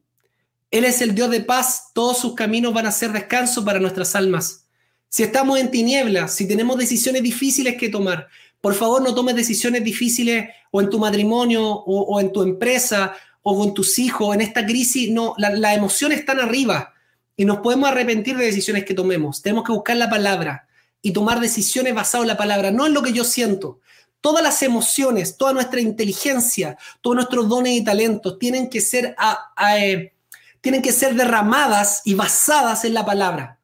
Él 0.71 0.85
es 0.85 1.01
el 1.01 1.15
Dios 1.15 1.31
de 1.31 1.41
paz. 1.41 1.91
Todos 1.95 2.19
sus 2.19 2.35
caminos 2.35 2.73
van 2.73 2.87
a 2.87 2.93
ser 2.93 3.13
descanso 3.13 3.65
para 3.65 3.81
nuestras 3.81 4.15
almas. 4.15 4.67
Si 5.09 5.25
estamos 5.25 5.59
en 5.59 5.71
tinieblas, 5.71 6.35
si 6.35 6.47
tenemos 6.47 6.79
decisiones 6.79 7.23
difíciles 7.23 7.77
que 7.77 7.89
tomar, 7.89 8.29
por 8.61 8.75
favor 8.75 9.03
no 9.03 9.15
tomes 9.15 9.35
decisiones 9.35 9.83
difíciles 9.83 10.51
o 10.71 10.81
en 10.81 10.91
tu 10.91 10.99
matrimonio 10.99 11.67
o, 11.67 12.21
en 12.21 12.33
tu 12.33 12.43
empresa 12.43 13.17
o 13.43 13.59
con 13.59 13.75
tus 13.75 13.99
hijos. 13.99 14.35
En 14.35 14.41
esta 14.41 14.65
crisis, 14.65 15.11
no, 15.11 15.35
las 15.39 15.59
la 15.59 15.75
emociones 15.75 16.21
están 16.21 16.39
arriba 16.39 16.95
y 17.37 17.45
nos 17.45 17.59
podemos 17.59 17.89
arrepentir 17.89 18.37
de 18.37 18.45
decisiones 18.45 18.85
que 18.85 18.95
tomemos. 18.95 19.43
Tenemos 19.43 19.65
que 19.65 19.73
buscar 19.73 19.97
la 19.97 20.11
palabra 20.11 20.69
y 21.03 21.13
tomar 21.13 21.41
decisiones 21.41 21.95
basadas 21.95 22.25
en 22.25 22.29
la 22.29 22.37
palabra, 22.37 22.71
no 22.71 22.87
en 22.87 22.95
lo 22.95 23.03
que 23.03 23.13
yo 23.13 23.25
siento. 23.25 23.81
Todas 24.21 24.43
las 24.43 24.63
emociones, 24.63 25.37
toda 25.37 25.53
nuestra 25.53 25.81
inteligencia, 25.81 26.77
todos 27.01 27.17
nuestros 27.17 27.49
dones 27.49 27.73
y 27.73 27.85
talentos 27.85 28.39
tienen 28.39 28.69
que 28.69 28.81
ser, 28.81 29.17
eh, 29.77 30.13
tienen 30.61 30.83
que 30.83 30.93
ser 30.93 31.15
derramadas 31.15 32.03
y 32.05 32.15
basadas 32.15 32.85
en 32.85 32.95
la 32.95 33.07
palabra 33.07 33.61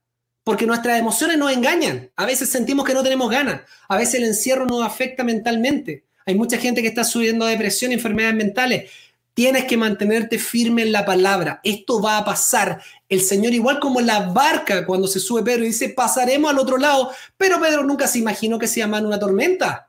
porque 0.46 0.64
nuestras 0.64 1.00
emociones 1.00 1.38
nos 1.38 1.50
engañan. 1.50 2.08
A 2.14 2.24
veces 2.24 2.48
sentimos 2.48 2.86
que 2.86 2.94
no 2.94 3.02
tenemos 3.02 3.28
ganas, 3.28 3.62
a 3.88 3.96
veces 3.96 4.14
el 4.14 4.24
encierro 4.26 4.64
nos 4.64 4.86
afecta 4.86 5.24
mentalmente. 5.24 6.04
Hay 6.24 6.36
mucha 6.36 6.56
gente 6.56 6.82
que 6.82 6.88
está 6.88 7.02
subiendo 7.02 7.46
depresión, 7.46 7.90
enfermedades 7.90 8.36
mentales. 8.36 8.90
Tienes 9.34 9.64
que 9.64 9.76
mantenerte 9.76 10.38
firme 10.38 10.82
en 10.82 10.92
la 10.92 11.04
palabra. 11.04 11.60
Esto 11.64 12.00
va 12.00 12.18
a 12.18 12.24
pasar. 12.24 12.80
El 13.08 13.22
Señor, 13.22 13.54
igual 13.54 13.80
como 13.80 14.00
la 14.00 14.20
barca, 14.20 14.86
cuando 14.86 15.08
se 15.08 15.18
sube 15.18 15.42
Pedro 15.42 15.64
y 15.64 15.68
dice, 15.68 15.88
pasaremos 15.88 16.48
al 16.48 16.60
otro 16.60 16.78
lado, 16.78 17.10
pero 17.36 17.60
Pedro 17.60 17.82
nunca 17.82 18.06
se 18.06 18.20
imaginó 18.20 18.56
que 18.56 18.68
se 18.68 18.78
llamara 18.78 19.04
una 19.04 19.18
tormenta. 19.18 19.88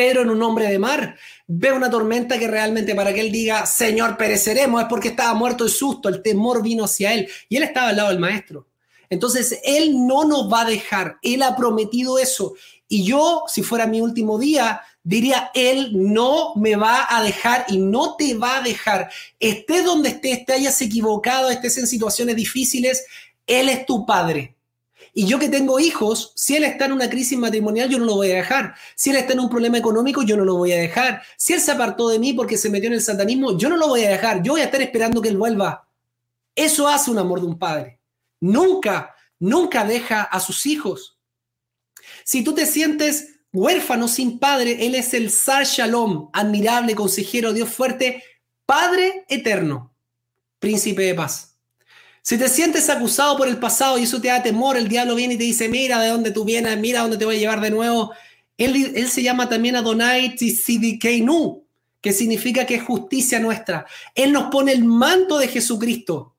Pedro 0.00 0.22
en 0.22 0.30
un 0.30 0.42
hombre 0.42 0.66
de 0.66 0.78
mar 0.78 1.14
ve 1.46 1.72
una 1.72 1.90
tormenta 1.90 2.38
que 2.38 2.48
realmente 2.48 2.94
para 2.94 3.12
que 3.12 3.20
él 3.20 3.30
diga, 3.30 3.66
Señor, 3.66 4.16
pereceremos, 4.16 4.80
es 4.80 4.88
porque 4.88 5.08
estaba 5.08 5.34
muerto 5.34 5.64
de 5.64 5.70
susto, 5.70 6.08
el 6.08 6.22
temor 6.22 6.62
vino 6.62 6.84
hacia 6.84 7.12
él 7.12 7.28
y 7.50 7.58
él 7.58 7.64
estaba 7.64 7.88
al 7.88 7.96
lado 7.96 8.08
del 8.08 8.18
maestro. 8.18 8.66
Entonces, 9.10 9.60
Él 9.62 10.06
no 10.06 10.24
nos 10.24 10.50
va 10.50 10.62
a 10.62 10.64
dejar, 10.64 11.18
Él 11.20 11.42
ha 11.42 11.54
prometido 11.54 12.18
eso. 12.18 12.54
Y 12.88 13.04
yo, 13.04 13.42
si 13.46 13.62
fuera 13.62 13.86
mi 13.86 14.00
último 14.00 14.38
día, 14.38 14.80
diría, 15.02 15.50
Él 15.52 15.90
no 15.92 16.54
me 16.54 16.76
va 16.76 17.06
a 17.10 17.22
dejar 17.22 17.66
y 17.68 17.76
no 17.76 18.16
te 18.16 18.32
va 18.34 18.58
a 18.58 18.62
dejar. 18.62 19.10
Estés 19.38 19.84
donde 19.84 20.08
estés, 20.08 20.46
te 20.46 20.54
hayas 20.54 20.80
equivocado, 20.80 21.50
estés 21.50 21.76
en 21.76 21.86
situaciones 21.86 22.36
difíciles, 22.36 23.04
Él 23.46 23.68
es 23.68 23.84
tu 23.84 24.06
Padre. 24.06 24.56
Y 25.12 25.26
yo 25.26 25.38
que 25.38 25.48
tengo 25.48 25.80
hijos, 25.80 26.32
si 26.36 26.56
él 26.56 26.64
está 26.64 26.86
en 26.86 26.92
una 26.92 27.10
crisis 27.10 27.38
matrimonial, 27.38 27.88
yo 27.88 27.98
no 27.98 28.04
lo 28.04 28.14
voy 28.16 28.30
a 28.32 28.36
dejar. 28.36 28.74
Si 28.94 29.10
él 29.10 29.16
está 29.16 29.32
en 29.32 29.40
un 29.40 29.50
problema 29.50 29.78
económico, 29.78 30.22
yo 30.22 30.36
no 30.36 30.44
lo 30.44 30.56
voy 30.56 30.72
a 30.72 30.78
dejar. 30.78 31.22
Si 31.36 31.52
él 31.52 31.60
se 31.60 31.72
apartó 31.72 32.08
de 32.08 32.18
mí 32.18 32.32
porque 32.32 32.56
se 32.56 32.70
metió 32.70 32.88
en 32.88 32.94
el 32.94 33.02
satanismo, 33.02 33.56
yo 33.58 33.68
no 33.68 33.76
lo 33.76 33.88
voy 33.88 34.04
a 34.04 34.10
dejar. 34.10 34.42
Yo 34.42 34.52
voy 34.52 34.60
a 34.60 34.64
estar 34.64 34.80
esperando 34.80 35.20
que 35.20 35.28
él 35.28 35.36
vuelva. 35.36 35.88
Eso 36.54 36.88
hace 36.88 37.10
un 37.10 37.18
amor 37.18 37.40
de 37.40 37.46
un 37.46 37.58
padre. 37.58 38.00
Nunca, 38.40 39.14
nunca 39.38 39.84
deja 39.84 40.22
a 40.22 40.40
sus 40.40 40.66
hijos. 40.66 41.18
Si 42.24 42.44
tú 42.44 42.54
te 42.54 42.66
sientes 42.66 43.40
huérfano 43.52 44.08
sin 44.08 44.38
padre, 44.38 44.86
Él 44.86 44.94
es 44.94 45.14
el 45.14 45.30
Sar 45.30 45.64
Shalom, 45.64 46.30
admirable 46.32 46.94
consejero, 46.94 47.52
Dios 47.52 47.68
fuerte, 47.68 48.22
Padre 48.66 49.24
eterno, 49.28 49.92
príncipe 50.60 51.02
de 51.02 51.14
paz. 51.14 51.49
Si 52.22 52.36
te 52.36 52.48
sientes 52.48 52.88
acusado 52.90 53.36
por 53.36 53.48
el 53.48 53.56
pasado 53.58 53.98
y 53.98 54.02
eso 54.02 54.20
te 54.20 54.28
da 54.28 54.42
temor, 54.42 54.76
el 54.76 54.88
diablo 54.88 55.14
viene 55.14 55.34
y 55.34 55.38
te 55.38 55.44
dice, 55.44 55.68
mira 55.68 56.00
de 56.00 56.10
dónde 56.10 56.30
tú 56.30 56.44
vienes, 56.44 56.78
mira 56.78 57.00
dónde 57.00 57.16
te 57.16 57.24
voy 57.24 57.36
a 57.36 57.38
llevar 57.38 57.60
de 57.60 57.70
nuevo. 57.70 58.12
Él, 58.58 59.08
se 59.08 59.22
llama 59.22 59.48
también 59.48 59.76
Adonai 59.76 60.36
Tzidikeinu, 60.36 61.64
que 62.00 62.12
significa 62.12 62.66
que 62.66 62.74
es 62.74 62.82
justicia 62.82 63.40
nuestra. 63.40 63.86
Él 64.14 64.32
nos 64.32 64.50
pone 64.50 64.72
el 64.72 64.84
manto 64.84 65.38
de 65.38 65.48
Jesucristo 65.48 66.34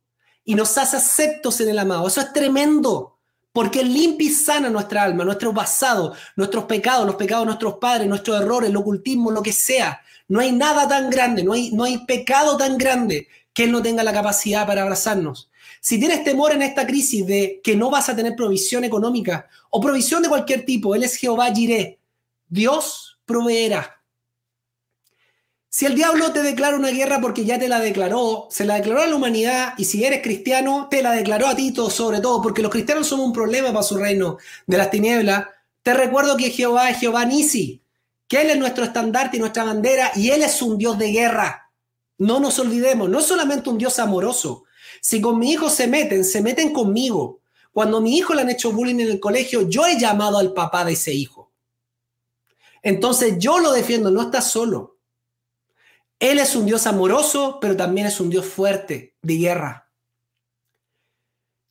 y 0.46 0.54
nos 0.54 0.78
hace 0.78 0.98
aceptos 0.98 1.60
en 1.62 1.70
el 1.70 1.80
amado. 1.80 2.08
Eso 2.08 2.22
es 2.22 2.32
tremendo, 2.32 3.18
porque 3.52 3.84
limpia 3.84 4.28
y 4.28 4.32
sana 4.32 4.70
nuestra 4.70 5.02
alma, 5.04 5.24
nuestro 5.24 5.52
pasado, 5.52 6.14
nuestros 6.36 6.66
pecados, 6.66 7.08
los 7.08 7.16
pecados 7.16 7.44
de 7.44 7.48
nuestros 7.48 7.76
padres, 7.76 8.08
nuestros 8.08 8.40
errores, 8.40 8.70
el 8.70 8.78
ocultismo, 8.78 9.32
lo 9.32 9.42
que 9.42 9.52
sea. 9.52 10.00
No 10.28 10.40
hay 10.40 10.52
nada 10.52 10.88
tan 10.88 11.10
grande, 11.10 11.44
no 11.44 11.54
hay, 11.54 11.72
no 11.72 11.84
hay 11.84 12.06
pecado 12.06 12.56
tan 12.56 12.78
grande 12.78 13.28
que 13.52 13.64
Él 13.64 13.72
no 13.72 13.82
tenga 13.82 14.04
la 14.04 14.14
capacidad 14.14 14.68
para 14.68 14.84
abrazarnos. 14.84 15.51
Si 15.82 16.00
tienes 16.00 16.24
temor 16.24 16.52
en 16.54 16.62
esta 16.62 16.86
crisis 16.86 17.26
de 17.26 17.60
que 17.64 17.76
no 17.76 17.90
vas 17.90 18.08
a 18.08 18.16
tener 18.16 18.36
provisión 18.36 18.84
económica 18.84 19.50
o 19.72 19.82
provisión 19.82 20.22
de 20.22 20.30
cualquier 20.30 20.64
tipo, 20.64 20.94
Él 20.94 21.04
es 21.04 21.16
Jehová 21.16 21.52
Jireh. 21.52 22.00
Dios 22.48 23.20
proveerá. 23.26 24.00
Si 25.68 25.88
el 25.88 25.96
diablo 25.96 26.32
te 26.32 26.44
declara 26.44 26.76
una 26.76 26.92
guerra 26.92 27.20
porque 27.20 27.46
ya 27.46 27.58
te 27.58 27.68
la 27.68 27.80
declaró, 27.80 28.48
se 28.52 28.64
la 28.64 28.76
declaró 28.76 29.02
a 29.02 29.08
la 29.08 29.16
humanidad 29.16 29.74
y 29.78 29.86
si 29.86 30.04
eres 30.04 30.22
cristiano, 30.22 30.88
te 30.92 31.02
la 31.02 31.14
declaró 31.14 31.48
a 31.48 31.56
ti 31.56 31.74
todo, 31.74 31.90
sobre 31.90 32.20
todo, 32.20 32.42
porque 32.42 32.62
los 32.62 32.70
cristianos 32.70 33.08
son 33.08 33.22
un 33.22 33.34
problema 33.34 33.70
para 33.70 33.82
su 33.82 33.98
reino 33.98 34.38
de 34.68 34.78
las 34.78 34.92
tinieblas, 34.92 35.48
te 35.82 35.94
recuerdo 35.96 36.38
que 36.38 36.52
Jehová 36.52 36.92
es 36.92 37.00
Jehová 37.00 37.26
Nisi, 37.26 37.82
que 38.28 38.42
Él 38.42 38.52
es 38.52 38.58
nuestro 38.58 38.84
estandarte 38.84 39.38
y 39.38 39.40
nuestra 39.40 39.64
bandera 39.64 40.12
y 40.16 40.30
Él 40.30 40.44
es 40.44 40.62
un 40.62 40.78
Dios 40.78 41.00
de 41.00 41.12
guerra. 41.12 41.72
No 42.20 42.40
nos 42.40 42.60
olvidemos, 42.60 43.10
no 43.10 43.20
es 43.20 43.26
solamente 43.26 43.70
un 43.70 43.80
Dios 43.80 43.98
amoroso. 43.98 44.66
Si 45.02 45.20
con 45.20 45.40
mi 45.40 45.52
hijo 45.52 45.70
se 45.70 45.88
meten, 45.88 46.24
se 46.24 46.42
meten 46.42 46.72
conmigo. 46.72 47.42
Cuando 47.74 47.98
a 47.98 48.02
mi 48.02 48.18
hijo 48.18 48.34
le 48.34 48.42
han 48.42 48.50
hecho 48.50 48.72
bullying 48.72 49.00
en 49.00 49.10
el 49.10 49.20
colegio, 49.20 49.68
yo 49.68 49.86
he 49.86 50.00
llamado 50.00 50.38
al 50.38 50.54
papá 50.54 50.86
de 50.86 50.94
ese 50.94 51.14
hijo. 51.14 51.52
Entonces 52.84 53.36
yo 53.40 53.60
lo 53.60 53.72
defiendo, 53.74 54.12
no 54.12 54.22
está 54.22 54.42
solo. 54.42 55.00
Él 56.20 56.38
es 56.38 56.56
un 56.56 56.68
Dios 56.68 56.86
amoroso, 56.86 57.58
pero 57.60 57.76
también 57.76 58.08
es 58.08 58.20
un 58.20 58.30
Dios 58.30 58.46
fuerte, 58.46 59.16
de 59.22 59.38
guerra. 59.38 59.92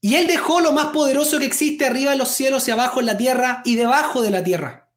Y 0.01 0.17
Él 0.17 0.27
dejó 0.27 0.61
lo 0.61 0.73
más 0.73 0.87
poderoso 0.87 1.39
que 1.39 1.45
existe 1.45 1.87
arriba 1.87 2.13
en 2.13 2.19
los 2.19 2.31
cielos 2.31 2.67
y 2.67 2.71
abajo 2.71 3.01
en 3.01 3.07
la 3.07 3.17
tierra 3.17 3.63
y 3.65 3.77
debajo 3.77 4.23
de 4.23 4.31
la 4.31 4.43
tierra, 4.43 4.91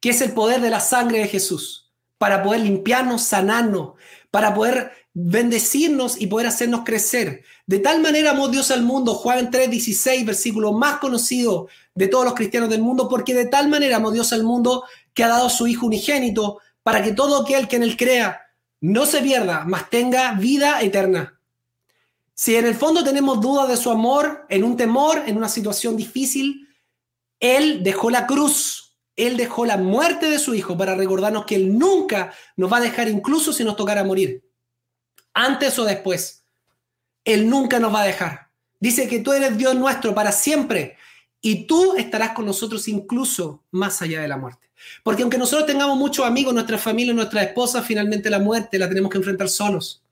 que 0.00 0.10
es 0.10 0.20
el 0.20 0.32
poder 0.32 0.60
de 0.60 0.70
la 0.70 0.80
sangre 0.80 1.18
de 1.18 1.28
Jesús, 1.28 1.92
para 2.16 2.42
poder 2.42 2.60
limpiarnos, 2.60 3.22
sanarnos, 3.22 3.94
para 4.30 4.54
poder 4.54 4.92
bendecirnos 5.14 6.20
y 6.20 6.26
poder 6.26 6.48
hacernos 6.48 6.82
crecer. 6.84 7.44
De 7.66 7.78
tal 7.78 8.02
manera 8.02 8.32
amó 8.32 8.48
Dios 8.48 8.70
al 8.72 8.82
mundo, 8.82 9.14
Juan 9.14 9.50
3:16, 9.50 10.26
versículo 10.26 10.72
más 10.72 10.98
conocido 10.98 11.68
de 11.94 12.08
todos 12.08 12.24
los 12.24 12.34
cristianos 12.34 12.68
del 12.68 12.82
mundo, 12.82 13.08
porque 13.08 13.32
de 13.32 13.46
tal 13.46 13.68
manera 13.68 13.96
amó 13.96 14.10
Dios 14.10 14.32
al 14.32 14.42
mundo 14.42 14.84
que 15.14 15.22
ha 15.22 15.28
dado 15.28 15.48
su 15.48 15.68
Hijo 15.68 15.86
unigénito, 15.86 16.58
para 16.82 17.02
que 17.02 17.12
todo 17.12 17.42
aquel 17.42 17.68
que 17.68 17.76
en 17.76 17.84
él 17.84 17.96
crea 17.96 18.42
no 18.80 19.06
se 19.06 19.22
pierda, 19.22 19.64
mas 19.64 19.88
tenga 19.88 20.32
vida 20.32 20.82
eterna. 20.82 21.40
Si 22.34 22.56
en 22.56 22.66
el 22.66 22.74
fondo 22.74 23.04
tenemos 23.04 23.40
dudas 23.40 23.68
de 23.68 23.76
su 23.76 23.90
amor, 23.90 24.44
en 24.50 24.64
un 24.64 24.76
temor, 24.76 25.22
en 25.26 25.36
una 25.36 25.48
situación 25.48 25.96
difícil, 25.96 26.68
Él 27.38 27.82
dejó 27.82 28.10
la 28.10 28.26
cruz 28.26 28.96
Él 29.16 29.36
dejó 29.36 29.64
la 29.64 29.76
muerte 29.76 30.28
de 30.28 30.40
su 30.40 30.54
Hijo 30.54 30.76
para 30.76 30.96
recordarnos 30.96 31.46
que 31.46 31.54
Él 31.54 31.78
nunca 31.78 32.34
nos 32.56 32.70
va 32.70 32.78
a 32.78 32.80
dejar 32.80 33.08
incluso 33.08 33.52
si 33.52 33.62
nos 33.62 33.76
tocara 33.76 34.02
morir. 34.02 34.43
Antes 35.34 35.78
o 35.78 35.84
después. 35.84 36.44
Él 37.24 37.48
nunca 37.48 37.78
nos 37.78 37.92
va 37.92 38.02
a 38.02 38.06
dejar. 38.06 38.48
Dice 38.80 39.08
que 39.08 39.20
tú 39.20 39.32
eres 39.32 39.56
Dios 39.56 39.74
nuestro 39.74 40.14
para 40.14 40.32
siempre 40.32 40.96
y 41.40 41.66
tú 41.66 41.94
estarás 41.96 42.30
con 42.30 42.46
nosotros 42.46 42.88
incluso 42.88 43.62
más 43.70 44.00
allá 44.00 44.20
de 44.20 44.28
la 44.28 44.36
muerte. 44.36 44.70
Porque 45.02 45.22
aunque 45.22 45.38
nosotros 45.38 45.66
tengamos 45.66 45.96
muchos 45.98 46.26
amigos, 46.26 46.54
nuestra 46.54 46.78
familia, 46.78 47.12
nuestra 47.12 47.42
esposa, 47.42 47.82
finalmente 47.82 48.30
la 48.30 48.38
muerte 48.38 48.78
la 48.78 48.88
tenemos 48.88 49.10
que 49.10 49.18
enfrentar 49.18 49.48
solos. 49.48 50.02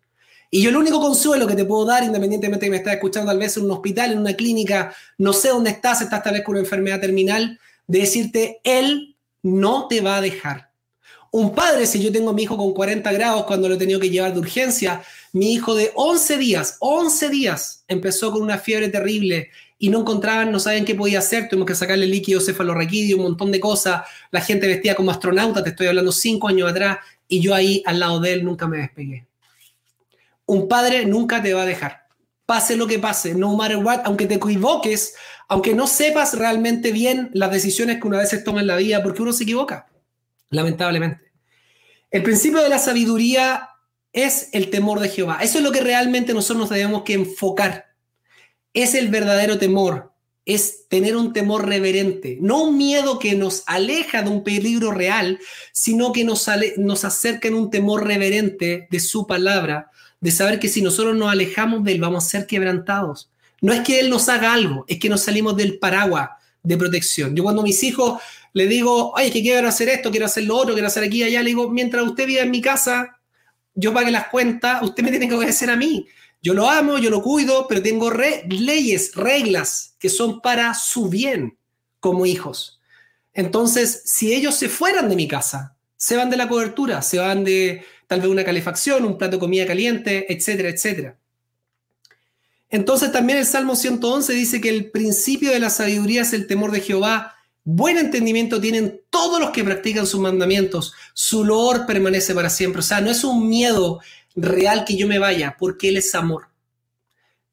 Y 0.51 0.61
yo 0.61 0.69
el 0.69 0.77
único 0.77 1.01
consuelo 1.01 1.47
que 1.47 1.55
te 1.55 1.65
puedo 1.65 1.87
dar, 1.87 2.05
independientemente 2.05 2.67
de 2.67 2.67
que 2.67 2.71
me 2.71 2.77
estés 2.77 2.93
escuchando 2.95 3.31
tal 3.31 3.39
vez 3.39 3.57
en 3.57 3.65
un 3.65 3.71
hospital, 3.71 4.13
en 4.13 4.19
una 4.19 4.35
clínica, 4.35 4.95
no 5.17 5.33
sé 5.33 5.49
dónde 5.49 5.71
estás, 5.71 6.03
estás 6.03 6.23
tal 6.23 6.35
vez 6.35 6.45
con 6.45 6.53
una 6.53 6.61
enfermedad 6.61 7.01
terminal, 7.01 7.59
de 7.87 7.99
decirte, 8.01 8.61
Él 8.63 9.17
no 9.43 9.89
te 9.89 10.03
va 10.03 10.17
a 10.17 10.21
dejar. 10.21 10.72
Un 11.35 11.55
padre, 11.55 11.87
si 11.87 11.99
yo 11.99 12.13
tengo 12.13 12.29
a 12.29 12.35
mi 12.35 12.43
hijo 12.43 12.59
con 12.59 12.75
40 12.75 13.11
grados 13.11 13.45
cuando 13.47 13.67
lo 13.67 13.77
he 13.77 13.79
tenido 13.79 13.99
que 13.99 14.11
llevar 14.11 14.35
de 14.35 14.41
urgencia, 14.41 15.03
mi 15.33 15.55
hijo 15.55 15.75
de 15.75 15.91
11 15.95 16.37
días, 16.37 16.77
11 16.79 17.31
días, 17.31 17.85
empezó 17.89 18.31
con 18.31 18.43
una 18.43 18.59
fiebre 18.59 18.91
terrible 18.91 19.49
y 19.79 19.89
no 19.89 20.01
encontraban, 20.01 20.53
no 20.53 20.61
saben 20.61 20.85
qué 20.85 20.95
podía 20.95 21.21
hacer, 21.21 21.49
tuvimos 21.49 21.67
que 21.67 21.75
sacarle 21.75 22.07
líquido 22.07 22.39
cefalorraquídeo, 22.39 23.17
un 23.17 23.23
montón 23.23 23.51
de 23.51 23.61
cosas, 23.61 24.03
la 24.31 24.43
gente 24.43 24.67
vestía 24.67 24.95
como 24.95 25.11
astronauta, 25.11 25.65
te 25.65 25.71
estoy 25.71 25.87
hablando 25.87 26.13
cinco 26.13 26.49
años 26.49 26.71
atrás, 26.71 26.99
y 27.27 27.41
yo 27.41 27.55
ahí 27.55 27.83
al 27.87 27.99
lado 27.99 28.21
de 28.21 28.35
él 28.35 28.45
nunca 28.45 28.69
me 28.69 28.77
despegué. 28.77 29.27
Un 30.45 30.69
padre 30.69 31.07
nunca 31.07 31.43
te 31.43 31.55
va 31.55 31.63
a 31.63 31.67
dejar, 31.67 32.09
pase 32.45 32.77
lo 32.77 32.87
que 32.87 32.99
pase, 32.99 33.35
no 33.35 33.57
matter 33.57 33.79
what, 33.79 34.03
aunque 34.05 34.27
te 34.27 34.35
equivoques, 34.35 35.15
aunque 35.49 35.75
no 35.75 35.87
sepas 35.87 36.37
realmente 36.37 36.93
bien 36.93 37.31
las 37.33 37.51
decisiones 37.51 38.03
que 38.03 38.07
una 38.07 38.19
vez 38.19 38.29
se 38.29 38.39
toma 38.39 38.61
en 38.61 38.67
la 38.67 38.77
vida, 38.77 39.03
porque 39.03 39.23
uno 39.23 39.33
se 39.33 39.45
equivoca, 39.45 39.87
lamentablemente. 40.53 41.33
El 42.11 42.23
principio 42.23 42.63
de 42.63 42.69
la 42.69 42.79
sabiduría 42.79 43.71
es 44.13 44.51
el 44.53 44.71
temor 44.71 45.01
de 45.01 45.09
Jehová. 45.09 45.39
Eso 45.43 45.59
es 45.59 45.65
lo 45.65 45.73
que 45.73 45.81
realmente 45.81 46.35
nosotros 46.35 46.61
nos 46.61 46.71
debemos 46.71 47.03
que 47.03 47.15
enfocar. 47.15 47.87
Es 48.75 48.95
el 48.95 49.09
verdadero 49.09 49.59
temor, 49.59 50.13
es 50.45 50.89
tener 50.89 51.17
un 51.17 51.33
temor 51.33 51.67
reverente, 51.67 52.39
no 52.41 52.65
un 52.65 52.77
miedo 52.77 53.19
que 53.19 53.35
nos 53.35 53.63
aleja 53.67 54.23
de 54.23 54.31
un 54.31 54.45
peligro 54.45 54.93
real, 54.93 55.39
sino 55.73 56.13
que 56.13 56.25
nos, 56.25 56.47
nos 56.77 57.05
acerca 57.05 57.49
en 57.49 57.55
un 57.55 57.71
temor 57.71 58.07
reverente 58.07 58.87
de 58.91 59.01
su 59.01 59.27
palabra, 59.27 59.91
de 60.21 60.31
saber 60.31 60.59
que 60.59 60.69
si 60.69 60.83
nosotros 60.83 61.17
nos 61.17 61.31
alejamos 61.31 61.83
de 61.85 61.93
él 61.93 62.01
vamos 62.01 62.25
a 62.25 62.29
ser 62.29 62.47
quebrantados. 62.47 63.31
No 63.61 63.73
es 63.73 63.81
que 63.81 64.01
él 64.01 64.11
nos 64.11 64.29
haga 64.29 64.53
algo, 64.53 64.85
es 64.89 64.99
que 64.99 65.09
nos 65.09 65.23
salimos 65.23 65.57
del 65.57 65.79
paraguas 65.79 66.31
de 66.63 66.77
protección. 66.77 67.35
Yo 67.35 67.43
cuando 67.43 67.63
mis 67.63 67.83
hijos 67.83 68.21
le 68.53 68.67
digo, 68.67 69.17
ay, 69.17 69.31
que 69.31 69.41
quiero 69.41 69.69
hacer 69.69 69.89
esto, 69.89 70.11
quiero 70.11 70.27
hacer 70.27 70.45
lo 70.45 70.57
otro, 70.57 70.75
quiero 70.75 70.89
hacer 70.89 71.05
aquí 71.05 71.19
y 71.19 71.25
allá, 71.25 71.43
le 71.43 71.51
digo, 71.51 71.71
mientras 71.71 72.05
usted 72.05 72.27
viva 72.27 72.43
en 72.43 72.51
mi 72.51 72.61
casa, 72.61 73.19
yo 73.75 73.95
pague 73.95 74.11
las 74.11 74.29
cuentas, 74.29 74.83
usted 74.83 75.03
me 75.03 75.11
tiene 75.11 75.29
que 75.29 75.35
obedecer 75.35 75.71
a 75.71 75.77
mí. 75.77 76.07
Yo 76.43 76.55
lo 76.55 76.69
amo, 76.69 76.99
yo 76.99 77.09
lo 77.09 77.23
cuido, 77.23 77.67
pero 77.69 77.83
tengo 77.83 78.11
leyes, 78.11 79.15
reglas 79.15 79.95
que 79.99 80.09
son 80.09 80.41
para 80.41 80.75
su 80.75 81.09
bien 81.09 81.57
como 82.01 82.27
hijos. 82.27 82.81
Entonces, 83.33 84.03
si 84.05 84.35
ellos 84.35 84.57
se 84.57 84.69
fueran 84.69 85.09
de 85.09 85.17
mi 85.17 85.29
casa, 85.29 85.77
se 85.97 86.17
van 86.17 86.31
de 86.31 86.37
la 86.37 86.49
cobertura, 86.49 87.01
se 87.01 87.19
van 87.19 87.45
de 87.45 87.85
tal 88.09 88.21
vez 88.21 88.29
una 88.29 88.45
calefacción, 88.45 89.05
un 89.05 89.17
plato 89.17 89.37
de 89.37 89.41
comida 89.41 89.67
caliente, 89.67 90.31
etcétera, 90.31 90.69
etcétera. 90.69 91.17
Entonces 92.69 93.13
también 93.13 93.39
el 93.39 93.47
Salmo 93.47 93.77
111 93.77 94.33
dice 94.33 94.61
que 94.61 94.71
el 94.71 94.91
principio 94.91 95.51
de 95.51 95.61
la 95.61 95.71
sabiduría 95.71 96.23
es 96.23 96.33
el 96.33 96.47
temor 96.47 96.73
de 96.73 96.81
Jehová 96.81 97.37
Buen 97.65 97.97
entendimiento 97.97 98.61
tienen 98.61 99.03
todos 99.09 99.41
los 99.41 99.51
que 99.51 99.63
practican 99.63 100.07
sus 100.07 100.21
mandamientos. 100.21 100.95
Su 101.15 101.45
loor 101.45 101.87
permanece 101.87 102.35
para 102.35 102.51
siempre. 102.51 102.81
O 102.81 102.83
sea, 102.83 103.01
no 103.01 103.11
es 103.11 103.23
un 103.23 103.49
miedo 103.49 104.01
real 104.35 104.85
que 104.85 104.97
yo 104.97 105.07
me 105.07 105.19
vaya, 105.19 105.57
porque 105.59 105.89
Él 105.89 105.97
es 105.97 106.15
amor. 106.15 106.49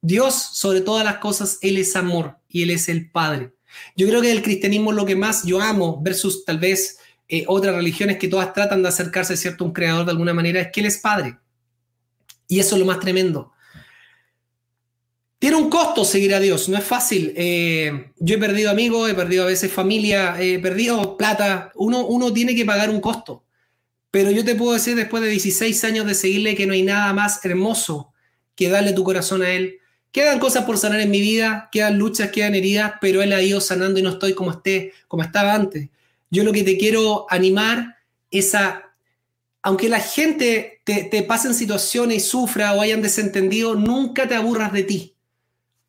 Dios, 0.02 0.34
sobre 0.36 0.82
todas 0.82 1.06
las 1.06 1.18
cosas, 1.18 1.60
Él 1.62 1.78
es 1.78 1.96
amor 1.96 2.38
y 2.48 2.64
Él 2.64 2.72
es 2.72 2.90
el 2.90 3.12
Padre. 3.12 3.54
Yo 3.96 4.08
creo 4.08 4.22
que 4.22 4.32
el 4.32 4.42
cristianismo 4.42 4.92
lo 4.92 5.06
que 5.06 5.16
más 5.16 5.44
yo 5.44 5.62
amo 5.62 6.02
versus 6.02 6.44
tal 6.44 6.58
vez 6.58 6.98
eh, 7.28 7.44
otras 7.48 7.76
religiones 7.76 8.18
que 8.18 8.28
todas 8.28 8.54
tratan 8.54 8.82
de 8.82 8.90
acercarse, 8.90 9.38
¿cierto?, 9.38 9.64
un 9.64 9.74
creador 9.74 10.06
de 10.06 10.12
alguna 10.12 10.34
manera, 10.34 10.60
es 10.60 10.72
que 10.72 10.80
Él 10.80 10.88
es 10.88 10.98
Padre. 10.98 11.38
Y 12.48 12.60
eso 12.60 12.76
es 12.76 12.80
lo 12.80 12.88
más 12.88 13.00
tremendo. 13.00 13.52
Tiene 15.40 15.56
un 15.56 15.70
costo 15.70 16.04
seguir 16.04 16.36
a 16.36 16.42
Dios, 16.42 16.68
no 16.68 16.78
es 16.78 16.84
fácil. 16.84 17.34
Eh, 17.38 18.12
yo 18.18 18.36
he 18.36 18.38
perdido 18.40 18.70
amigos, 18.70 19.10
he 19.10 19.14
perdido 19.14 19.44
a 19.44 19.48
veces 19.48 19.72
familia, 19.72 20.36
he 20.38 20.60
perdido 20.60 21.16
plata. 21.16 21.72
Uno, 21.76 22.06
uno 22.06 22.34
tiene 22.34 22.54
que 22.54 22.66
pagar 22.66 22.90
un 22.90 23.00
costo. 23.00 23.46
Pero 24.12 24.32
yo 24.32 24.44
te 24.44 24.56
puedo 24.56 24.74
decir 24.74 24.98
después 24.98 25.24
de 25.24 25.30
16 25.30 25.82
años 25.86 26.06
de 26.06 26.14
seguirle 26.14 26.56
que 26.56 26.68
no 26.68 26.74
hay 26.74 26.84
nada 26.84 27.14
más 27.14 27.44
hermoso 27.46 28.12
que 28.54 28.68
darle 28.68 28.92
tu 28.92 29.06
corazón 29.06 29.42
a 29.42 29.52
Él. 29.52 29.80
Quedan 30.12 30.40
cosas 30.40 30.66
por 30.66 30.78
sanar 30.78 31.00
en 31.00 31.12
mi 31.12 31.22
vida, 31.22 31.70
quedan 31.72 31.98
luchas, 31.98 32.32
quedan 32.32 32.56
heridas, 32.56 32.96
pero 33.00 33.22
Él 33.22 33.32
ha 33.32 33.42
ido 33.42 33.62
sanando 33.62 33.98
y 33.98 34.04
no 34.04 34.10
estoy 34.10 34.34
como 34.34 34.52
esté, 34.52 34.92
como 35.08 35.24
estaba 35.24 35.54
antes. 35.54 35.88
Yo 36.30 36.44
lo 36.44 36.52
que 36.52 36.64
te 36.64 36.78
quiero 36.78 37.28
animar 37.30 37.96
es 38.30 38.56
a, 38.56 38.94
aunque 39.62 39.88
la 39.88 40.02
gente 40.02 40.82
te, 40.84 41.06
te 41.06 41.24
pase 41.24 41.48
en 41.48 41.54
situaciones 41.54 42.18
y 42.18 42.28
sufra 42.28 42.74
o 42.74 42.82
hayan 42.82 43.02
desentendido, 43.02 43.76
nunca 43.76 44.28
te 44.28 44.36
aburras 44.36 44.74
de 44.74 44.84
ti 44.84 45.16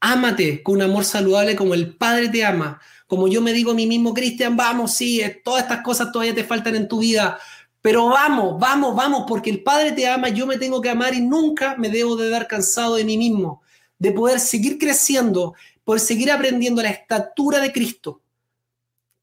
Ámate 0.01 0.63
con 0.63 0.77
un 0.77 0.83
amor 0.83 1.05
saludable 1.05 1.55
como 1.55 1.75
el 1.75 1.95
Padre 1.95 2.29
te 2.29 2.45
ama. 2.45 2.81
Como 3.07 3.29
yo 3.29 3.43
me 3.43 3.53
digo 3.53 3.73
a 3.73 3.75
mí 3.75 3.87
mismo, 3.87 4.15
Cristian, 4.15 4.57
vamos, 4.57 4.95
sí, 4.95 5.21
eh, 5.21 5.41
todas 5.45 5.65
estas 5.65 5.83
cosas 5.83 6.11
todavía 6.11 6.35
te 6.35 6.45
faltan 6.45 6.77
en 6.77 6.89
tu 6.89 7.01
vida, 7.01 7.39
pero 7.83 8.07
vamos, 8.07 8.59
vamos, 8.59 8.95
vamos, 8.95 9.25
porque 9.27 9.51
el 9.51 9.63
Padre 9.63 9.93
te 9.93 10.07
ama, 10.07 10.29
yo 10.29 10.47
me 10.47 10.59
tengo 10.59 10.81
que 10.81 10.91
amar 10.91 11.15
y 11.15 11.21
nunca 11.21 11.77
me 11.77 11.89
debo 11.89 12.17
de 12.17 12.29
dar 12.29 12.47
cansado 12.47 12.97
de 12.97 13.05
mí 13.05 13.19
mismo, 13.19 13.63
de 13.99 14.13
poder 14.13 14.39
seguir 14.39 14.79
creciendo, 14.79 15.55
poder 15.85 16.01
seguir 16.01 16.31
aprendiendo 16.31 16.83
la 16.83 16.91
estatura 16.91 17.59
de 17.59 17.73
Cristo, 17.73 18.23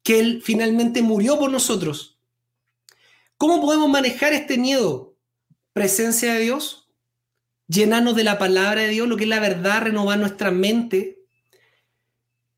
que 0.04 0.20
Él 0.20 0.42
finalmente 0.44 1.02
murió 1.02 1.38
por 1.38 1.52
nosotros. 1.52 2.18
¿Cómo 3.38 3.62
podemos 3.62 3.90
manejar 3.90 4.34
este 4.34 4.58
miedo? 4.58 5.16
Presencia 5.74 6.34
de 6.34 6.40
Dios, 6.40 6.87
llenarnos 7.68 8.16
de 8.16 8.24
la 8.24 8.38
palabra 8.38 8.82
de 8.82 8.90
Dios, 8.90 9.08
lo 9.08 9.18
que 9.18 9.24
es 9.24 9.30
la 9.30 9.40
verdad, 9.40 9.84
renovar 9.84 10.18
nuestra 10.20 10.52
mente, 10.52 11.20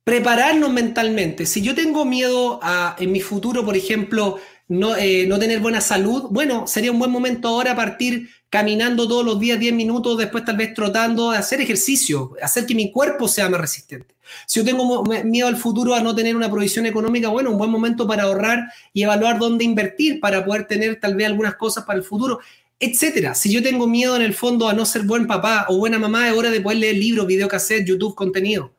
prepararnos 0.04 0.72
mentalmente. 0.72 1.46
Si 1.46 1.62
yo 1.62 1.76
tengo 1.76 2.06
miedo 2.06 2.60
a 2.62 2.96
en 3.00 3.12
mi 3.12 3.22
futuro, 3.22 3.66
por 3.66 3.76
ejemplo, 3.76 4.40
no, 4.68 4.96
eh, 4.96 5.26
no 5.28 5.40
tener 5.40 5.60
buena 5.60 5.82
salud, 5.82 6.28
bueno, 6.30 6.68
sería 6.68 6.92
un 6.92 7.00
buen 7.00 7.12
momento 7.12 7.48
ahora 7.48 7.76
partir 7.76 8.30
caminando 8.50 9.08
todos 9.08 9.26
los 9.26 9.40
días 9.40 9.60
10 9.60 9.74
minutos, 9.74 10.18
después 10.18 10.46
tal 10.46 10.58
vez 10.58 10.74
trotando, 10.74 11.32
hacer 11.32 11.62
ejercicio, 11.62 12.36
hacer 12.42 12.66
que 12.66 12.76
mi 12.76 12.92
cuerpo 12.92 13.28
sea 13.28 13.50
más 13.50 13.62
resistente. 13.62 14.16
Si 14.46 14.60
yo 14.60 14.66
tengo 14.66 15.04
miedo 15.24 15.48
al 15.48 15.58
futuro 15.58 15.96
a 15.96 16.02
no 16.02 16.16
tener 16.16 16.36
una 16.36 16.50
provisión 16.50 16.86
económica, 16.86 17.30
bueno, 17.30 17.52
un 17.52 17.58
buen 17.58 17.72
momento 17.72 18.08
para 18.08 18.24
ahorrar 18.24 18.72
y 18.94 19.04
evaluar 19.04 19.40
dónde 19.40 19.64
invertir 19.64 20.20
para 20.20 20.46
poder 20.46 20.66
tener 20.68 21.00
tal 21.00 21.16
vez 21.16 21.28
algunas 21.28 21.56
cosas 21.56 21.84
para 21.84 21.98
el 21.98 22.06
futuro 22.06 22.40
etcétera. 22.80 23.36
Si 23.36 23.52
yo 23.52 23.62
tengo 23.62 23.88
miedo 23.88 24.16
en 24.16 24.22
el 24.22 24.34
fondo 24.34 24.70
a 24.70 24.74
no 24.74 24.86
ser 24.86 25.04
buen 25.04 25.28
papá 25.28 25.66
o 25.70 25.78
buena 25.78 26.00
mamá, 26.00 26.30
es 26.30 26.34
hora 26.36 26.50
de 26.50 26.62
poder 26.62 26.80
leer 26.80 26.96
libros, 26.96 27.28
videocassette, 27.28 27.86
YouTube, 27.86 28.16
contenido. 28.16 28.74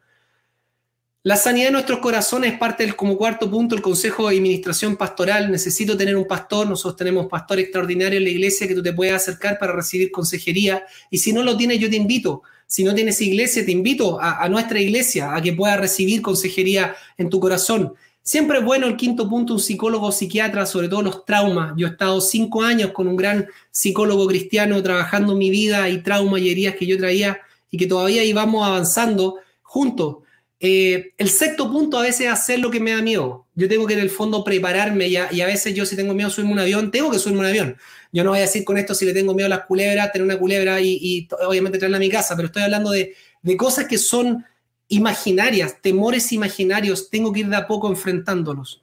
La 1.22 1.36
sanidad 1.36 1.66
de 1.66 1.72
nuestros 1.72 1.98
corazones 1.98 2.54
es 2.54 2.58
parte 2.58 2.82
del, 2.82 2.96
como 2.96 3.18
cuarto 3.18 3.50
punto, 3.50 3.74
el 3.74 3.82
consejo 3.82 4.26
de 4.26 4.36
administración 4.36 4.96
pastoral. 4.96 5.50
Necesito 5.50 5.94
tener 5.94 6.16
un 6.16 6.26
pastor, 6.26 6.66
nosotros 6.66 6.96
tenemos 6.96 7.26
pastor 7.26 7.58
extraordinario 7.58 8.16
en 8.16 8.24
la 8.24 8.30
iglesia 8.30 8.66
que 8.66 8.74
tú 8.74 8.82
te 8.82 8.94
puedes 8.94 9.12
acercar 9.12 9.58
para 9.58 9.74
recibir 9.74 10.10
consejería. 10.10 10.86
Y 11.10 11.18
si 11.18 11.34
no 11.34 11.42
lo 11.42 11.58
tienes, 11.58 11.78
yo 11.78 11.90
te 11.90 11.96
invito. 11.96 12.42
Si 12.66 12.84
no 12.84 12.94
tienes 12.94 13.20
iglesia, 13.20 13.66
te 13.66 13.72
invito 13.72 14.18
a, 14.18 14.48
nuestra 14.48 14.80
iglesia 14.80 15.34
a 15.34 15.42
que 15.42 15.52
puedas 15.52 15.78
recibir 15.78 16.22
consejería 16.22 16.96
en 17.18 17.28
tu 17.28 17.38
corazón. 17.38 17.94
Siempre 18.22 18.58
es 18.58 18.64
bueno 18.64 18.86
el 18.86 18.96
quinto 18.96 19.28
punto, 19.28 19.54
un 19.54 19.60
psicólogo 19.60 20.12
psiquiatra, 20.12 20.66
sobre 20.66 20.88
todo 20.88 21.02
los 21.02 21.24
traumas. 21.24 21.72
Yo 21.76 21.86
he 21.86 21.90
estado 21.90 22.20
cinco 22.20 22.62
años 22.62 22.92
con 22.92 23.08
un 23.08 23.16
gran 23.16 23.48
psicólogo 23.70 24.26
cristiano 24.26 24.82
trabajando 24.82 25.34
mi 25.34 25.50
vida 25.50 25.88
y 25.88 26.02
traumas 26.02 26.40
y 26.42 26.50
heridas 26.50 26.74
que 26.76 26.86
yo 26.86 26.98
traía 26.98 27.40
y 27.70 27.78
que 27.78 27.86
todavía 27.86 28.22
íbamos 28.22 28.66
avanzando 28.66 29.36
juntos. 29.62 30.18
Eh, 30.62 31.14
el 31.16 31.30
sexto 31.30 31.72
punto 31.72 31.98
a 31.98 32.02
veces 32.02 32.26
es 32.26 32.32
hacer 32.32 32.58
lo 32.58 32.70
que 32.70 32.80
me 32.80 32.90
da 32.90 33.00
miedo. 33.00 33.46
Yo 33.54 33.66
tengo 33.66 33.86
que 33.86 33.94
en 33.94 34.00
el 34.00 34.10
fondo 34.10 34.44
prepararme 34.44 35.08
y 35.08 35.16
a, 35.16 35.46
veces 35.46 35.74
yo 35.74 35.86
si 35.86 35.96
tengo 35.96 36.12
miedo 36.12 36.28
subirme 36.28 36.52
un 36.52 36.58
avión, 36.58 36.90
tengo 36.90 37.10
que 37.10 37.18
subirme 37.18 37.40
un 37.40 37.46
avión. 37.46 37.76
Yo 38.12 38.22
no 38.22 38.30
voy 38.30 38.40
a 38.40 38.42
decir 38.42 38.64
con 38.64 38.76
esto 38.76 38.94
si 38.94 39.06
le 39.06 39.14
tengo 39.14 39.32
miedo 39.32 39.46
a 39.46 39.50
las 39.50 39.64
culebras, 39.64 40.12
tener 40.12 40.26
una 40.26 40.38
culebra 40.38 40.78
y, 40.80 40.98
y 41.00 41.28
obviamente 41.46 41.78
traerla 41.78 41.96
a 41.96 42.00
mi 42.00 42.10
casa, 42.10 42.36
pero 42.36 42.46
estoy 42.46 42.62
hablando 42.62 42.90
de, 42.90 43.14
de 43.42 43.56
cosas 43.56 43.86
que 43.86 43.96
son 43.96 44.44
imaginarias, 44.90 45.80
temores 45.80 46.32
imaginarios, 46.32 47.08
tengo 47.08 47.32
que 47.32 47.40
ir 47.40 47.48
de 47.48 47.56
a 47.56 47.66
poco 47.66 47.88
enfrentándolos. 47.88 48.82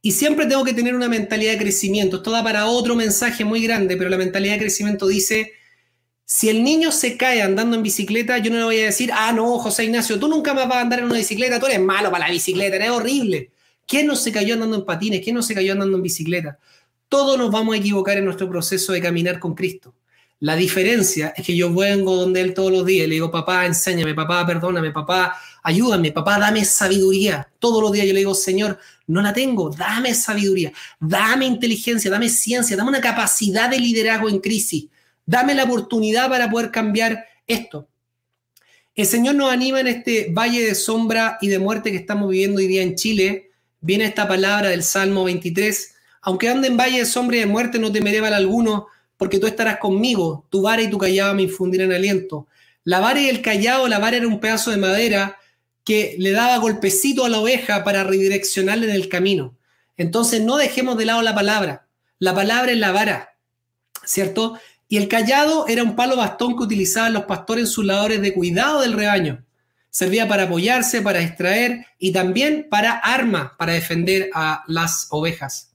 Y 0.00 0.12
siempre 0.12 0.46
tengo 0.46 0.64
que 0.64 0.72
tener 0.72 0.94
una 0.94 1.08
mentalidad 1.08 1.52
de 1.52 1.58
crecimiento. 1.58 2.16
Esto 2.16 2.30
da 2.30 2.42
para 2.42 2.66
otro 2.66 2.96
mensaje 2.96 3.44
muy 3.44 3.62
grande, 3.62 3.96
pero 3.96 4.08
la 4.08 4.16
mentalidad 4.16 4.54
de 4.54 4.60
crecimiento 4.60 5.06
dice, 5.06 5.52
si 6.24 6.48
el 6.48 6.64
niño 6.64 6.92
se 6.92 7.16
cae 7.16 7.42
andando 7.42 7.76
en 7.76 7.82
bicicleta, 7.82 8.38
yo 8.38 8.50
no 8.50 8.58
le 8.58 8.64
voy 8.64 8.80
a 8.80 8.86
decir, 8.86 9.10
ah, 9.12 9.32
no, 9.32 9.58
José 9.58 9.84
Ignacio, 9.84 10.18
tú 10.18 10.28
nunca 10.28 10.54
más 10.54 10.68
vas 10.68 10.78
a 10.78 10.80
andar 10.82 11.00
en 11.00 11.06
una 11.06 11.18
bicicleta, 11.18 11.58
tú 11.58 11.66
eres 11.66 11.80
malo 11.80 12.10
para 12.10 12.26
la 12.26 12.32
bicicleta, 12.32 12.76
eres 12.76 12.90
horrible. 12.90 13.50
¿Quién 13.86 14.06
no 14.06 14.16
se 14.16 14.32
cayó 14.32 14.54
andando 14.54 14.76
en 14.76 14.84
patines? 14.84 15.20
¿Quién 15.22 15.34
no 15.34 15.42
se 15.42 15.54
cayó 15.54 15.72
andando 15.72 15.96
en 15.96 16.02
bicicleta? 16.02 16.58
Todos 17.08 17.36
nos 17.36 17.50
vamos 17.50 17.74
a 17.74 17.78
equivocar 17.78 18.16
en 18.18 18.24
nuestro 18.24 18.48
proceso 18.48 18.92
de 18.92 19.02
caminar 19.02 19.38
con 19.38 19.54
Cristo. 19.54 19.94
La 20.42 20.56
diferencia 20.56 21.32
es 21.36 21.46
que 21.46 21.56
yo 21.56 21.72
vengo 21.72 22.16
donde 22.16 22.40
Él 22.40 22.52
todos 22.52 22.72
los 22.72 22.84
días 22.84 23.06
y 23.06 23.08
le 23.10 23.14
digo, 23.14 23.30
papá, 23.30 23.64
enséñame, 23.64 24.12
papá, 24.12 24.44
perdóname, 24.44 24.90
papá, 24.90 25.38
ayúdame, 25.62 26.10
papá, 26.10 26.36
dame 26.36 26.64
sabiduría. 26.64 27.48
Todos 27.60 27.80
los 27.80 27.92
días 27.92 28.08
yo 28.08 28.12
le 28.12 28.18
digo, 28.18 28.34
Señor, 28.34 28.76
no 29.06 29.22
la 29.22 29.32
tengo, 29.32 29.70
dame 29.70 30.12
sabiduría, 30.14 30.72
dame 30.98 31.46
inteligencia, 31.46 32.10
dame 32.10 32.28
ciencia, 32.28 32.76
dame 32.76 32.88
una 32.88 33.00
capacidad 33.00 33.70
de 33.70 33.78
liderazgo 33.78 34.28
en 34.28 34.40
crisis, 34.40 34.86
dame 35.24 35.54
la 35.54 35.62
oportunidad 35.62 36.28
para 36.28 36.50
poder 36.50 36.72
cambiar 36.72 37.24
esto. 37.46 37.86
El 38.96 39.06
Señor 39.06 39.36
nos 39.36 39.52
anima 39.52 39.78
en 39.78 39.86
este 39.86 40.32
valle 40.32 40.66
de 40.66 40.74
sombra 40.74 41.38
y 41.40 41.46
de 41.46 41.60
muerte 41.60 41.92
que 41.92 41.98
estamos 41.98 42.28
viviendo 42.28 42.58
hoy 42.58 42.66
día 42.66 42.82
en 42.82 42.96
Chile. 42.96 43.52
Viene 43.80 44.06
esta 44.06 44.26
palabra 44.26 44.70
del 44.70 44.82
Salmo 44.82 45.22
23. 45.22 45.94
Aunque 46.22 46.48
ande 46.48 46.66
en 46.66 46.76
valle 46.76 46.98
de 46.98 47.06
sombra 47.06 47.36
y 47.36 47.40
de 47.40 47.46
muerte, 47.46 47.78
no 47.78 47.92
temeré 47.92 48.20
mal 48.20 48.34
alguno, 48.34 48.88
porque 49.22 49.38
tú 49.38 49.46
estarás 49.46 49.76
conmigo, 49.76 50.48
tu 50.50 50.62
vara 50.62 50.82
y 50.82 50.90
tu 50.90 50.98
callado 50.98 51.32
me 51.32 51.42
infundirán 51.42 51.92
aliento. 51.92 52.48
La 52.82 52.98
vara 52.98 53.20
y 53.20 53.28
el 53.28 53.40
callado, 53.40 53.86
la 53.86 54.00
vara 54.00 54.16
era 54.16 54.26
un 54.26 54.40
pedazo 54.40 54.72
de 54.72 54.78
madera 54.78 55.38
que 55.84 56.16
le 56.18 56.32
daba 56.32 56.56
golpecito 56.56 57.24
a 57.24 57.28
la 57.28 57.38
oveja 57.38 57.84
para 57.84 58.02
redireccionarle 58.02 58.86
en 58.86 58.96
el 58.96 59.08
camino. 59.08 59.56
Entonces 59.96 60.40
no 60.40 60.56
dejemos 60.56 60.98
de 60.98 61.04
lado 61.04 61.22
la 61.22 61.36
palabra. 61.36 61.86
La 62.18 62.34
palabra 62.34 62.72
es 62.72 62.78
la 62.78 62.90
vara, 62.90 63.36
¿cierto? 64.04 64.58
Y 64.88 64.96
el 64.96 65.06
callado 65.06 65.68
era 65.68 65.84
un 65.84 65.94
palo 65.94 66.16
bastón 66.16 66.56
que 66.56 66.64
utilizaban 66.64 67.12
los 67.12 67.26
pastores 67.26 67.66
en 67.66 67.70
sus 67.70 67.84
labores 67.84 68.20
de 68.22 68.34
cuidado 68.34 68.80
del 68.80 68.92
rebaño. 68.92 69.44
Servía 69.88 70.26
para 70.26 70.42
apoyarse, 70.42 71.00
para 71.00 71.22
extraer 71.22 71.86
y 71.96 72.10
también 72.10 72.66
para 72.68 72.94
arma, 72.94 73.54
para 73.56 73.74
defender 73.74 74.30
a 74.34 74.64
las 74.66 75.06
ovejas. 75.10 75.71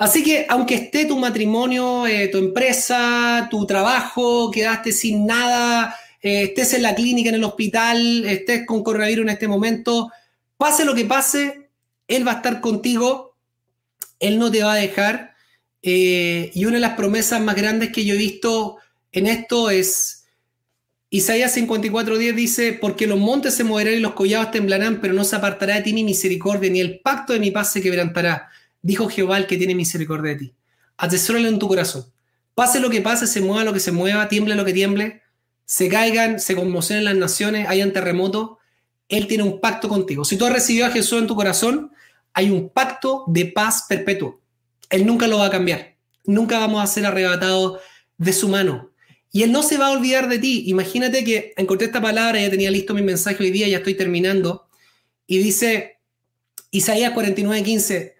Así 0.00 0.22
que 0.22 0.46
aunque 0.48 0.76
esté 0.76 1.04
tu 1.04 1.18
matrimonio, 1.18 2.06
eh, 2.06 2.28
tu 2.28 2.38
empresa, 2.38 3.48
tu 3.50 3.66
trabajo, 3.66 4.50
quedaste 4.50 4.92
sin 4.92 5.26
nada, 5.26 5.94
eh, 6.22 6.44
estés 6.44 6.72
en 6.72 6.80
la 6.84 6.94
clínica, 6.94 7.28
en 7.28 7.34
el 7.34 7.44
hospital, 7.44 8.24
estés 8.24 8.64
con 8.64 8.82
coronavirus 8.82 9.24
en 9.24 9.28
este 9.28 9.46
momento, 9.46 10.10
pase 10.56 10.86
lo 10.86 10.94
que 10.94 11.04
pase, 11.04 11.68
Él 12.08 12.26
va 12.26 12.32
a 12.32 12.36
estar 12.36 12.62
contigo, 12.62 13.36
Él 14.20 14.38
no 14.38 14.50
te 14.50 14.62
va 14.62 14.72
a 14.72 14.76
dejar. 14.76 15.34
Eh, 15.82 16.50
y 16.54 16.64
una 16.64 16.76
de 16.76 16.80
las 16.80 16.94
promesas 16.96 17.42
más 17.42 17.54
grandes 17.54 17.92
que 17.92 18.06
yo 18.06 18.14
he 18.14 18.18
visto 18.18 18.78
en 19.12 19.26
esto 19.26 19.68
es 19.68 20.24
Isaías 21.10 21.54
54:10 21.54 22.34
dice, 22.34 22.72
porque 22.72 23.06
los 23.06 23.18
montes 23.18 23.52
se 23.54 23.64
moverán 23.64 23.92
y 23.92 24.00
los 24.00 24.14
collados 24.14 24.50
temblarán, 24.50 25.02
pero 25.02 25.12
no 25.12 25.24
se 25.24 25.36
apartará 25.36 25.74
de 25.74 25.82
ti 25.82 25.92
mi 25.92 26.04
misericordia, 26.04 26.70
ni 26.70 26.80
el 26.80 27.00
pacto 27.00 27.34
de 27.34 27.40
mi 27.40 27.50
paz 27.50 27.70
se 27.70 27.82
quebrantará 27.82 28.48
dijo 28.82 29.08
Jehová 29.08 29.46
que 29.46 29.56
tiene 29.56 29.74
misericordia 29.74 30.32
de 30.32 30.38
ti. 30.38 30.54
Atesóralo 30.96 31.48
en 31.48 31.58
tu 31.58 31.68
corazón. 31.68 32.06
Pase 32.54 32.80
lo 32.80 32.90
que 32.90 33.00
pase, 33.00 33.26
se 33.26 33.40
mueva 33.40 33.64
lo 33.64 33.72
que 33.72 33.80
se 33.80 33.92
mueva, 33.92 34.28
tiemble 34.28 34.54
lo 34.54 34.64
que 34.64 34.72
tiemble, 34.72 35.22
se 35.64 35.88
caigan, 35.88 36.40
se 36.40 36.56
conmocionen 36.56 37.04
las 37.04 37.16
naciones, 37.16 37.68
hayan 37.68 37.92
terremoto, 37.92 38.58
Él 39.08 39.26
tiene 39.26 39.44
un 39.44 39.60
pacto 39.60 39.88
contigo. 39.88 40.24
Si 40.24 40.36
tú 40.36 40.44
has 40.46 40.52
recibido 40.52 40.86
a 40.86 40.90
Jesús 40.90 41.20
en 41.20 41.26
tu 41.26 41.36
corazón, 41.36 41.92
hay 42.32 42.50
un 42.50 42.68
pacto 42.68 43.24
de 43.28 43.46
paz 43.46 43.86
perpetuo. 43.88 44.40
Él 44.90 45.06
nunca 45.06 45.26
lo 45.26 45.38
va 45.38 45.46
a 45.46 45.50
cambiar. 45.50 45.96
Nunca 46.24 46.58
vamos 46.58 46.82
a 46.82 46.86
ser 46.86 47.06
arrebatados 47.06 47.80
de 48.18 48.32
su 48.32 48.48
mano. 48.48 48.90
Y 49.32 49.42
Él 49.44 49.52
no 49.52 49.62
se 49.62 49.78
va 49.78 49.86
a 49.86 49.92
olvidar 49.92 50.28
de 50.28 50.38
ti. 50.38 50.64
Imagínate 50.66 51.24
que 51.24 51.54
encontré 51.56 51.86
esta 51.86 52.02
palabra, 52.02 52.40
ya 52.40 52.50
tenía 52.50 52.70
listo 52.70 52.94
mi 52.94 53.02
mensaje 53.02 53.42
hoy 53.42 53.50
día, 53.50 53.68
ya 53.68 53.78
estoy 53.78 53.94
terminando. 53.94 54.66
Y 55.26 55.38
dice 55.38 56.00
Isaías 56.72 57.12
49, 57.12 57.62
15, 57.62 58.14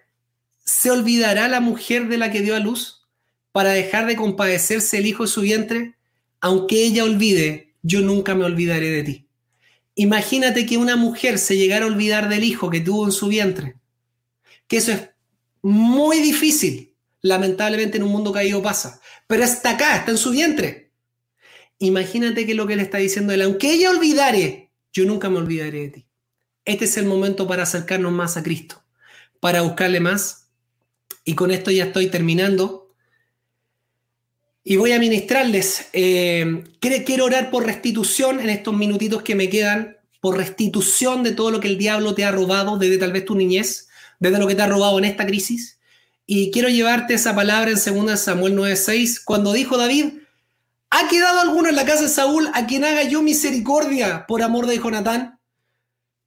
¿Se 0.63 0.91
olvidará 0.91 1.47
la 1.47 1.59
mujer 1.59 2.07
de 2.07 2.17
la 2.17 2.31
que 2.31 2.41
dio 2.41 2.55
a 2.55 2.59
luz 2.59 3.07
para 3.51 3.71
dejar 3.71 4.05
de 4.05 4.15
compadecerse 4.15 4.97
el 4.97 5.05
hijo 5.05 5.23
de 5.23 5.29
su 5.29 5.41
vientre? 5.41 5.95
Aunque 6.39 6.83
ella 6.83 7.03
olvide, 7.03 7.73
yo 7.81 8.01
nunca 8.01 8.35
me 8.35 8.45
olvidaré 8.45 8.89
de 8.89 9.03
ti. 9.03 9.27
Imagínate 9.95 10.65
que 10.65 10.77
una 10.77 10.95
mujer 10.95 11.37
se 11.37 11.57
llegara 11.57 11.85
a 11.85 11.89
olvidar 11.89 12.29
del 12.29 12.43
hijo 12.43 12.69
que 12.69 12.79
tuvo 12.79 13.05
en 13.05 13.11
su 13.11 13.27
vientre. 13.27 13.75
Que 14.67 14.77
eso 14.77 14.91
es 14.91 15.09
muy 15.61 16.19
difícil. 16.19 16.95
Lamentablemente 17.21 17.97
en 17.97 18.03
un 18.03 18.11
mundo 18.11 18.31
caído 18.31 18.61
pasa. 18.61 19.01
Pero 19.27 19.43
está 19.43 19.71
acá, 19.71 19.97
está 19.97 20.11
en 20.11 20.17
su 20.17 20.31
vientre. 20.31 20.91
Imagínate 21.79 22.45
que 22.45 22.53
lo 22.53 22.67
que 22.67 22.75
le 22.75 22.83
está 22.83 22.99
diciendo 22.99 23.33
él, 23.33 23.41
aunque 23.41 23.73
ella 23.73 23.89
olvidare, 23.89 24.71
yo 24.93 25.05
nunca 25.05 25.29
me 25.29 25.37
olvidaré 25.37 25.79
de 25.79 25.89
ti. 25.89 26.05
Este 26.63 26.85
es 26.85 26.97
el 26.97 27.05
momento 27.05 27.47
para 27.47 27.63
acercarnos 27.63 28.11
más 28.11 28.37
a 28.37 28.43
Cristo, 28.43 28.83
para 29.39 29.61
buscarle 29.61 29.99
más 29.99 30.40
y 31.23 31.35
con 31.35 31.51
esto 31.51 31.71
ya 31.71 31.85
estoy 31.85 32.07
terminando. 32.07 32.93
Y 34.63 34.75
voy 34.75 34.91
a 34.91 34.99
ministrarles. 34.99 35.87
Eh, 35.93 36.63
quiero 36.79 37.25
orar 37.25 37.49
por 37.49 37.65
restitución 37.65 38.39
en 38.39 38.49
estos 38.49 38.75
minutitos 38.75 39.23
que 39.23 39.35
me 39.35 39.49
quedan, 39.49 39.97
por 40.19 40.37
restitución 40.37 41.23
de 41.23 41.31
todo 41.31 41.51
lo 41.51 41.59
que 41.59 41.67
el 41.67 41.77
diablo 41.77 42.13
te 42.13 42.25
ha 42.25 42.31
robado 42.31 42.77
desde 42.77 42.97
tal 42.97 43.11
vez 43.11 43.25
tu 43.25 43.35
niñez, 43.35 43.89
desde 44.19 44.37
lo 44.37 44.47
que 44.47 44.55
te 44.55 44.61
ha 44.61 44.67
robado 44.67 44.99
en 44.99 45.05
esta 45.05 45.25
crisis. 45.25 45.79
Y 46.27 46.51
quiero 46.51 46.69
llevarte 46.69 47.15
esa 47.15 47.35
palabra 47.35 47.71
en 47.71 48.05
2 48.05 48.19
Samuel 48.19 48.55
9:6, 48.55 49.19
cuando 49.25 49.51
dijo 49.51 49.77
David, 49.77 50.13
¿ha 50.91 51.09
quedado 51.09 51.41
alguno 51.41 51.69
en 51.69 51.75
la 51.75 51.85
casa 51.85 52.03
de 52.03 52.09
Saúl 52.09 52.49
a 52.53 52.67
quien 52.67 52.85
haga 52.85 53.03
yo 53.03 53.23
misericordia 53.23 54.25
por 54.27 54.43
amor 54.43 54.67
de 54.67 54.77
Jonatán? 54.77 55.40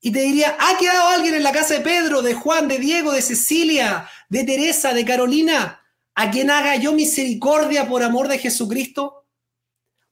Y 0.05 0.13
te 0.13 0.21
diría, 0.21 0.55
¿ha 0.61 0.77
quedado 0.77 1.09
alguien 1.09 1.35
en 1.35 1.43
la 1.43 1.51
casa 1.51 1.73
de 1.73 1.81
Pedro, 1.81 2.21
de 2.21 2.35
Juan, 2.35 2.69
de 2.69 2.79
Diego, 2.79 3.11
de 3.11 3.23
Cecilia, 3.23 4.07
de 4.29 4.45
Teresa, 4.45 4.93
de 4.93 5.03
Carolina, 5.03 5.81
a 6.15 6.31
quien 6.31 6.51
haga 6.51 6.77
yo 6.77 6.93
misericordia 6.93 7.89
por 7.89 8.03
amor 8.03 8.29
de 8.29 8.37
Jesucristo? 8.37 9.25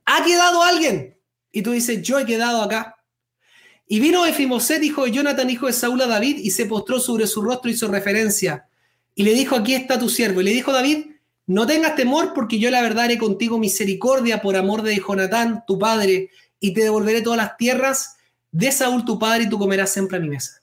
¿Ha 0.06 0.24
quedado 0.24 0.62
alguien? 0.62 1.20
Y 1.50 1.60
tú 1.60 1.72
dices, 1.72 2.00
yo 2.00 2.18
he 2.18 2.24
quedado 2.24 2.62
acá. 2.62 3.04
Y 3.86 4.00
vino 4.00 4.24
Efimoset, 4.24 4.82
hijo 4.82 5.04
de 5.04 5.10
Jonathan, 5.10 5.50
hijo 5.50 5.66
de 5.66 5.74
Saúl, 5.74 6.00
a 6.00 6.06
David, 6.06 6.38
y 6.38 6.52
se 6.52 6.64
postró 6.64 6.98
sobre 6.98 7.26
su 7.26 7.42
rostro 7.42 7.70
y 7.70 7.74
hizo 7.74 7.86
referencia. 7.88 8.66
Y 9.14 9.24
le 9.24 9.34
dijo, 9.34 9.56
aquí 9.56 9.74
está 9.74 9.98
tu 9.98 10.08
siervo. 10.08 10.40
Y 10.40 10.44
le 10.44 10.52
dijo 10.52 10.72
David, 10.72 11.04
no 11.48 11.66
tengas 11.66 11.96
temor, 11.96 12.32
porque 12.32 12.58
yo 12.58 12.70
la 12.70 12.80
verdad 12.80 13.04
haré 13.04 13.18
contigo 13.18 13.58
misericordia 13.58 14.40
por 14.40 14.56
amor 14.56 14.80
de 14.80 14.96
Jonatán, 15.06 15.64
tu 15.66 15.78
padre, 15.78 16.30
y 16.58 16.72
te 16.72 16.80
devolveré 16.80 17.20
todas 17.20 17.36
las 17.36 17.58
tierras 17.58 18.16
de 18.52 18.70
Saúl 18.70 19.04
tu 19.04 19.18
padre 19.18 19.44
y 19.44 19.48
tú 19.48 19.58
comerás 19.58 19.90
siempre 19.90 20.18
a 20.18 20.20
mi 20.20 20.28
mesa. 20.28 20.62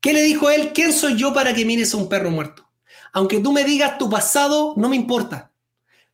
¿Qué 0.00 0.12
le 0.12 0.22
dijo 0.22 0.48
él? 0.50 0.72
¿Quién 0.72 0.92
soy 0.92 1.16
yo 1.16 1.34
para 1.34 1.52
que 1.52 1.64
mires 1.64 1.92
a 1.92 1.96
un 1.96 2.08
perro 2.08 2.30
muerto? 2.30 2.68
Aunque 3.12 3.40
tú 3.40 3.52
me 3.52 3.64
digas 3.64 3.98
tu 3.98 4.08
pasado, 4.08 4.74
no 4.76 4.88
me 4.88 4.96
importa. 4.96 5.50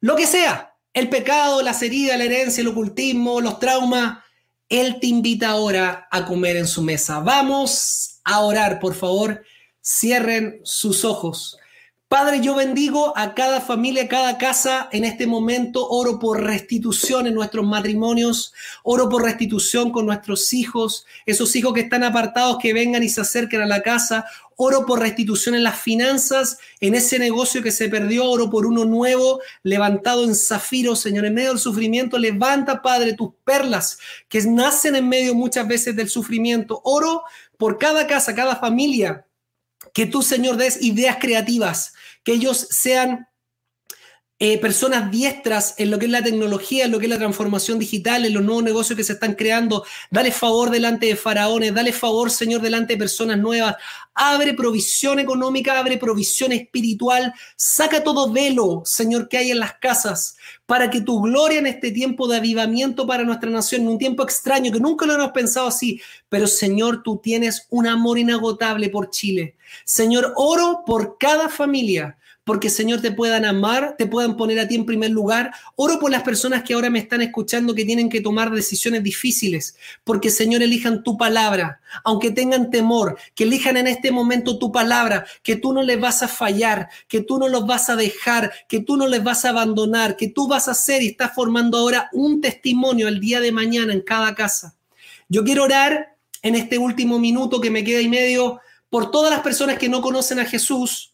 Lo 0.00 0.16
que 0.16 0.26
sea, 0.26 0.74
el 0.94 1.10
pecado, 1.10 1.60
las 1.60 1.82
heridas, 1.82 2.16
la 2.16 2.24
herencia, 2.24 2.62
el 2.62 2.68
ocultismo, 2.68 3.40
los 3.40 3.58
traumas, 3.58 4.18
él 4.68 4.98
te 5.00 5.08
invita 5.08 5.50
ahora 5.50 6.08
a 6.10 6.24
comer 6.24 6.56
en 6.56 6.66
su 6.66 6.82
mesa. 6.82 7.20
Vamos 7.20 8.20
a 8.24 8.40
orar, 8.40 8.80
por 8.80 8.94
favor. 8.94 9.44
Cierren 9.82 10.60
sus 10.62 11.04
ojos. 11.04 11.58
Padre, 12.14 12.40
yo 12.40 12.54
bendigo 12.54 13.12
a 13.18 13.34
cada 13.34 13.60
familia, 13.60 14.04
a 14.04 14.08
cada 14.08 14.38
casa 14.38 14.88
en 14.92 15.04
este 15.04 15.26
momento. 15.26 15.88
Oro 15.88 16.20
por 16.20 16.44
restitución 16.44 17.26
en 17.26 17.34
nuestros 17.34 17.66
matrimonios. 17.66 18.54
Oro 18.84 19.08
por 19.08 19.24
restitución 19.24 19.90
con 19.90 20.06
nuestros 20.06 20.52
hijos. 20.52 21.06
Esos 21.26 21.56
hijos 21.56 21.74
que 21.74 21.80
están 21.80 22.04
apartados, 22.04 22.58
que 22.62 22.72
vengan 22.72 23.02
y 23.02 23.08
se 23.08 23.20
acerquen 23.20 23.62
a 23.62 23.66
la 23.66 23.82
casa. 23.82 24.26
Oro 24.54 24.86
por 24.86 25.00
restitución 25.00 25.56
en 25.56 25.64
las 25.64 25.80
finanzas, 25.80 26.58
en 26.78 26.94
ese 26.94 27.18
negocio 27.18 27.64
que 27.64 27.72
se 27.72 27.88
perdió. 27.88 28.30
Oro 28.30 28.48
por 28.48 28.64
uno 28.64 28.84
nuevo, 28.84 29.40
levantado 29.64 30.22
en 30.22 30.36
zafiro, 30.36 30.94
Señor. 30.94 31.24
En 31.24 31.34
medio 31.34 31.48
del 31.48 31.58
sufrimiento, 31.58 32.16
levanta, 32.16 32.80
Padre, 32.80 33.14
tus 33.14 33.30
perlas 33.42 33.98
que 34.28 34.40
nacen 34.42 34.94
en 34.94 35.08
medio 35.08 35.34
muchas 35.34 35.66
veces 35.66 35.96
del 35.96 36.08
sufrimiento. 36.08 36.80
Oro 36.84 37.24
por 37.58 37.76
cada 37.76 38.06
casa, 38.06 38.36
cada 38.36 38.54
familia 38.54 39.26
que 39.94 40.06
tú, 40.06 40.22
Señor, 40.22 40.56
des 40.56 40.82
ideas 40.82 41.18
creativas, 41.20 41.93
que 42.24 42.32
ellos 42.32 42.66
sean 42.70 43.28
eh, 44.40 44.58
personas 44.58 45.12
diestras 45.12 45.76
en 45.78 45.92
lo 45.92 45.98
que 46.00 46.06
es 46.06 46.10
la 46.10 46.22
tecnología, 46.22 46.86
en 46.86 46.90
lo 46.90 46.98
que 46.98 47.06
es 47.06 47.10
la 47.10 47.18
transformación 47.18 47.78
digital, 47.78 48.26
en 48.26 48.34
los 48.34 48.42
nuevos 48.42 48.64
negocios 48.64 48.96
que 48.96 49.04
se 49.04 49.12
están 49.12 49.34
creando. 49.34 49.84
Dale 50.10 50.32
favor 50.32 50.70
delante 50.70 51.06
de 51.06 51.14
faraones, 51.14 51.72
dale 51.72 51.92
favor, 51.92 52.32
Señor, 52.32 52.60
delante 52.60 52.94
de 52.94 52.98
personas 52.98 53.38
nuevas. 53.38 53.76
Abre 54.12 54.52
provisión 54.54 55.20
económica, 55.20 55.78
abre 55.78 55.98
provisión 55.98 56.50
espiritual. 56.50 57.32
Saca 57.54 58.02
todo 58.02 58.32
velo, 58.32 58.82
Señor, 58.84 59.28
que 59.28 59.38
hay 59.38 59.52
en 59.52 59.60
las 59.60 59.74
casas, 59.74 60.36
para 60.66 60.90
que 60.90 61.00
tu 61.00 61.22
gloria 61.22 61.60
en 61.60 61.68
este 61.68 61.92
tiempo 61.92 62.26
de 62.26 62.38
avivamiento 62.38 63.06
para 63.06 63.22
nuestra 63.22 63.50
nación, 63.50 63.82
en 63.82 63.88
un 63.88 63.98
tiempo 63.98 64.24
extraño 64.24 64.72
que 64.72 64.80
nunca 64.80 65.06
lo 65.06 65.14
hemos 65.14 65.30
pensado 65.30 65.68
así, 65.68 66.00
pero 66.28 66.48
Señor, 66.48 67.04
tú 67.04 67.20
tienes 67.22 67.68
un 67.70 67.86
amor 67.86 68.18
inagotable 68.18 68.88
por 68.88 69.10
Chile. 69.10 69.54
Señor, 69.84 70.32
oro 70.34 70.82
por 70.84 71.18
cada 71.18 71.48
familia 71.48 72.18
porque 72.44 72.68
Señor 72.68 73.00
te 73.00 73.10
puedan 73.10 73.44
amar, 73.44 73.96
te 73.96 74.06
puedan 74.06 74.36
poner 74.36 74.60
a 74.60 74.68
ti 74.68 74.74
en 74.74 74.84
primer 74.84 75.10
lugar. 75.10 75.52
Oro 75.76 75.98
por 75.98 76.10
las 76.10 76.22
personas 76.22 76.62
que 76.62 76.74
ahora 76.74 76.90
me 76.90 76.98
están 76.98 77.22
escuchando 77.22 77.74
que 77.74 77.84
tienen 77.84 78.10
que 78.10 78.20
tomar 78.20 78.50
decisiones 78.50 79.02
difíciles, 79.02 79.76
porque 80.04 80.30
Señor 80.30 80.62
elijan 80.62 81.02
tu 81.02 81.16
palabra, 81.16 81.80
aunque 82.04 82.30
tengan 82.30 82.70
temor, 82.70 83.16
que 83.34 83.44
elijan 83.44 83.78
en 83.78 83.86
este 83.86 84.12
momento 84.12 84.58
tu 84.58 84.70
palabra, 84.70 85.26
que 85.42 85.56
tú 85.56 85.72
no 85.72 85.82
les 85.82 85.98
vas 85.98 86.22
a 86.22 86.28
fallar, 86.28 86.90
que 87.08 87.22
tú 87.22 87.38
no 87.38 87.48
los 87.48 87.66
vas 87.66 87.88
a 87.88 87.96
dejar, 87.96 88.52
que 88.68 88.80
tú 88.80 88.96
no 88.96 89.06
les 89.06 89.24
vas 89.24 89.44
a 89.44 89.50
abandonar, 89.50 90.16
que 90.16 90.28
tú 90.28 90.46
vas 90.46 90.68
a 90.68 90.72
hacer 90.72 91.02
y 91.02 91.08
estás 91.08 91.34
formando 91.34 91.78
ahora 91.78 92.10
un 92.12 92.42
testimonio 92.42 93.08
el 93.08 93.20
día 93.20 93.40
de 93.40 93.52
mañana 93.52 93.92
en 93.92 94.02
cada 94.02 94.34
casa. 94.34 94.76
Yo 95.28 95.44
quiero 95.44 95.64
orar 95.64 96.16
en 96.42 96.54
este 96.56 96.76
último 96.76 97.18
minuto 97.18 97.60
que 97.60 97.70
me 97.70 97.84
queda 97.84 98.02
y 98.02 98.08
medio 98.08 98.60
por 98.90 99.10
todas 99.10 99.30
las 99.30 99.40
personas 99.40 99.78
que 99.78 99.88
no 99.88 100.02
conocen 100.02 100.38
a 100.38 100.44
Jesús. 100.44 101.13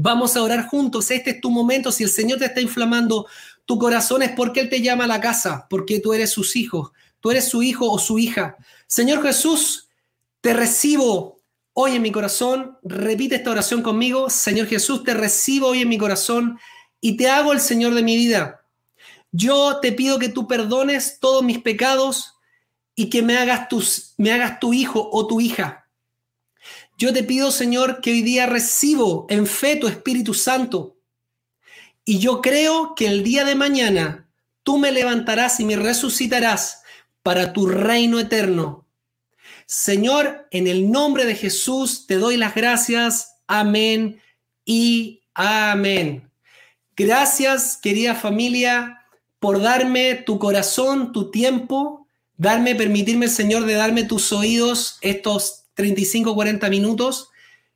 Vamos 0.00 0.36
a 0.36 0.42
orar 0.42 0.66
juntos. 0.68 1.10
Este 1.10 1.30
es 1.30 1.40
tu 1.40 1.50
momento. 1.50 1.90
Si 1.90 2.04
el 2.04 2.10
Señor 2.10 2.38
te 2.38 2.44
está 2.44 2.60
inflamando 2.60 3.26
tu 3.68 3.78
corazón 3.78 4.22
es 4.22 4.30
porque 4.30 4.60
Él 4.60 4.70
te 4.70 4.80
llama 4.80 5.04
a 5.04 5.08
la 5.08 5.20
casa, 5.20 5.66
porque 5.68 6.00
tú 6.00 6.14
eres 6.14 6.30
sus 6.30 6.56
hijos, 6.56 6.92
tú 7.20 7.30
eres 7.30 7.48
su 7.48 7.62
hijo 7.62 7.90
o 7.90 7.98
su 7.98 8.18
hija. 8.18 8.56
Señor 8.86 9.22
Jesús, 9.22 9.88
te 10.40 10.54
recibo 10.54 11.42
hoy 11.74 11.96
en 11.96 12.02
mi 12.02 12.10
corazón. 12.10 12.78
Repite 12.82 13.34
esta 13.34 13.50
oración 13.50 13.82
conmigo. 13.82 14.30
Señor 14.30 14.68
Jesús, 14.68 15.04
te 15.04 15.12
recibo 15.12 15.68
hoy 15.68 15.82
en 15.82 15.88
mi 15.88 15.98
corazón 15.98 16.58
y 17.00 17.18
te 17.18 17.28
hago 17.28 17.52
el 17.52 17.60
Señor 17.60 17.92
de 17.92 18.02
mi 18.02 18.16
vida. 18.16 18.64
Yo 19.32 19.80
te 19.80 19.92
pido 19.92 20.18
que 20.18 20.30
tú 20.30 20.46
perdones 20.46 21.18
todos 21.20 21.42
mis 21.42 21.58
pecados 21.58 22.36
y 22.94 23.10
que 23.10 23.20
me 23.20 23.36
hagas, 23.36 23.68
tus, 23.68 24.14
me 24.16 24.32
hagas 24.32 24.60
tu 24.60 24.72
hijo 24.72 25.10
o 25.12 25.26
tu 25.26 25.40
hija. 25.40 25.87
Yo 26.98 27.12
te 27.12 27.22
pido, 27.22 27.52
Señor, 27.52 28.00
que 28.00 28.10
hoy 28.10 28.22
día 28.22 28.46
recibo 28.46 29.28
en 29.30 29.46
fe 29.46 29.76
tu 29.76 29.86
Espíritu 29.86 30.34
Santo. 30.34 30.96
Y 32.04 32.18
yo 32.18 32.42
creo 32.42 32.96
que 32.96 33.06
el 33.06 33.22
día 33.22 33.44
de 33.44 33.54
mañana 33.54 34.28
tú 34.64 34.78
me 34.78 34.90
levantarás 34.90 35.60
y 35.60 35.64
me 35.64 35.76
resucitarás 35.76 36.82
para 37.22 37.52
tu 37.52 37.68
reino 37.68 38.18
eterno. 38.18 38.84
Señor, 39.64 40.48
en 40.50 40.66
el 40.66 40.90
nombre 40.90 41.24
de 41.24 41.36
Jesús 41.36 42.04
te 42.08 42.16
doy 42.16 42.36
las 42.36 42.56
gracias. 42.56 43.36
Amén 43.46 44.20
y 44.64 45.22
amén. 45.34 46.28
Gracias, 46.96 47.76
querida 47.76 48.16
familia, 48.16 49.06
por 49.38 49.62
darme 49.62 50.16
tu 50.16 50.40
corazón, 50.40 51.12
tu 51.12 51.30
tiempo, 51.30 52.08
darme, 52.36 52.74
permitirme, 52.74 53.28
Señor, 53.28 53.66
de 53.66 53.74
darme 53.74 54.02
tus 54.02 54.32
oídos 54.32 54.98
estos 55.00 55.67
35, 55.78 56.34
40 56.34 56.68
minutos. 56.70 57.30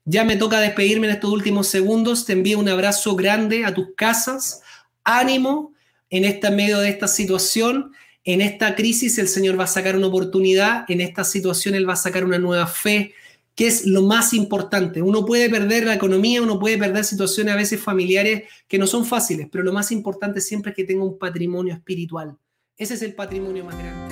Ya 0.05 0.25
me 0.25 0.37
toca 0.37 0.59
despedirme 0.59 1.07
en 1.07 1.15
estos 1.15 1.31
últimos 1.31 1.69
segundos. 1.69 2.27
Te 2.27 2.33
envío 2.33 2.59
un 2.59 2.69
abrazo 2.69 3.15
grande 3.15 3.65
a 3.65 3.73
tus 3.73 3.95
casas. 3.97 4.61
Ánimo 5.05 5.73
en 6.11 6.25
este 6.25 6.51
medio 6.51 6.81
de 6.81 6.89
esta 6.89 7.07
situación. 7.07 7.93
En 8.25 8.41
esta 8.41 8.75
crisis 8.75 9.19
el 9.19 9.29
Señor 9.29 9.59
va 9.59 9.65
a 9.65 9.69
sacar 9.69 9.97
una 9.97 10.09
oportunidad. 10.09 10.85
En 10.89 11.01
esta 11.01 11.23
situación 11.23 11.77
Él 11.77 11.89
va 11.89 11.93
a 11.93 11.97
sacar 11.97 12.25
una 12.25 12.41
nueva 12.41 12.67
fe, 12.67 13.15
que 13.55 13.69
es 13.69 13.87
lo 13.87 14.03
más 14.03 14.35
importante. 14.35 15.01
Uno 15.01 15.25
puede 15.25 15.49
perder 15.49 15.85
la 15.85 15.95
economía, 15.95 16.43
uno 16.43 16.59
puede 16.59 16.79
perder 16.79 17.05
situaciones 17.05 17.55
a 17.55 17.57
veces 17.57 17.81
familiares 17.81 18.49
que 18.67 18.79
no 18.79 18.89
son 18.89 19.07
fáciles, 19.07 19.47
pero 19.51 19.63
lo 19.63 19.73
más 19.73 19.93
importante 19.93 20.41
siempre 20.41 20.71
es 20.71 20.77
que 20.77 20.85
tenga 20.85 21.05
un 21.05 21.19
patrimonio 21.19 21.73
espiritual. 21.73 22.37
Ese 22.77 22.95
es 22.95 23.03
el 23.03 23.15
patrimonio 23.15 23.65
más 23.65 23.79
grande. 23.79 24.12